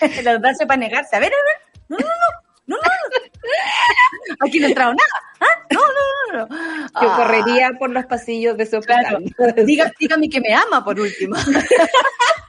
[0.22, 1.16] la audacia para negarse.
[1.16, 2.16] A ver, a ver, no, no, no,
[2.66, 4.46] no, no, no.
[4.46, 5.30] Aquí no ha entrado nada.
[5.40, 5.66] ¿ah?
[5.70, 5.86] No, no,
[6.32, 6.56] no, no.
[7.00, 9.18] Yo Ah, correría por los pasillos de su Claro.
[9.64, 11.36] Diga, dígame que me ama por último.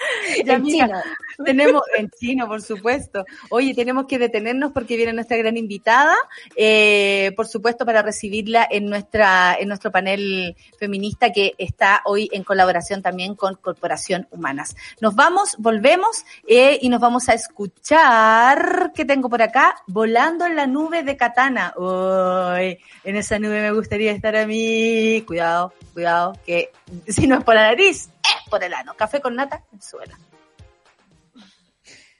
[0.44, 1.00] Ya, En amiga, chino.
[1.44, 3.24] Tenemos, en chino, por supuesto.
[3.48, 6.14] Oye, tenemos que detenernos porque viene nuestra gran invitada,
[6.54, 12.44] eh, por supuesto, para recibirla en nuestra, en nuestro panel feminista que está hoy en
[12.44, 14.76] colaboración también con Corporación Humanas.
[15.00, 19.76] Nos vamos, volvemos, eh, y nos vamos a escuchar, ¿qué tengo por acá?
[19.86, 21.72] Volando en la nube de Katana.
[21.76, 25.22] Uy, en esa nube me gustaría estar a mí.
[25.26, 26.70] Cuidado, cuidado, que
[27.08, 28.10] si no es por la nariz,
[28.50, 28.94] por el ano.
[28.96, 30.18] Café con nata, en suela.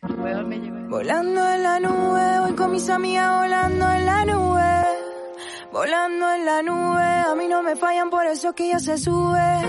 [0.03, 0.81] Weón, me llevé.
[0.89, 4.87] Volando en la nube, voy con mis amigas volando en la nube.
[5.73, 9.61] Volando en la nube, a mí no me fallan, por eso que ya se sube.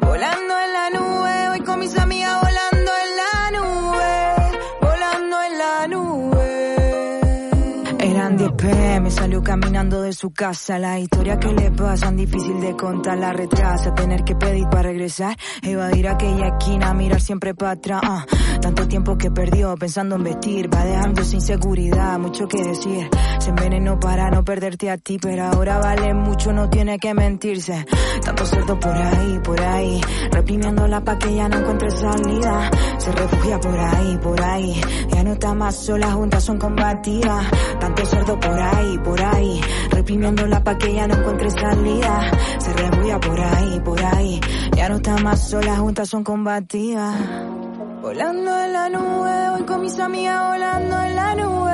[0.00, 2.79] Volando en la nube, voy con mis amigas volando
[8.50, 8.70] nube.
[8.70, 10.78] Eran 10 pm, salió caminando de su casa.
[10.78, 13.94] La historia que le pasan, difícil de contar, la retrasa.
[13.94, 18.00] Tener que pedir para regresar, evadir aquella esquina, mirar siempre para atrás.
[18.04, 18.26] ah.
[18.60, 23.08] Tanto tiempo que perdió pensando en vestir, va dejando sin seguridad, mucho que decir.
[23.38, 27.86] Se envenenó para no perderte a ti, pero ahora vale mucho, no tiene que mentirse.
[28.22, 32.70] Tanto cerdo por ahí, por ahí, reprimiéndola pa' que ya no encuentre salida.
[32.98, 37.46] Se refugia por ahí, por ahí, ya no está más sola, juntas son combatidas.
[37.78, 39.60] Tanto cerdo por ahí, por ahí,
[39.90, 42.30] reprimiéndola pa' que ya no encuentre salida.
[42.58, 44.40] Se refugia por ahí, por ahí,
[44.76, 47.14] ya no está más sola, juntas son combatidas.
[48.02, 51.70] Volando en la nube, voy con mis amigas volando en la nube.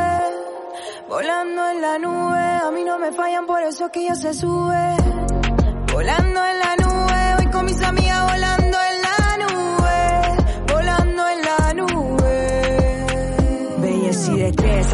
[1.08, 4.96] Volando en la nube, a mí no me fallan, por eso que ya se sube.
[5.92, 6.85] Volando en la nube,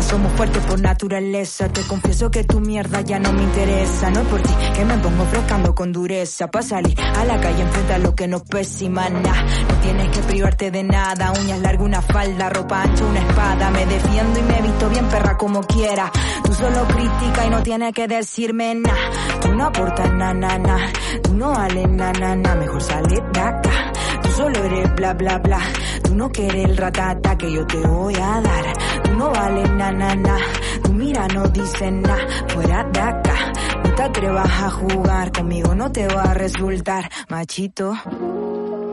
[0.01, 1.68] somos fuertes por naturaleza.
[1.68, 4.11] Te confieso que tu mierda ya no me interesa.
[4.11, 6.51] No es por ti que me pongo frescando con dureza.
[6.51, 9.20] Pa' salir a la calle enfrenta lo que nos pesa y mana.
[9.68, 11.32] No tienes que privarte de nada.
[11.32, 13.70] Uñas largas, una falda, ropa ancha, una espada.
[13.70, 16.11] Me defiendo y me visto bien perra como quiera.
[16.45, 19.11] Tú solo critica y no tienes que decirme nada.
[19.43, 20.93] Tú no aportas na na.
[21.22, 22.55] Tú no vales na na.
[22.55, 23.91] Mejor sale de acá.
[24.23, 25.61] Tú solo eres bla bla bla.
[26.03, 28.73] Tú no quieres el ratata que yo te voy a dar.
[29.05, 30.37] Tú no vales na na na.
[30.83, 32.18] Tu mira no dice nada.
[32.49, 33.53] Fuera de acá.
[33.85, 35.33] No te atrevas a jugar.
[35.33, 37.95] Conmigo no te va a resultar machito.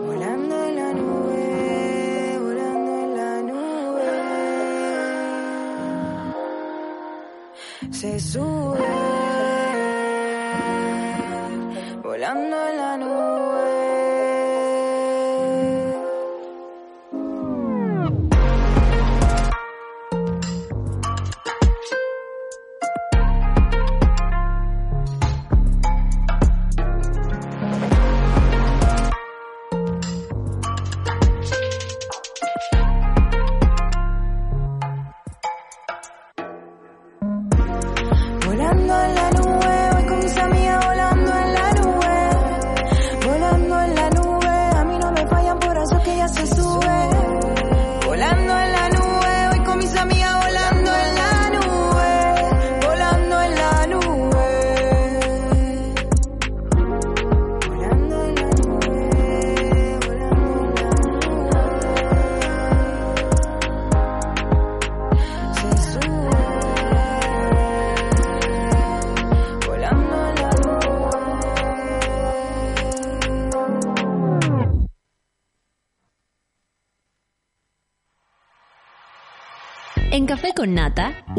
[0.05, 4.09] Volando en la nube, volando en la nube.
[7.91, 8.79] Se sube,
[12.03, 13.68] volando en la nube.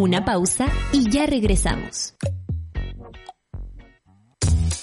[0.01, 2.15] Una pausa y ya regresamos.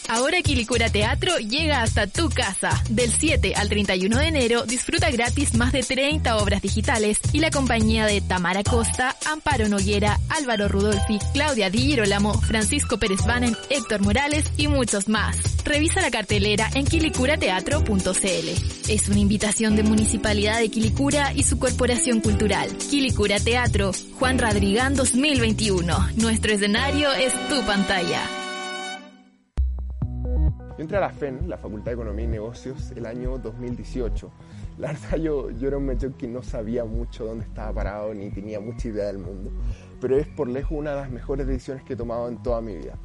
[0.09, 2.69] Ahora Quilicura Teatro llega hasta tu casa.
[2.89, 7.51] Del 7 al 31 de enero disfruta gratis más de 30 obras digitales y la
[7.51, 14.01] compañía de Tamara Costa, Amparo Noguera, Álvaro Rudolfi, Claudia Di Girolamo, Francisco Pérez Banen, Héctor
[14.01, 15.35] Morales y muchos más.
[15.65, 18.76] Revisa la cartelera en quilicurateatro.cl.
[18.89, 22.69] Es una invitación de Municipalidad de Quilicura y su Corporación Cultural.
[22.77, 25.93] Quilicura Teatro, Juan Radrigán 2021.
[26.15, 28.21] Nuestro escenario es tu pantalla.
[30.77, 34.31] Yo entré a la FEN, la Facultad de Economía y Negocios, el año 2018.
[34.77, 38.29] La verdad yo, yo era un mechón que no sabía mucho dónde estaba parado ni
[38.29, 39.51] tenía mucha idea del mundo,
[39.99, 42.77] pero es por lejos una de las mejores decisiones que he tomado en toda mi
[42.77, 42.97] vida.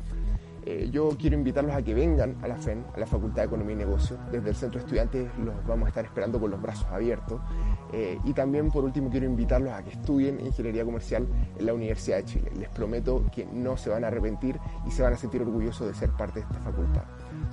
[0.64, 3.74] Eh, yo quiero invitarlos a que vengan a la FEN, a la Facultad de Economía
[3.74, 4.18] y Negocios.
[4.30, 7.40] Desde el Centro de Estudiantes los vamos a estar esperando con los brazos abiertos.
[7.92, 11.26] Eh, y también, por último, quiero invitarlos a que estudien Ingeniería Comercial
[11.58, 12.52] en la Universidad de Chile.
[12.58, 15.94] Les prometo que no se van a arrepentir y se van a sentir orgullosos de
[15.94, 17.02] ser parte de esta facultad.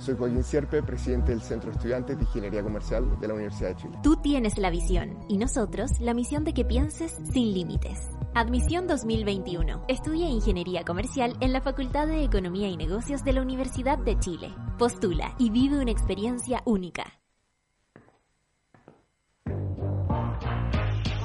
[0.00, 3.76] Soy Joaquín Sierpe, presidente del Centro de Estudiantes de Ingeniería Comercial de la Universidad de
[3.76, 3.98] Chile.
[4.02, 8.08] Tú tienes la visión y nosotros la misión de que pienses sin límites.
[8.34, 9.84] Admisión 2021.
[9.88, 14.54] Estudia Ingeniería Comercial en la Facultad de Economía y Negocios de la Universidad de Chile.
[14.78, 17.04] Postula y vive una experiencia única.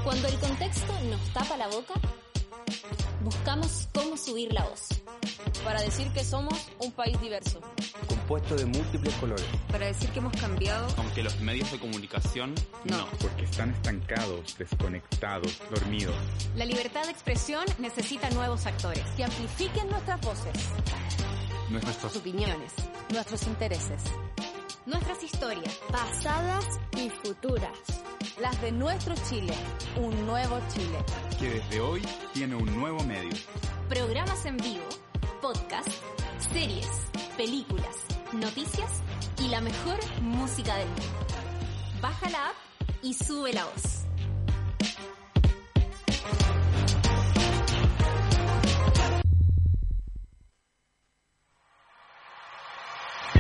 [0.04, 1.94] Cuando el contexto nos tapa la boca,
[3.24, 4.90] buscamos cómo subir la voz.
[5.66, 7.60] Para decir que somos un país diverso.
[8.08, 9.46] Compuesto de múltiples colores.
[9.70, 10.88] Para decir que hemos cambiado.
[10.98, 12.56] Aunque los medios de comunicación
[12.86, 12.98] no.
[12.98, 13.08] no.
[13.20, 16.16] Porque están estancados, desconectados, dormidos.
[16.56, 19.04] La libertad de expresión necesita nuevos actores.
[19.18, 20.54] Que amplifiquen nuestras voces.
[21.70, 22.72] Nuestras opiniones.
[23.12, 24.02] Nuestros intereses.
[24.86, 25.74] Nuestras historias.
[25.92, 28.06] Pasadas y futuras
[28.40, 29.54] las de nuestro Chile,
[29.96, 30.98] un nuevo Chile.
[31.40, 32.02] Que desde hoy
[32.34, 33.32] tiene un nuevo medio.
[33.88, 34.84] Programas en vivo,
[35.46, 35.88] podcast,
[36.52, 36.90] series,
[37.38, 39.04] películas, noticias
[39.44, 41.06] y la mejor música del mundo.
[42.02, 42.56] Baja la app
[43.04, 44.06] y sube la voz.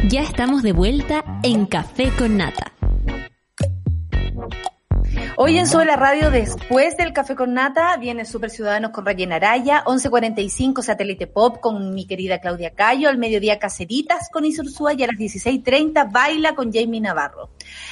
[0.07, 2.71] Ya estamos de vuelta en Café con Nata.
[5.37, 9.33] Hoy en Sube la Radio, después del Café con Nata, viene Super Ciudadanos con Rayen
[9.33, 15.03] Araya, 11.45 Satélite Pop con mi querida Claudia Cayo, al mediodía Caceritas con Isursúa y
[15.03, 17.49] a las 16.30 Baila con Jamie Navarro.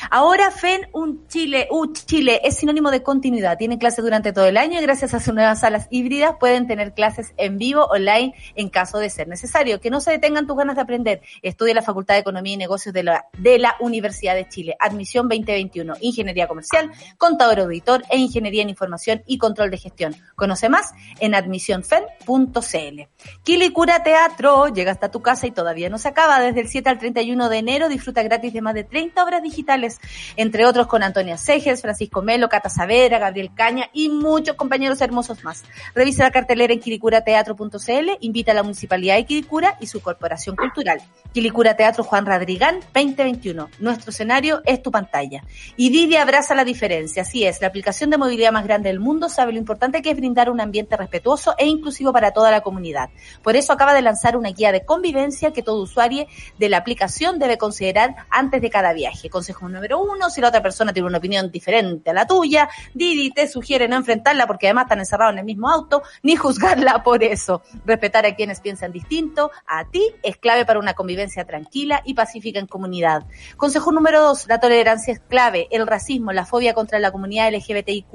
[0.09, 3.57] Ahora FEN, un Chile, uh, Chile es sinónimo de continuidad.
[3.57, 6.93] Tienen clases durante todo el año y gracias a sus nuevas salas híbridas pueden tener
[6.93, 9.79] clases en vivo, online, en caso de ser necesario.
[9.79, 11.21] Que no se detengan tus ganas de aprender.
[11.41, 14.75] Estudia la Facultad de Economía y Negocios de la, de la Universidad de Chile.
[14.79, 15.95] Admisión 2021.
[16.01, 20.15] Ingeniería Comercial, contador auditor e Ingeniería en Información y Control de Gestión.
[20.35, 23.12] Conoce más en admisionfen.cl.
[23.43, 26.39] Quilicura Teatro llega hasta tu casa y todavía no se acaba.
[26.39, 29.99] Desde el 7 al 31 de enero disfruta gratis de más de 30 obras digitales,
[30.37, 35.43] entre otros con Antonia Seges, Francisco Melo, Cata Savera, Gabriel Caña y muchos compañeros hermosos
[35.43, 35.63] más.
[35.93, 41.01] Revisa la cartelera en quilicurateatro.cl, invita a la Municipalidad de Quilicura y su Corporación Cultural.
[41.33, 43.69] Quilicura Teatro Juan Radrigán 2021.
[43.79, 45.43] Nuestro escenario es tu pantalla.
[45.75, 47.23] Y Didi abraza la diferencia.
[47.23, 50.17] Así es, la aplicación de movilidad más grande del mundo sabe lo importante que es
[50.17, 53.09] brindar un ambiente respetuoso e inclusivo para toda la comunidad.
[53.41, 56.25] Por eso acaba de lanzar una guía de convivencia que todo usuario
[56.57, 59.29] de la aplicación debe considerar antes de cada viaje.
[59.29, 63.31] Consejo número uno, si la otra persona tiene una opinión diferente a la tuya, Didi
[63.31, 67.23] te sugiere no enfrentarla porque además están encerrados en el mismo auto, ni juzgarla por
[67.23, 67.61] eso.
[67.85, 72.59] Respetar a quienes piensan distinto a ti es clave para una convivencia tranquila y pacífica
[72.59, 73.25] en comunidad.
[73.57, 75.67] Consejo número dos, la tolerancia es clave.
[75.71, 78.07] El racismo, la fobia contra la comunidad LGBTIQ+,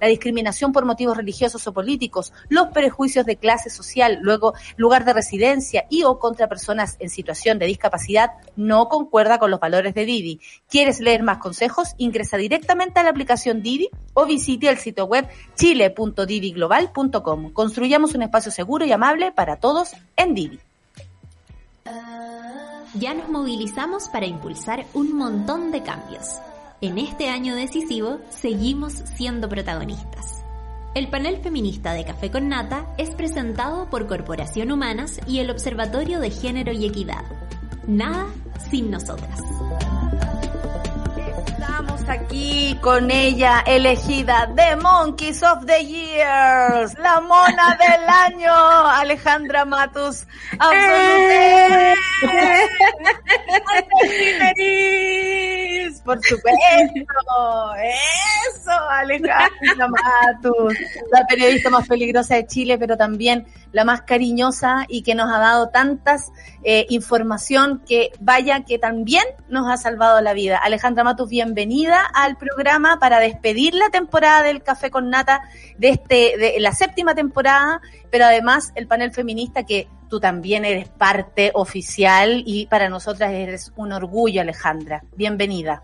[0.00, 5.12] la discriminación por motivos religiosos o políticos, los prejuicios de clase social, luego lugar de
[5.12, 10.04] residencia y o contra personas en situación de discapacidad no concuerda con los valores de
[10.04, 10.40] Didi.
[10.68, 11.94] ¿Quieres leer más consejos?
[11.98, 17.52] Ingresa directamente a la aplicación Didi o visite el sitio web chile.didiglobal.com.
[17.52, 20.60] Construyamos un espacio seguro y amable para todos en Didi.
[22.94, 26.40] Ya nos movilizamos para impulsar un montón de cambios
[26.80, 30.37] en este año decisivo seguimos siendo protagonistas.
[30.98, 36.18] El panel feminista de Café con Nata es presentado por Corporación Humanas y el Observatorio
[36.18, 37.22] de Género y Equidad.
[37.86, 38.26] Nada
[38.68, 39.38] sin nosotras.
[42.08, 50.26] Aquí con ella elegida The Monkeys of the Years, la mona del año, Alejandra Matus.
[50.72, 51.94] ¡Eh!
[56.04, 56.58] Por supuesto,
[57.76, 60.74] eso, Alejandra Matus,
[61.12, 65.38] la periodista más peligrosa de Chile, pero también la más cariñosa y que nos ha
[65.38, 66.32] dado tantas
[66.64, 70.56] eh, información que vaya que también nos ha salvado la vida.
[70.56, 75.42] Alejandra Matus, bienvenida al programa para despedir la temporada del Café con Nata
[75.76, 77.80] de este, de la séptima temporada,
[78.10, 83.72] pero además el panel feminista que tú también eres parte oficial y para nosotras eres
[83.76, 85.02] un orgullo, Alejandra.
[85.16, 85.82] Bienvenida.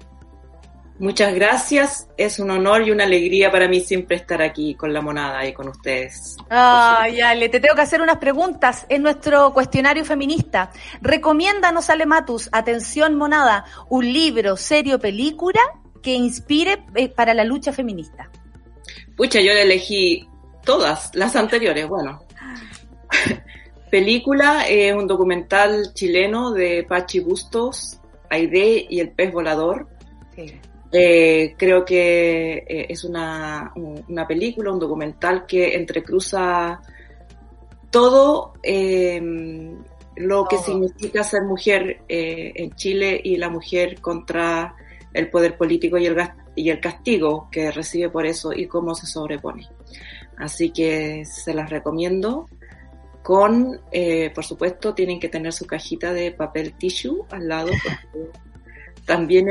[0.97, 5.01] Muchas gracias, es un honor y una alegría para mí siempre estar aquí con la
[5.01, 6.37] monada y con ustedes.
[6.49, 10.71] Ay, Ale, te tengo que hacer unas preguntas en nuestro cuestionario feminista.
[11.03, 15.61] Recomiéndanos, Ale Matus, atención monada, un libro, serio, película
[16.05, 18.31] que inspire eh, para la lucha feminista.
[19.17, 20.29] Pucha, yo elegí
[20.65, 22.23] todas las anteriores, bueno.
[23.91, 27.99] película es un documental chileno de Pachi Bustos,
[28.31, 29.89] Aide y el pez volador.
[30.37, 30.53] Sí
[30.97, 36.81] eh, creo que eh, es una, una, película, un documental que entrecruza
[37.91, 39.83] todo em,
[40.15, 44.77] lo que significa ser mujer eh, en Chile y la mujer contra
[45.15, 46.17] el poder político y el,
[46.55, 49.67] y el castigo que recibe por eso y cómo se sobrepone.
[50.37, 52.49] Así que se las recomiendo
[53.23, 53.81] con,
[54.35, 57.71] por supuesto, tienen que tener su cajita de papel tissue al lado
[59.05, 59.49] también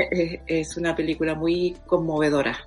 [0.47, 2.57] es, una película muy conmovedora.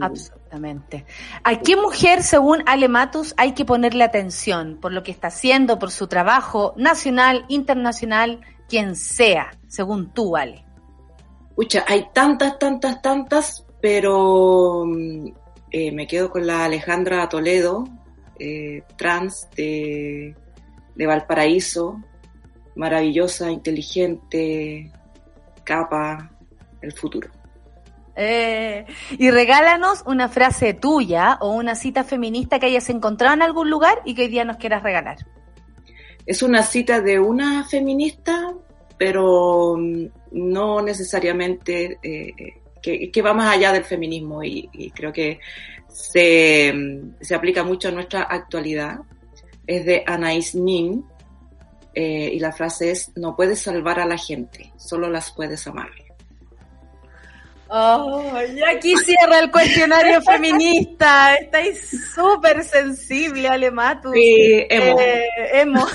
[0.00, 1.04] Absolutamente.
[1.42, 5.78] ¿A qué mujer, según Ale Matus, hay que ponerle atención por lo que está haciendo,
[5.78, 10.65] por su trabajo nacional, internacional, quien sea, según tú, Ale?
[11.56, 15.28] Pucha, hay tantas, tantas, tantas, pero mm,
[15.70, 17.84] eh, me quedo con la Alejandra Toledo,
[18.38, 20.36] eh, trans de,
[20.94, 21.98] de Valparaíso,
[22.74, 24.92] maravillosa, inteligente,
[25.64, 26.30] capa
[26.82, 27.30] el futuro.
[28.18, 28.86] Eh,
[29.18, 34.00] y regálanos una frase tuya o una cita feminista que hayas encontrado en algún lugar
[34.04, 35.18] y que hoy día nos quieras regalar.
[36.24, 38.54] Es una cita de una feminista,
[38.98, 42.32] pero mm, no necesariamente eh,
[43.10, 45.40] que, va más allá del feminismo y, creo que
[45.88, 48.98] se, mm, se, aplica mucho a nuestra actualidad.
[49.66, 51.04] Es de Anais Nin,
[51.98, 55.88] eh, y la frase es, no puedes salvar a la gente, solo las puedes amar.
[57.78, 61.34] Oh, y aquí cierra el cuestionario feminista.
[61.34, 64.12] Estáis súper sensible, Alematu.
[64.14, 64.98] Sí, emo.
[64.98, 65.86] Eh, emo.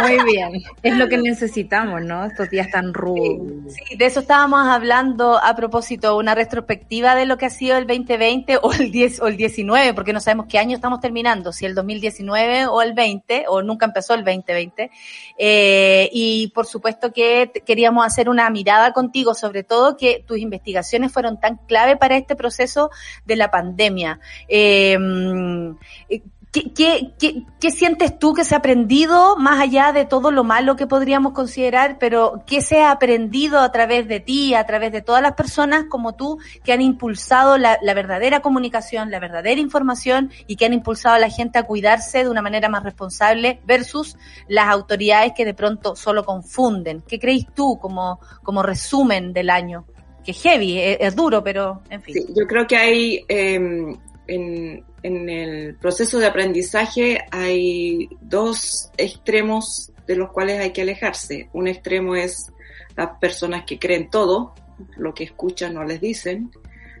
[0.00, 0.62] Muy bien.
[0.82, 2.24] Es lo que necesitamos, ¿no?
[2.24, 3.72] Estos días tan rudos.
[3.72, 7.86] Sí, de eso estábamos hablando a propósito, una retrospectiva de lo que ha sido el
[7.86, 11.64] 2020 o el 10 o el 19, porque no sabemos qué año estamos terminando, si
[11.64, 14.90] el 2019 o el 20, o nunca empezó el 2020.
[15.38, 21.12] Eh, y por supuesto que queríamos hacer una mirada contigo, sobre todo que tus investigaciones
[21.12, 22.90] fueron tan clave para este proceso
[23.24, 24.20] de la pandemia.
[24.48, 25.76] Em,
[26.08, 26.22] eh,
[26.52, 27.12] ¿Qué,
[27.60, 31.32] qué, sientes tú que se ha aprendido más allá de todo lo malo que podríamos
[31.32, 35.34] considerar, pero qué se ha aprendido a través de ti, a través de todas las
[35.34, 40.66] personas como tú que han impulsado la, la, verdadera comunicación, la verdadera información y que
[40.66, 44.16] han impulsado a la gente a cuidarse de una manera más responsable versus
[44.48, 47.04] las autoridades que de pronto solo confunden?
[47.06, 49.84] ¿Qué crees tú como, como resumen del año?
[50.24, 52.14] Que heavy, es, duro, pero en fin.
[52.28, 60.16] yo creo que hay em, en, en, el proceso de aprendizaje hay dos extremos de
[60.16, 61.48] los cuales hay que alejarse.
[61.52, 62.52] Un extremo es
[62.96, 64.54] las personas que creen todo,
[64.96, 66.50] lo que escuchan o les dicen,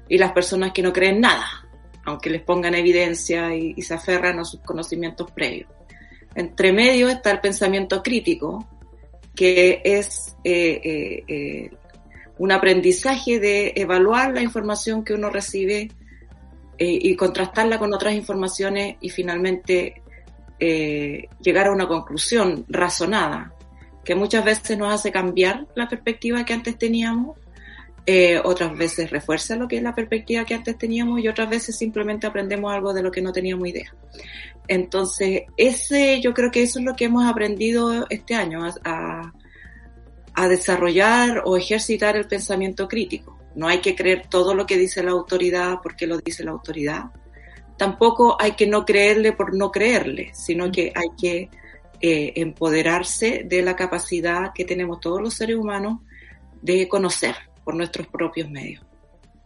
[0.08, 1.46] y las personas que no creen nada,
[2.04, 5.70] aunque les pongan evidencia y, se aferran a sus conocimientos previos.
[6.34, 8.66] Entre medio está el pensamiento crítico,
[9.34, 11.70] que es eh, eh, eh
[12.40, 15.90] un aprendizaje de evaluar la información que uno recibe
[16.78, 20.00] eh, y contrastarla con otras informaciones y finalmente
[20.58, 23.52] eh, llegar a una conclusión razonada,
[24.02, 27.36] que muchas veces nos hace cambiar la perspectiva que antes teníamos,
[28.06, 31.76] eh, otras veces refuerza lo que es la perspectiva que antes teníamos y otras veces
[31.76, 33.94] simplemente aprendemos algo de lo que no teníamos idea.
[34.66, 38.62] Entonces, ese, yo creo que eso es lo que hemos aprendido este año,
[40.48, 43.38] desarrollar o ejercitar el pensamiento crítico.
[43.54, 47.10] No hay que creer todo lo que dice la autoridad porque lo dice la autoridad.
[47.76, 51.50] Tampoco hay que no creerle por no creerle, sino que hay que
[52.00, 55.98] eh, empoderarse de la capacidad que tenemos todos los seres humanos
[56.62, 57.34] de conocer
[57.64, 58.84] por nuestros propios medios.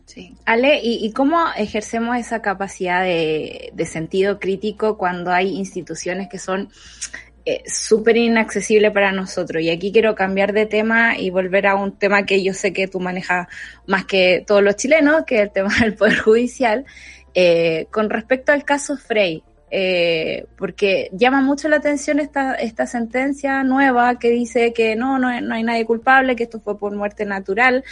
[0.06, 0.36] Sí.
[0.44, 6.69] Ale, ¿y, cómo ejercemos esa capacidad de, sentido crítico cuando hay instituciones que son
[7.45, 9.62] eh, súper inaccesibles para nosotros?
[9.62, 12.89] Y aquí quiero cambiar de tema y volver a un tema que yo sé que
[12.89, 13.49] tú manejas
[13.87, 16.85] más que todos los chilenos, que es el tema del Poder Judicial.
[17.35, 19.43] Eh, con respecto al caso Frey,
[19.77, 25.41] eh, porque llama mucho la atención esta, esta sentencia nueva que dice que no, no,
[25.41, 27.83] no hay nadie culpable, que esto fue por muerte natural.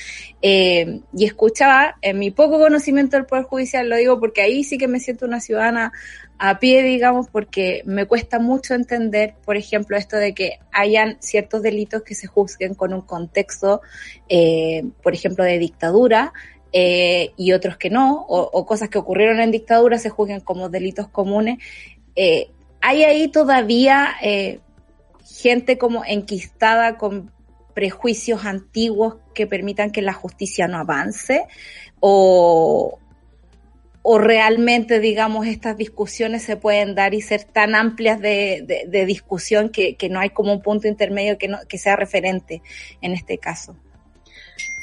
[0.40, 4.78] Eh, y escuchaba, en mi poco conocimiento del Poder Judicial, lo digo porque ahí sí
[4.78, 5.92] que me siento una ciudadana
[6.44, 11.62] a pie, digamos, porque me cuesta mucho entender, por ejemplo, esto de que hayan ciertos
[11.62, 13.80] delitos que se juzguen con un contexto,
[14.28, 16.32] eh, por ejemplo, de dictadura,
[16.72, 21.06] eh, y otros que no, o, cosas que ocurrieron en dictadura se juzguen como delitos
[21.06, 21.58] comunes.
[22.16, 22.50] Eh,
[22.80, 24.12] ¿Hay ahí todavía
[25.24, 27.30] gente como enquistada con
[27.72, 31.46] prejuicios antiguos que permitan que la justicia no avance?
[32.00, 32.98] ¿O,
[34.02, 39.70] o realmente, digamos, estas discusiones se pueden dar y ser tan amplias de, de, discusión
[39.70, 42.62] que, que, no hay como un punto intermedio que, no, que sea referente
[43.00, 43.76] en este caso?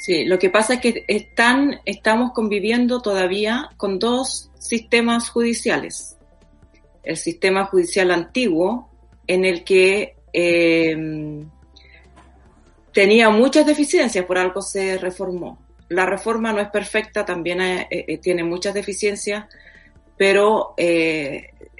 [0.00, 6.16] Sí, lo que pasa es que están, estamos conviviendo todavía con dos sistemas judiciales.
[7.02, 8.88] El sistema judicial antiguo,
[9.26, 11.44] en el que eh,
[12.92, 15.58] tenía muchas deficiencias, por algo se reformó.
[15.90, 19.44] La reforma no es perfecta, también eh, eh, tiene muchas deficiencias,
[20.16, 20.74] pero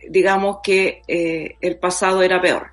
[0.08, 2.72] digamos que el pasado era peor.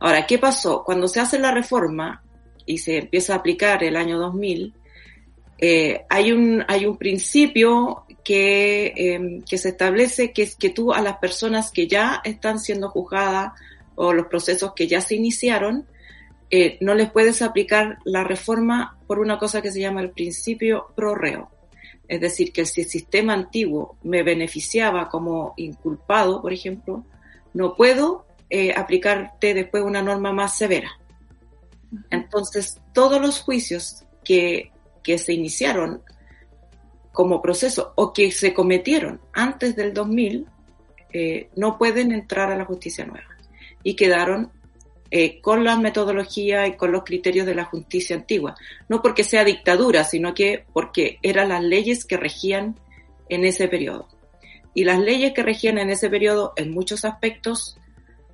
[0.00, 0.84] Ahora, ¿qué pasó?
[0.84, 2.22] Cuando se hace la reforma,
[2.68, 4.74] y se empieza a aplicar el año 2000,
[5.56, 10.92] eh, hay, un, hay un principio que, em, que se establece que es que tú
[10.92, 13.52] a las personas que ya están siendo juzgadas
[13.96, 15.86] o los procesos que ya se iniciaron,
[16.50, 20.88] eh, no les puedes aplicar la reforma por una cosa que se llama el principio
[20.94, 21.50] pro reo.
[22.06, 27.04] Es decir, que si el sistema antiguo me beneficiaba como inculpado, por ejemplo,
[27.54, 30.90] no puedo eh, aplicarte después una norma más severa.
[32.10, 34.70] Entonces, todos los juicios que,
[35.16, 36.02] se iniciaron
[37.12, 40.46] como proceso o que se cometieron antes del 2000
[41.14, 43.26] eh, no pueden entrar a la justicia nueva
[43.82, 44.52] y quedaron
[45.10, 48.54] eh, con la metodología y con los criterios de la justicia antigua.
[48.88, 52.78] No porque sea dictadura, sino que porque eran las leyes que regían
[53.28, 54.08] en ese periodo.
[54.74, 57.78] Y las leyes que regían en ese periodo, en muchos aspectos,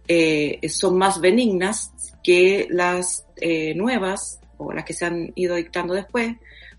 [0.09, 1.93] eh, son más benignas
[2.23, 6.35] que las eh, nuevas o las que se han ido dictando después,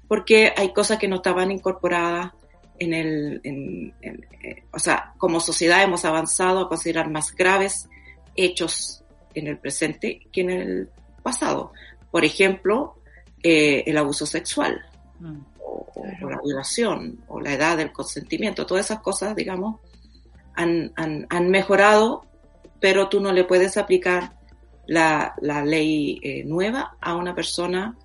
[0.07, 2.33] porque hay cosas que no estaban incorporadas
[2.77, 7.89] en el, eh, o sea, como sociedad hemos avanzado a considerar más graves
[8.35, 9.04] hechos
[9.35, 10.89] en el presente que en el
[11.21, 11.71] pasado.
[12.11, 12.95] Por ejemplo,
[13.43, 14.81] el abuso sexual,
[15.19, 19.79] mm, o, la violación, o la edad del consentimiento, todas esas cosas, digamos,
[20.55, 22.25] han, han, han mejorado
[22.79, 24.33] pero tú no le puedes aplicar
[24.85, 25.33] la,
[25.65, 27.97] ley eh, nueva a una persona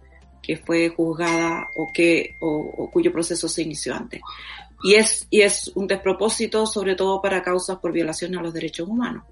[0.42, 4.22] que fue juzgada o, que, o, cuyo proceso se inició antes.
[4.82, 8.88] Y es, y es un despropósito sobre todo para causas por violación a los derechos
[8.88, 9.24] humanos,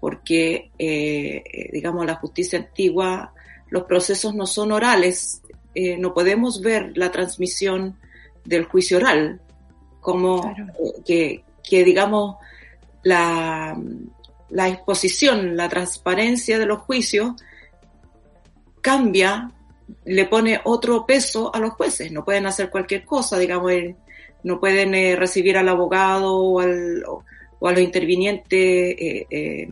[0.00, 3.32] porque, eh, digamos, la justicia antigua,
[3.68, 5.42] los procesos no son orales,
[5.74, 7.96] eh, no podemos ver la transmisión
[8.44, 9.40] del juicio oral
[10.00, 10.54] como
[11.04, 12.36] que, que, digamos,
[13.02, 13.78] la,
[14.48, 17.34] la exposición, la transparencia de los juicios
[18.80, 19.52] cambia,
[20.04, 22.10] le pone otro peso a los jueces.
[22.10, 23.96] No pueden hacer cualquier cosa, digamos, eh,
[24.42, 27.22] no pueden eh, recibir al abogado o, al, o,
[27.68, 29.70] a los intervinientes eh,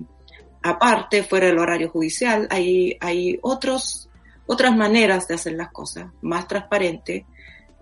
[0.62, 2.46] aparte, fuera del horario judicial.
[2.50, 4.08] Hay, hay otros,
[4.46, 7.24] otras maneras de hacer las cosas, más transparentes,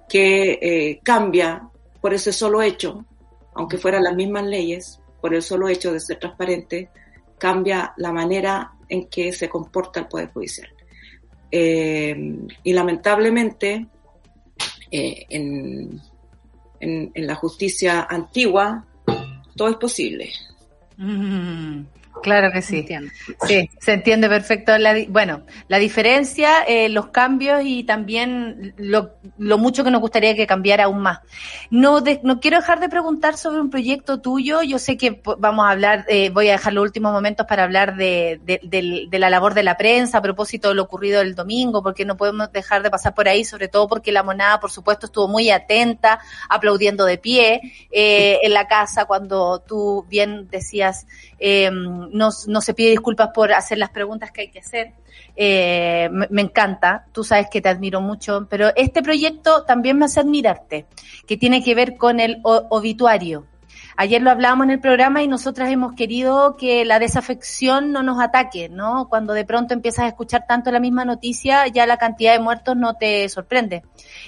[0.08, 1.68] que cambia
[2.00, 3.04] por ese solo hecho,
[3.54, 6.88] aunque fueran las mismas leyes, por el solo hecho de ser transparente,
[7.38, 10.68] cambia la manera en que se comporta el Poder Judicial.
[11.50, 13.86] Eh, y lamentablemente,
[14.90, 16.00] eh, en,
[16.80, 18.84] la justicia antigua,
[19.56, 20.30] todo es posible.
[20.98, 21.80] Mm.
[22.22, 22.86] Claro que sí.
[23.46, 24.76] Sí, se entiende perfecto.
[24.78, 30.34] La, bueno, la diferencia, eh, los cambios y también lo, lo, mucho que nos gustaría
[30.34, 31.20] que cambiara aún más.
[31.70, 34.62] No, no quiero dejar de preguntar sobre un proyecto tuyo.
[34.62, 37.96] Yo sé que vamos a hablar, eh, voy a dejar los últimos momentos para hablar
[37.96, 38.60] de, de,
[39.08, 42.16] de, la labor de la prensa a propósito de lo ocurrido el domingo, porque no
[42.16, 45.50] podemos dejar de pasar por ahí, sobre todo porque la monada, por supuesto, estuvo muy
[45.50, 47.60] atenta, aplaudiendo de pie
[47.90, 51.06] eh, en la casa cuando tú bien decías.
[51.38, 51.70] Eh,
[52.12, 54.92] no, no, se pide disculpas por hacer las preguntas que hay que hacer.
[55.34, 60.06] Eh, me, me, encanta, tú sabes que te admiro mucho, pero este proyecto también me
[60.06, 60.86] hace admirarte,
[61.26, 63.46] que tiene que ver con el obituario.
[63.98, 68.20] Ayer lo hablábamos en el programa y nosotras hemos querido que la desafección no nos
[68.20, 69.08] ataque, ¿no?
[69.08, 72.76] Cuando de pronto empiezas a escuchar tanto la misma noticia, ya la cantidad de muertos
[72.76, 73.84] no te sorprende.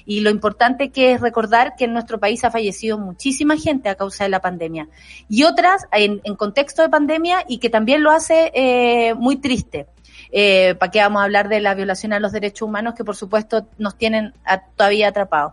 [0.07, 3.95] Y lo importante que es recordar que en nuestro país ha fallecido muchísima gente a
[3.95, 4.89] causa de la pandemia.
[5.29, 9.87] Y otras en, contexto de pandemia y que también lo hace eh, muy triste.
[10.33, 13.17] Eh, ¿Para qué vamos a hablar de la violación a los derechos humanos que por
[13.17, 14.33] supuesto nos tienen
[14.77, 15.53] todavía atrapados?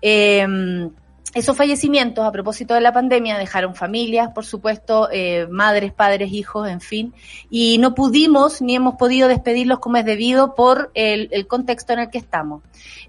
[0.00, 0.46] Eh,
[1.32, 6.68] esos fallecimientos a propósito de la pandemia dejaron familias, por supuesto, eh, madres, padres, hijos,
[6.68, 7.14] en fin,
[7.48, 12.10] y no pudimos ni hemos podido despedirlos como es debido por el, contexto en el
[12.10, 12.62] que estamos.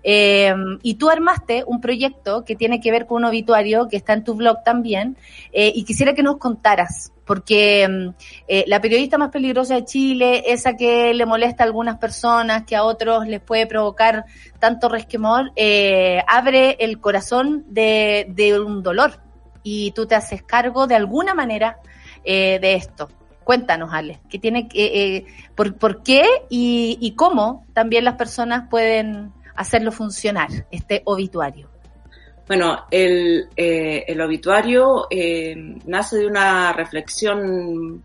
[0.04, 0.54] Eh,
[0.84, 4.24] y tú armaste un proyecto que tiene que ver con un obituario que está en
[4.24, 5.18] tu blog también,
[5.52, 8.10] eh, y quisiera que nos contaras porque mm,
[8.48, 12.76] eh, la periodista más peligrosa de Chile, esa que le molesta a algunas personas, que
[12.76, 14.26] a otros les puede provocar
[14.60, 19.20] tanto resquemor, eh, abre el corazón de, de, un dolor
[19.64, 21.80] y tú te haces cargo de alguna manera
[22.24, 23.10] eh, de esto.
[23.44, 24.70] Cuéntanos, Ale, que tiene
[25.56, 31.71] por, por, qué y, y cómo también las personas pueden hacerlo funcionar, este obituario.
[32.52, 35.56] Bueno, el, eh, el obituario eh,
[35.86, 38.04] nace de una reflexión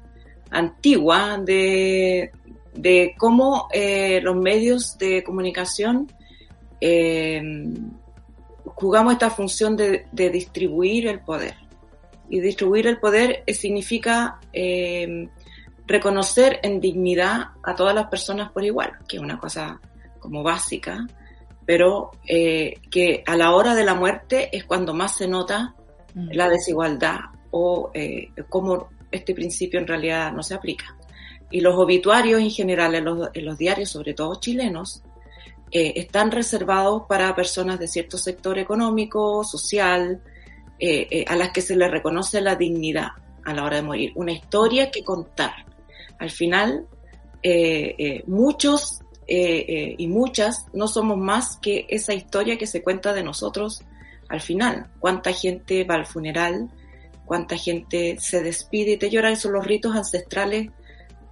[0.51, 2.31] antigua de,
[2.73, 6.07] de cómo eh, los medios de comunicación
[8.67, 11.57] jugamos esta función de, de, distribuir el poder.
[12.31, 14.39] Y distribuir el poder significa
[15.89, 19.81] reconocer en dignidad a todas las personas por igual, que es una cosa
[20.21, 21.05] como básica,
[21.67, 25.75] pero eh, que a la hora de la muerte es cuando más se nota
[26.15, 26.29] mm.
[26.33, 27.19] la desigualdad
[27.51, 30.97] o eh, cómo este principio en realidad no se aplica.
[31.51, 35.03] Y los obituarios en general en los, en los diarios, sobre todo chilenos,
[35.71, 40.23] eh, están reservados para personas de cierto sector económico, social,
[40.79, 43.09] eh, eh, a las que se les reconoce la dignidad
[43.45, 45.53] a la hora de morir, una historia que contar.
[46.19, 46.87] Al final,
[47.43, 53.13] eh, muchos eh, eh, y muchas no somos más que esa historia que se cuenta
[53.13, 53.83] de nosotros
[54.29, 54.89] al final.
[55.01, 56.71] Cuánta gente va al funeral,
[57.25, 59.31] cuánta gente se despide y te llora.
[59.31, 60.71] Esos son los ritos ancestrales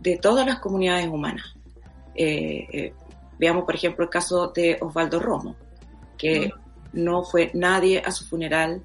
[0.01, 1.55] de todas las comunidades humanas.
[2.15, 2.93] Eh,
[3.39, 5.57] veamos, por ejemplo, el caso de Osvaldo Romo,
[6.19, 6.53] que
[6.93, 8.83] no fue nadie a su funeral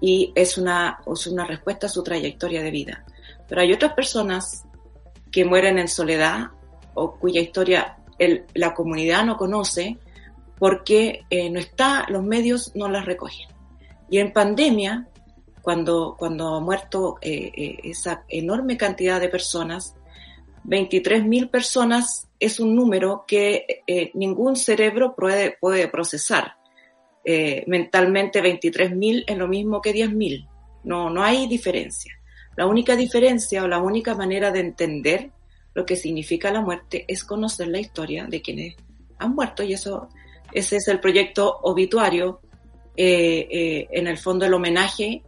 [0.00, 3.04] y es una, es una respuesta a su trayectoria de vida.
[3.48, 4.64] Pero hay otras personas
[5.30, 6.50] que mueren en soledad
[6.94, 7.96] o cuya historia
[8.54, 9.98] la comunidad no conoce
[10.58, 13.48] porque eh, no está, los medios no las recogen.
[14.08, 15.08] Y en pandemia,
[15.60, 19.96] cuando, cuando ha muerto eh, eh, esa enorme cantidad de personas,
[20.64, 23.82] 23.000 personas es un número que
[24.14, 26.56] ningún cerebro puede, puede procesar.
[27.24, 30.48] Eh, mentalmente 23.000 es lo mismo que 10.000.
[30.84, 32.18] No, no hay diferencia.
[32.56, 35.30] La única diferencia o la única manera de entender
[35.74, 38.74] lo que significa la muerte es conocer la historia de quienes
[39.18, 40.08] han muerto y eso
[40.52, 42.40] ese es el proyecto obituario
[42.96, 45.22] eh, eh, en el fondo el homenaje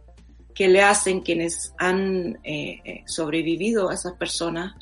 [0.53, 4.75] que le hacen quienes han eh, eh sobrevivido a esas personas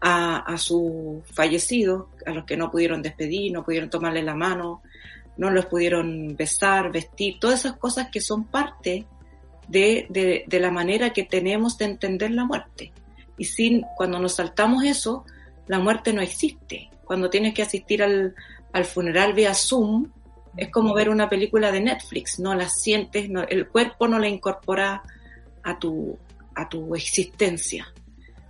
[0.00, 4.82] a, a su fallecido, a los que no pudieron despedir, no pudieron tomarle la mano,
[5.36, 9.06] no los pudieron besar, vestir, todas esas cosas que son parte
[9.68, 12.92] de, de, de la manera que tenemos de entender la muerte.
[13.40, 15.24] Y sin, cuando nos saltamos eso,
[15.66, 16.90] la muerte no existe.
[17.06, 18.34] Cuando tienes que asistir al,
[18.70, 20.10] al funeral vía Zoom,
[20.58, 25.02] es como ver una película de Netflix, no la sientes, el cuerpo no la incorpora
[25.62, 26.18] a tu,
[26.54, 27.90] a tu existencia.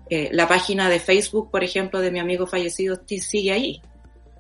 [0.09, 3.81] Eh, la página de Facebook, por ejemplo, de mi amigo fallecido sigue ahí.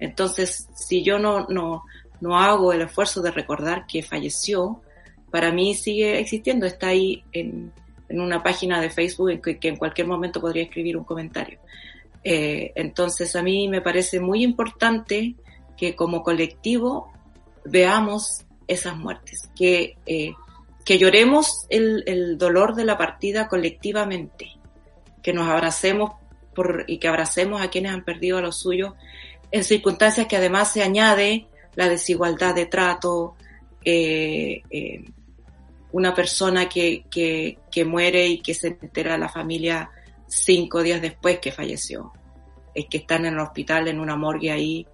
[0.01, 1.85] Entonces, si yo no, no,
[2.20, 4.82] no hago el esfuerzo de recordar que falleció,
[5.31, 7.72] para mí sigue existiendo, está ahí en,
[8.11, 11.61] en una página de Facebook en que, en cualquier momento podría escribir un comentario.
[12.23, 15.37] Eh, entonces a mí me parece muy importante
[15.77, 17.12] que como colectivo
[17.65, 20.32] veamos esas muertes, que, eh,
[20.85, 24.51] que lloremos el, el, dolor de la partida colectivamente,
[25.23, 26.12] que nos abracemos
[26.55, 28.95] por, y que abracemos a quienes han perdido a los suyos
[29.51, 33.37] en circunstancias que además se añade la desigualdad de trato,
[33.85, 34.62] eh,
[35.93, 39.91] una persona que, que, que, muere y que se entera la familia
[40.27, 42.12] cinco días después que falleció.
[42.75, 44.87] Es que están en el hospital, en una morgue ahí,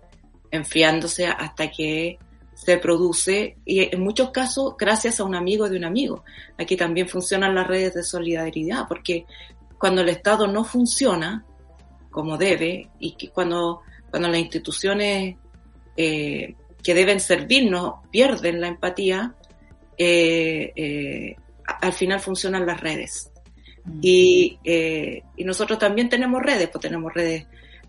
[0.50, 2.18] enfriándose hasta que
[2.54, 6.24] se produce, y en muchos casos gracias a un amigo de un amigo.
[6.58, 9.26] Aquí también funcionan las redes de solidaridad, porque
[9.78, 11.44] cuando el Estado no funciona
[12.10, 15.36] como debe y que cuando, cuando las instituciones
[15.98, 19.34] eh, que deben servirnos pierden la empatía,
[19.98, 21.36] eh, eh,
[21.80, 23.30] al final funcionan las redes.
[23.84, 23.98] Mm.
[24.02, 27.46] Y, y, nosotros también tenemos redes, pues tenemos redes,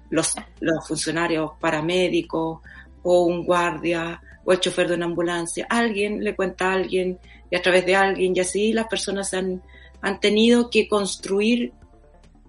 [0.09, 2.59] los, los funcionarios paramédicos
[3.03, 5.67] o un guardia o el chofer de una ambulancia.
[5.69, 7.19] Alguien le cuenta a alguien
[7.49, 9.61] y a través de alguien y así las personas han,
[10.01, 11.73] han tenido que construir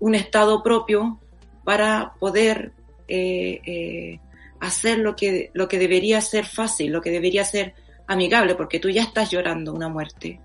[0.01, 1.21] un estado propio
[1.65, 2.73] para poder
[3.09, 4.21] eh, eh,
[4.61, 7.75] hacer lo que, lo que debería ser fácil, lo que debería ser
[8.09, 10.41] amigable, porque tú ya estás llorando una muerte.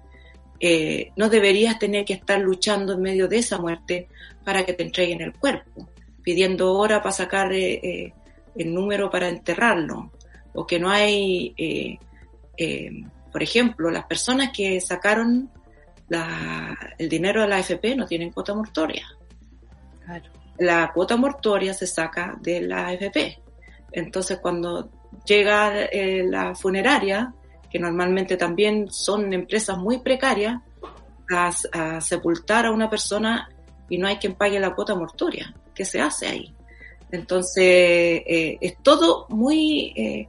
[0.59, 4.07] Eh, no deberías tener que estar luchando en medio de esa muerte
[4.43, 5.89] para que te entreguen el cuerpo,
[6.21, 8.13] pidiendo hora para sacar el
[8.55, 10.11] número para enterrarlo,
[10.53, 11.97] o que no hay,
[13.31, 15.49] por ejemplo, las personas que sacaron
[16.97, 19.07] el dinero de la AFP no tienen cuota mortoria.
[20.57, 23.39] La cuota mortoria se saca de la AFP.
[23.91, 24.89] Entonces, cuando
[25.25, 27.33] llega eh, la funeraria,
[27.73, 30.61] que normalmente también son empresas muy precarias,
[31.31, 33.49] a, sepultar a una persona
[33.89, 35.55] y no hay quien pague la cuota mortoria.
[35.73, 36.53] ¿Qué se hace ahí?
[37.11, 40.27] Entonces, eh, es todo muy, eh,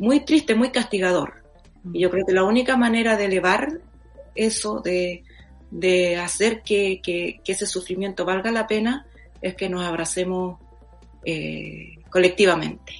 [0.00, 1.44] muy triste, muy castigador.
[1.92, 3.68] Y yo creo que la única manera de elevar
[4.34, 5.22] eso, de,
[5.70, 9.06] de hacer que, que, ese sufrimiento valga la pena,
[9.40, 10.58] es que nos abracemos
[11.24, 12.94] eh, colectivamente.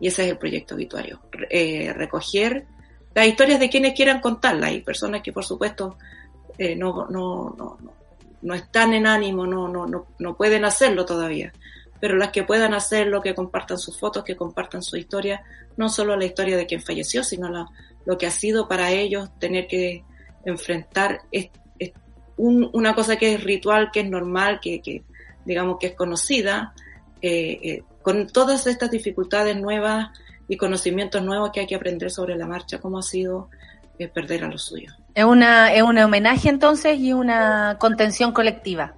[0.00, 1.20] Y ese es el proyecto obituario.
[1.30, 2.66] Recoger
[3.14, 4.70] las historias de quienes quieran contarlas.
[4.70, 5.96] Hay personas que, por supuesto,
[6.58, 7.78] eh, no, no, no,
[8.42, 11.52] no, están en ánimo, no, no, no, no pueden hacerlo todavía.
[12.00, 15.42] Pero las que puedan hacerlo, que compartan sus fotos, que compartan su historia,
[15.76, 17.66] no solo la historia de quien falleció, sino la,
[18.06, 20.04] lo que ha sido para ellos tener que
[20.44, 21.22] enfrentar
[22.36, 25.04] una cosa que es ritual, que es normal, que, que
[25.44, 26.74] digamos que es conocida,
[27.20, 30.08] eh, eh, con todas estas dificultades nuevas
[30.50, 33.48] y conocimientos nuevos que hay que aprender sobre la marcha, como ha sido
[34.00, 34.92] eh, perder a los suyos.
[35.14, 38.94] Es una, es un homenaje entonces y una contención colectiva.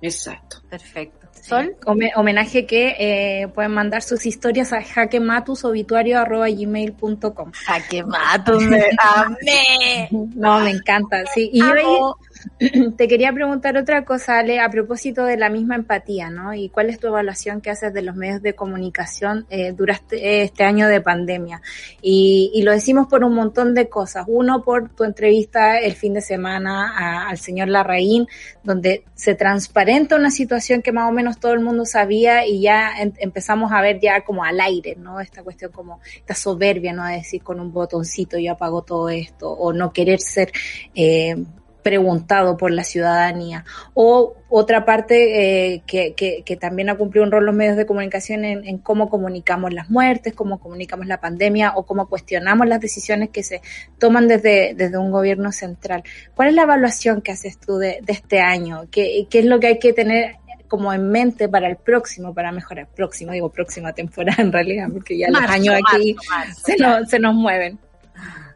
[0.00, 0.58] Exacto.
[0.70, 1.26] Perfecto.
[1.42, 1.74] Sol.
[1.84, 7.52] homenaje que eh, pueden mandar sus historias a jaquematus.obituario.gmail.com.
[7.52, 8.64] Jaquematus,
[8.98, 10.08] amé.
[10.12, 11.50] No, me encanta, sí.
[11.52, 12.16] Y yo
[12.96, 16.54] te quería preguntar otra cosa, Ale, a propósito de la misma empatía, ¿no?
[16.54, 20.64] ¿Y cuál es tu evaluación que haces de los medios de comunicación eh, durante este
[20.64, 21.62] año de pandemia?
[22.02, 24.24] Y, y, lo decimos por un montón de cosas.
[24.28, 28.26] Uno, por tu entrevista el fin de semana al señor Larraín,
[28.62, 32.92] donde se transparenta una situación que más o menos todo el mundo sabía y ya
[33.18, 35.20] empezamos a ver ya como al aire, ¿no?
[35.20, 37.04] Esta cuestión como, esta soberbia, ¿no?
[37.06, 40.52] De decir con un botoncito yo apago todo esto, o no querer ser...
[40.94, 41.36] Eh,
[41.84, 43.64] preguntado por la ciudadanía.
[43.92, 48.44] O otra parte eh, que, que, también ha cumplido un rol los medios de comunicación
[48.44, 53.42] en, cómo comunicamos las muertes, cómo comunicamos la pandemia o cómo cuestionamos las decisiones que
[53.42, 53.60] se
[53.98, 56.02] toman desde, desde un gobierno central.
[56.34, 58.86] ¿Cuál es la evaluación que haces tú de, este año?
[58.90, 60.36] ¿Qué, ¿Qué es lo que hay que tener
[60.68, 62.88] como en mente para el próximo, para mejorar?
[62.96, 66.16] Próximo, digo próxima temporada en realidad, porque ya los años aquí
[66.64, 67.78] se, nos, se nos mueven.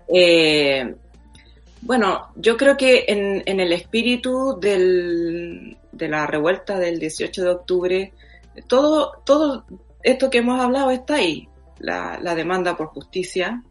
[0.09, 0.95] Eh,
[1.89, 8.13] bueno, yo creo que en, el espíritu de la revuelta del 18 de octubre,
[8.67, 9.65] todo,
[10.03, 11.49] esto que hemos hablado está ahí.
[11.79, 13.63] La, demanda por justicia,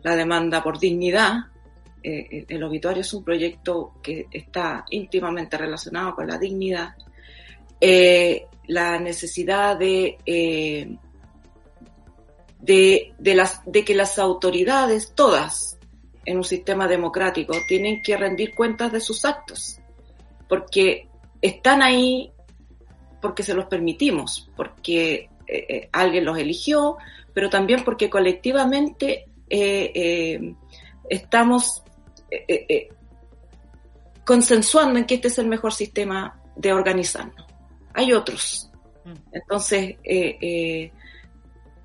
[0.00, 1.34] la demanda por dignidad.
[2.02, 6.94] Eh, el obituario es un proyecto que está íntimamente relacionado con la dignidad.
[7.78, 10.96] Eh, la necesidad eh,
[12.58, 15.76] de que las autoridades, todas,
[16.30, 19.80] en un sistema democrático tienen que rendir cuentas de sus actos,
[20.48, 21.08] porque
[21.42, 22.30] están ahí
[23.20, 26.98] porque se los permitimos, porque eh, eh, alguien los eligió,
[27.34, 30.54] pero también porque colectivamente eh,
[31.08, 31.82] estamos
[34.24, 37.44] consensuando en que este es el mejor sistema de organizarnos.
[37.92, 38.70] Hay otros.
[39.04, 39.14] Mm.
[39.32, 39.96] Entonces,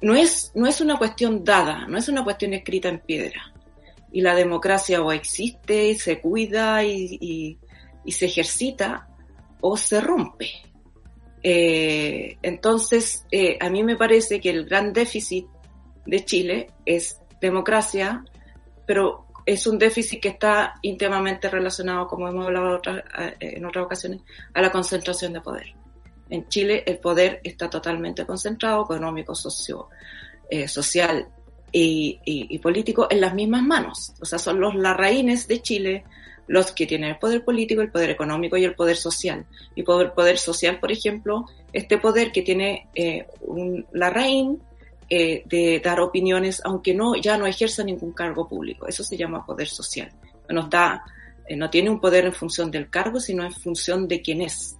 [0.01, 3.54] no, es, no es una cuestión dada, no es una cuestión escrita en piedra
[4.11, 7.59] y la democracia o existe y se cuida y,
[8.07, 9.07] se ejercita
[9.61, 10.49] o se rompe.
[11.43, 15.47] Eh, entonces, eh, a mí me parece que el gran déficit
[16.05, 18.23] de Chile es democracia,
[18.85, 22.81] pero es un déficit que está íntimamente relacionado, como hemos hablado
[23.39, 24.21] en otras ocasiones,
[24.53, 25.75] a la concentración de poder.
[26.29, 29.89] En Chile el poder está totalmente concentrado, económico, socio,
[30.49, 31.27] eh, social
[31.77, 34.13] y, político en las mismas manos.
[34.21, 36.03] O sea, son los larraínes de Chile
[36.47, 39.45] los que tienen el poder político, el poder económico y el poder social.
[39.73, 44.55] Y poder, poder social, por ejemplo, este poder que tiene eh, un, la reina
[45.09, 48.87] eh, de dar opiniones, aunque no ya no ejerza ningún cargo público.
[48.87, 50.11] Eso se llama poder social.
[50.49, 51.03] Nos da,
[51.47, 54.77] eh, no tiene un poder en función del cargo, sino en función de quién es.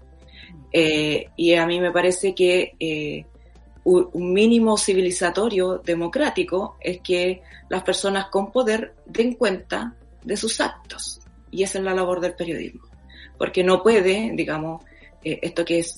[0.72, 3.26] Eh, y a mí me parece que
[3.86, 11.22] un mínimo civilizatorio democrático es que las personas con poder den cuenta de sus actos.
[11.52, 12.82] Y esa es la labor del periodismo.
[13.38, 14.84] Porque no puede, digamos,
[15.24, 15.98] esto que es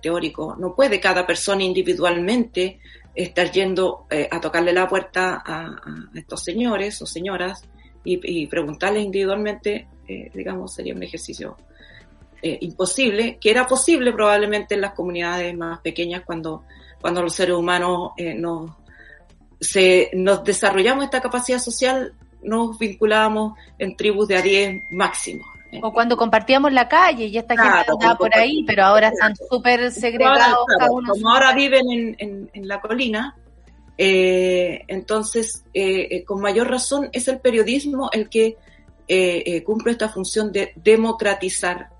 [0.00, 2.80] teórico, no puede cada persona individualmente
[3.14, 5.80] estar yendo eh, a tocarle la puerta a,
[6.14, 7.64] estos señores o señoras
[8.02, 11.56] y, preguntarles individualmente, eh, digamos, sería un ejercicio
[12.40, 16.64] eh, imposible, que era posible probablemente en las comunidades más pequeñas cuando,
[17.00, 18.70] cuando los seres humanos nos,
[19.60, 25.44] se, nos desarrollamos esta capacidad social, nos vinculábamos en tribus de a 10 máximo.
[25.82, 29.92] O cuando compartíamos la calle y esta gente andaba por ahí, pero ahora están súper
[29.92, 30.66] segregados.
[31.06, 33.36] como ahora viven en, en, la colina,
[33.96, 38.56] eh, entonces eh, eh, con mayor razón es el periodismo el que
[39.64, 41.90] cumple esta función de democratizar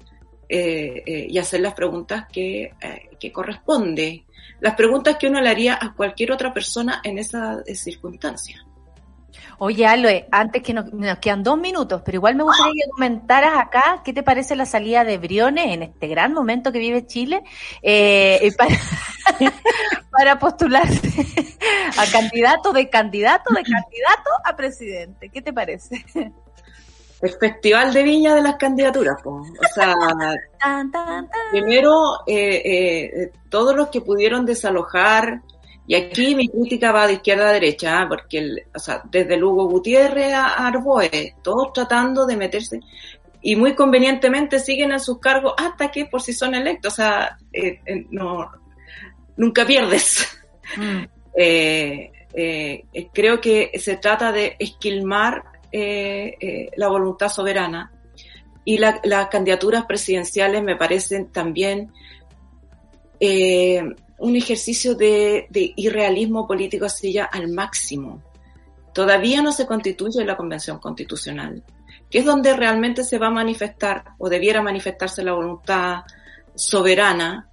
[0.51, 2.73] y hacer las preguntas que,
[3.19, 4.25] que corresponde,
[4.61, 8.65] las preguntas que uno le haría a cualquier otra persona en esa circunstancia.
[9.63, 10.87] Oye, Aloe, antes que nos,
[11.19, 15.05] quedan dos minutos, pero igual me gustaría que comentaras acá qué te parece la salida
[15.05, 17.43] de Briones en este gran momento que vive Chile
[17.83, 18.75] eh, para,
[20.11, 21.27] para postularse
[21.99, 25.29] a candidato de candidato de candidato a presidente.
[25.29, 26.07] ¿Qué te parece?
[27.21, 29.45] El Festival de Viña de las candidaturas, o
[29.75, 29.95] sea,
[31.51, 35.43] primero eh, eh, todos los que pudieron desalojar
[35.87, 38.07] y aquí mi crítica va de izquierda a derecha, ¿ah?
[38.09, 42.81] porque el, o sea, desde Lugo Gutiérrez a Arboe, todos tratando de meterse
[43.43, 47.37] y muy convenientemente siguen en sus cargos hasta que por si son electos, o sea,
[47.53, 47.81] eh,
[48.11, 48.51] no,
[49.37, 50.27] nunca pierdes.
[50.77, 51.05] Mm.
[53.13, 57.93] Creo que se trata de esquilmar la voluntad soberana
[58.65, 61.93] y las candidaturas presidenciales me parecen también
[64.21, 68.23] un ejercicio de, irrealismo político así ya al máximo.
[68.93, 71.63] Todavía no se constituye la Convención Constitucional,
[72.11, 76.03] que es donde realmente se va a manifestar o debiera manifestarse la voluntad
[76.55, 77.49] soberana.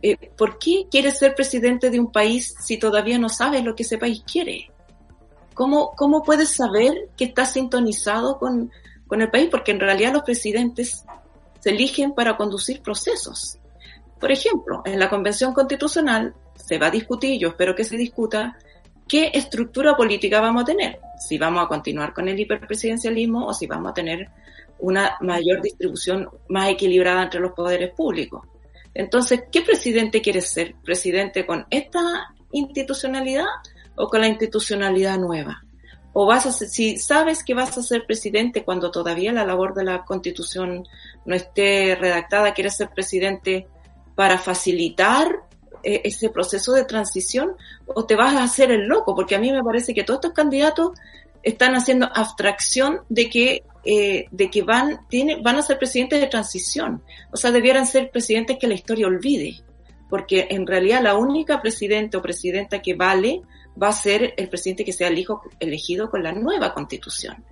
[0.00, 3.82] Eh, ¿Por qué quieres ser presidente de un país si todavía no sabes lo que
[3.82, 4.70] ese país quiere?
[5.54, 8.70] ¿Cómo, cómo puedes saber que estás sintonizado con,
[9.06, 9.48] con el país?
[9.50, 11.04] Porque en realidad los presidentes
[11.60, 13.58] se eligen para conducir procesos
[14.24, 18.56] por ejemplo, en la Convención Constitucional se va a discutir, yo espero que se discuta,
[19.06, 23.66] qué estructura política vamos a tener, si vamos a continuar con el hiperpresidencialismo o si
[23.66, 24.30] vamos a tener
[24.78, 28.46] una mayor distribución más equilibrada entre los poderes públicos.
[28.94, 30.74] Entonces, ¿qué presidente quieres ser?
[30.82, 33.44] ¿Presidente con esta institucionalidad
[33.96, 35.64] o con la institucionalidad nueva?
[36.12, 39.84] O vas a si sabes que vas a ser presidente cuando todavía la labor de
[39.84, 40.86] la constitución
[41.24, 43.66] no esté redactada, quieres ser presidente
[44.14, 45.40] para facilitar
[45.82, 47.56] eh, ese proceso de transición
[47.86, 49.14] o te vas a hacer el loco?
[49.14, 50.92] Porque a mí me parece que todos estos candidatos
[51.42, 56.26] están haciendo abstracción de que eh, de que van tiene, van a ser presidentes de
[56.26, 59.60] transición, o sea, debieran ser presidentes que la historia olvide,
[60.08, 63.42] porque en realidad la única presidente o presidenta que vale
[63.80, 67.44] va a ser el presidente que sea el hijo elegido con la nueva constitución.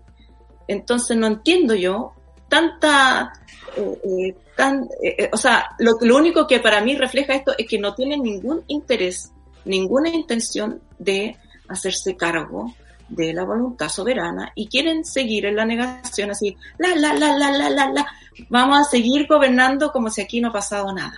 [0.69, 2.13] Entonces no entiendo yo
[2.49, 3.33] tanta,
[3.77, 7.67] eh, eh, tan, eh, o sea, lo, lo único que para mí refleja esto es
[7.67, 9.33] que no tienen ningún interés,
[9.65, 11.37] ninguna intención de
[11.69, 12.75] hacerse cargo
[13.09, 17.51] de la voluntad soberana y quieren seguir en la negación así, la, la, la, la,
[17.51, 18.07] la, la, la,
[18.49, 21.17] vamos a seguir gobernando como si aquí no ha pasado nada.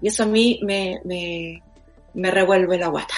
[0.00, 1.62] Y eso a mí me, me,
[2.14, 3.14] me revuelve la guata.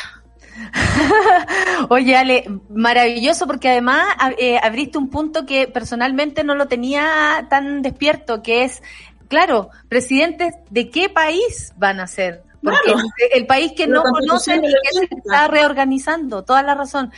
[1.88, 4.04] Oye, Ale, maravilloso porque además
[4.38, 8.82] eh, abriste un punto que personalmente no lo tenía tan despierto, que es,
[9.28, 12.94] claro, presidentes de qué país van a ser porque
[13.32, 17.12] el, país que no conoce y que se está reorganizando, toda la razón.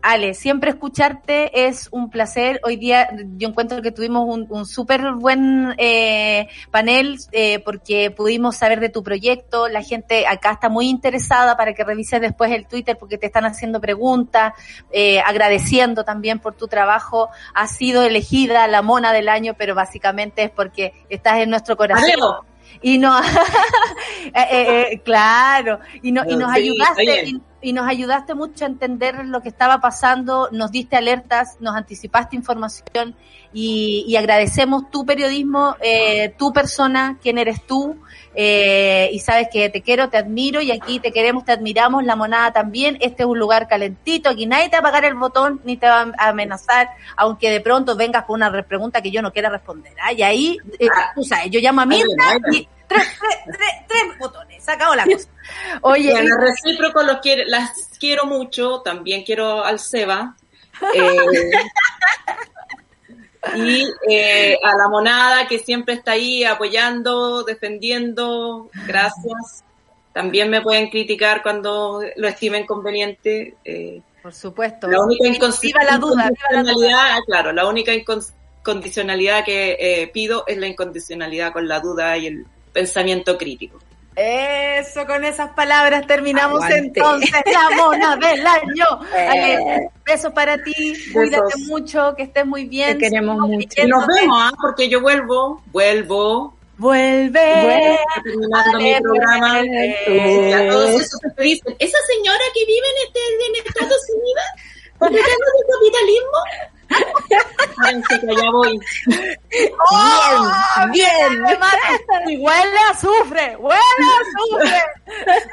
[0.00, 2.60] Ale, siempre escucharte es un placer.
[2.64, 8.56] Hoy día yo encuentro que tuvimos un, un súper buen eh, panel eh, porque pudimos
[8.56, 9.68] saber de tu proyecto.
[9.68, 13.44] La gente acá está muy interesada para que revises después el Twitter porque te están
[13.44, 14.54] haciendo preguntas,
[14.90, 17.28] eh, agradeciendo también por tu trabajo.
[17.54, 22.10] Has sido elegida la mona del año, pero básicamente es porque estás en nuestro corazón
[22.80, 28.64] y no, eh, eh, eh, claro, y, no, y nos ayudaste, y nos ayudaste mucho
[28.64, 33.14] a entender lo que estaba pasando, nos diste alertas, nos anticipaste información
[33.52, 37.96] y, y agradecemos tu periodismo, eh, tu persona, quién eres tú,
[38.34, 42.16] eh, y sabes que te quiero, te admiro y aquí te queremos, te admiramos, la
[42.16, 45.60] monada también, este es un lugar calentito, aquí nadie te va a pagar el botón
[45.64, 49.32] ni te va a amenazar, aunque de pronto vengas con una pregunta que yo no
[49.32, 49.92] quiera responder.
[50.02, 50.12] ¿ah?
[50.12, 54.64] Y ahí, eh, tú sabes, yo llamo a Mirta y tres, tres, tres, tres botones,
[54.64, 55.28] sacado la cosa.
[55.82, 60.36] Oye, bueno, recíproco los quiero, las quiero mucho, también quiero al Seba.
[60.94, 61.50] Eh,
[63.56, 69.64] y eh, a la monada que siempre está ahí apoyando, defendiendo, gracias.
[70.12, 73.56] También me pueden criticar cuando lo estimen conveniente.
[73.64, 74.88] Eh, Por supuesto.
[74.88, 81.80] La única incondicionalidad, claro, la única incondicionalidad que eh, pido es la incondicionalidad con la
[81.80, 83.78] duda y el pensamiento crítico.
[84.14, 88.86] Eso, con esas palabras terminamos entonces la mona del año.
[89.34, 89.88] Eh.
[90.04, 92.98] besos para ti, cuídate mucho, que estés muy bien.
[92.98, 93.82] Te queremos mucho.
[93.82, 94.50] Y nos vemos, ¿ah?
[94.60, 96.54] porque yo vuelvo, vuelvo.
[96.76, 97.98] Vuelve.
[98.22, 99.60] Terminando mi programa.
[99.60, 104.44] Eh, a todos esos que dicen, esa señora que vive en, este, en Estados Unidos,
[104.98, 106.71] ¿por qué no del capitalismo?
[108.08, 108.80] Que allá voy.
[109.90, 110.50] Oh,
[110.92, 112.40] bien, bien.
[112.40, 114.82] huele a azufre, huele a azufre.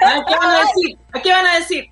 [0.05, 0.97] ¿A qué van a decir?
[1.13, 1.89] ¿A qué van a decir?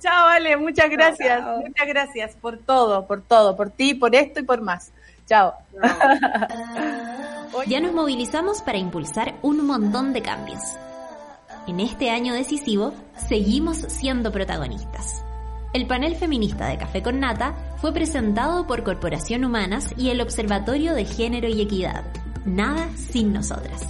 [0.00, 1.42] Chao, Ale, muchas gracias.
[1.42, 4.92] Muchas gracias por todo, por todo, por ti, por esto y por más.
[5.26, 5.54] Chao.
[7.66, 10.60] Ya nos movilizamos para impulsar un montón de cambios.
[11.66, 12.92] En este año decisivo,
[13.28, 15.25] seguimos siendo protagonistas.
[15.76, 20.94] El panel feminista de Café con Nata fue presentado por Corporación Humanas y el Observatorio
[20.94, 22.02] de Género y Equidad.
[22.46, 23.82] Nada sin nosotras.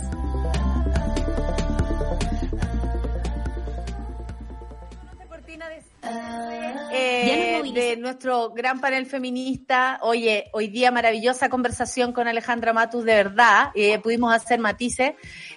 [6.93, 10.01] Eh, de nuestro gran panel feminista.
[10.03, 13.71] Oye, hoy día maravillosa conversación con Alejandra Matus, de verdad.
[13.77, 15.13] Eh, pudimos hacer matices.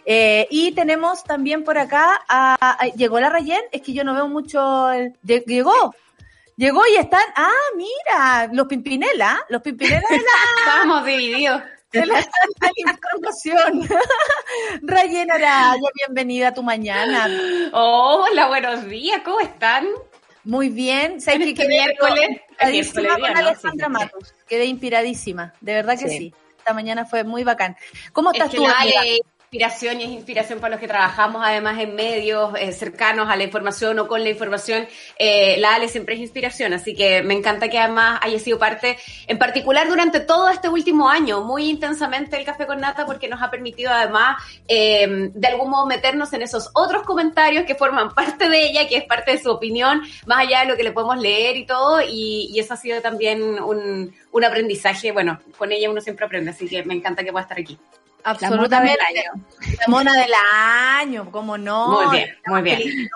[0.06, 4.28] Eh, y tenemos también por acá, a, llegó la Rayen, es que yo no veo
[4.28, 4.90] mucho.
[5.24, 5.96] llegó,
[6.60, 10.24] Llegó y están, ah, mira, los Pimpinela, los Pimpinela de la...
[10.60, 11.62] Estamos divididos.
[11.90, 12.22] De la
[12.76, 13.88] información.
[14.82, 17.30] Rayena Araya, bienvenida a tu mañana.
[17.72, 19.88] Hola, buenos días, ¿cómo están?
[20.44, 21.22] Muy bien.
[21.22, 22.42] ¿Sabes este miércoles?
[22.74, 24.36] Inspiradísima con Alejandra Matos.
[24.46, 26.34] Quedé inspiradísima, de verdad que sí.
[26.58, 27.78] Esta mañana fue muy bacán.
[28.12, 28.66] ¿Cómo estás tú?
[29.52, 33.44] Inspiración y es inspiración para los que trabajamos además en medios eh, cercanos a la
[33.44, 34.88] información o con la información.
[35.18, 39.00] Eh, la Ale siempre es inspiración, así que me encanta que además haya sido parte,
[39.26, 43.42] en particular durante todo este último año, muy intensamente el Café con Nata porque nos
[43.42, 48.50] ha permitido además eh, de algún modo meternos en esos otros comentarios que forman parte
[48.50, 51.18] de ella, que es parte de su opinión, más allá de lo que le podemos
[51.18, 56.26] leer y todo, y, eso ha sido también un aprendizaje, bueno, con ella uno siempre
[56.26, 57.80] aprende, así que me encanta que pueda estar aquí.
[58.24, 58.98] Absolutamente.
[59.80, 62.02] La mona del año, como no.
[62.02, 63.10] Muy bien, muy bien.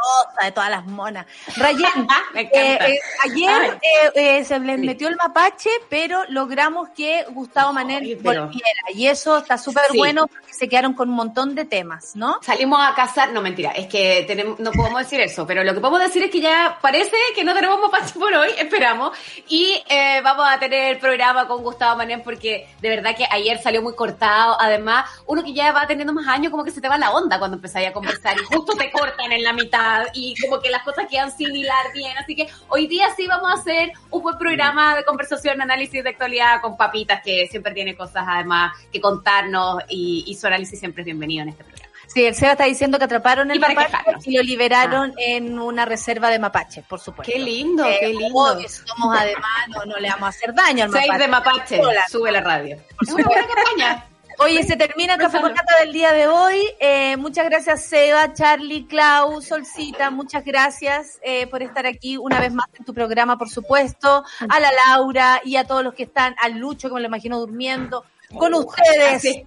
[0.43, 1.25] de todas las monas.
[1.57, 3.79] Rayen, eh, eh, ayer
[4.13, 8.81] eh, se les metió el mapache, pero logramos que Gustavo Manel volviera.
[8.93, 12.39] Y eso está súper bueno porque se quedaron con un montón de temas, ¿no?
[12.41, 15.79] Salimos a cazar, no mentira, es que tenemos, no podemos decir eso, pero lo que
[15.79, 19.17] podemos decir es que ya parece que no tenemos mapache por hoy, esperamos.
[19.49, 19.81] Y
[20.23, 23.95] vamos a tener el programa con Gustavo Manel porque de verdad que ayer salió muy
[23.95, 24.57] cortado.
[24.59, 24.92] Además,
[25.27, 27.57] uno que ya va teniendo más años, como que se te va la onda cuando
[27.57, 31.05] empezáis a conversar y justo te cortan en la mitad y como que las cosas
[31.09, 32.17] quedan sin hilar bien.
[32.17, 36.09] Así que hoy día sí vamos a hacer un buen programa de conversación, análisis de
[36.09, 41.05] actualidad con Papitas, que siempre tiene cosas además que contarnos y, su análisis siempre es
[41.05, 41.93] bienvenido en este programa.
[42.07, 43.95] Sí, el Seba está diciendo que atraparon el mapache
[44.25, 45.21] y lo liberaron ah.
[45.21, 47.31] en una reserva de mapaches, por supuesto.
[47.31, 48.67] Qué lindo, qué eh, lindo.
[48.67, 51.07] somos además, no, le vamos a hacer daño al mapache.
[51.07, 52.77] Seis de mapache, sube la radio.
[52.97, 53.31] Por supuesto.
[53.55, 54.05] campaña.
[54.43, 56.67] Oye, se termina el café con nata del día de hoy.
[56.79, 60.11] Eh, muchas gracias, Seba, Charlie, Clau, Solcita.
[60.11, 64.23] Muchas gracias eh, por estar aquí una vez más en tu programa, por supuesto.
[64.49, 67.39] A la Laura y a todos los que están, al Lucho, que me lo imagino
[67.39, 68.03] durmiendo.
[68.37, 69.43] Con ustedes.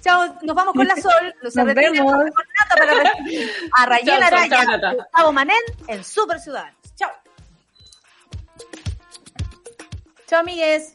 [0.00, 1.34] Chao, nos vamos con la Sol.
[1.42, 2.12] Nos vemos.
[2.12, 2.92] Con nata para
[3.76, 6.78] a Rayel Araya, Gustavo Manén en Super Ciudadanos.
[6.96, 7.10] Chao.
[10.26, 10.94] Chao, amigues.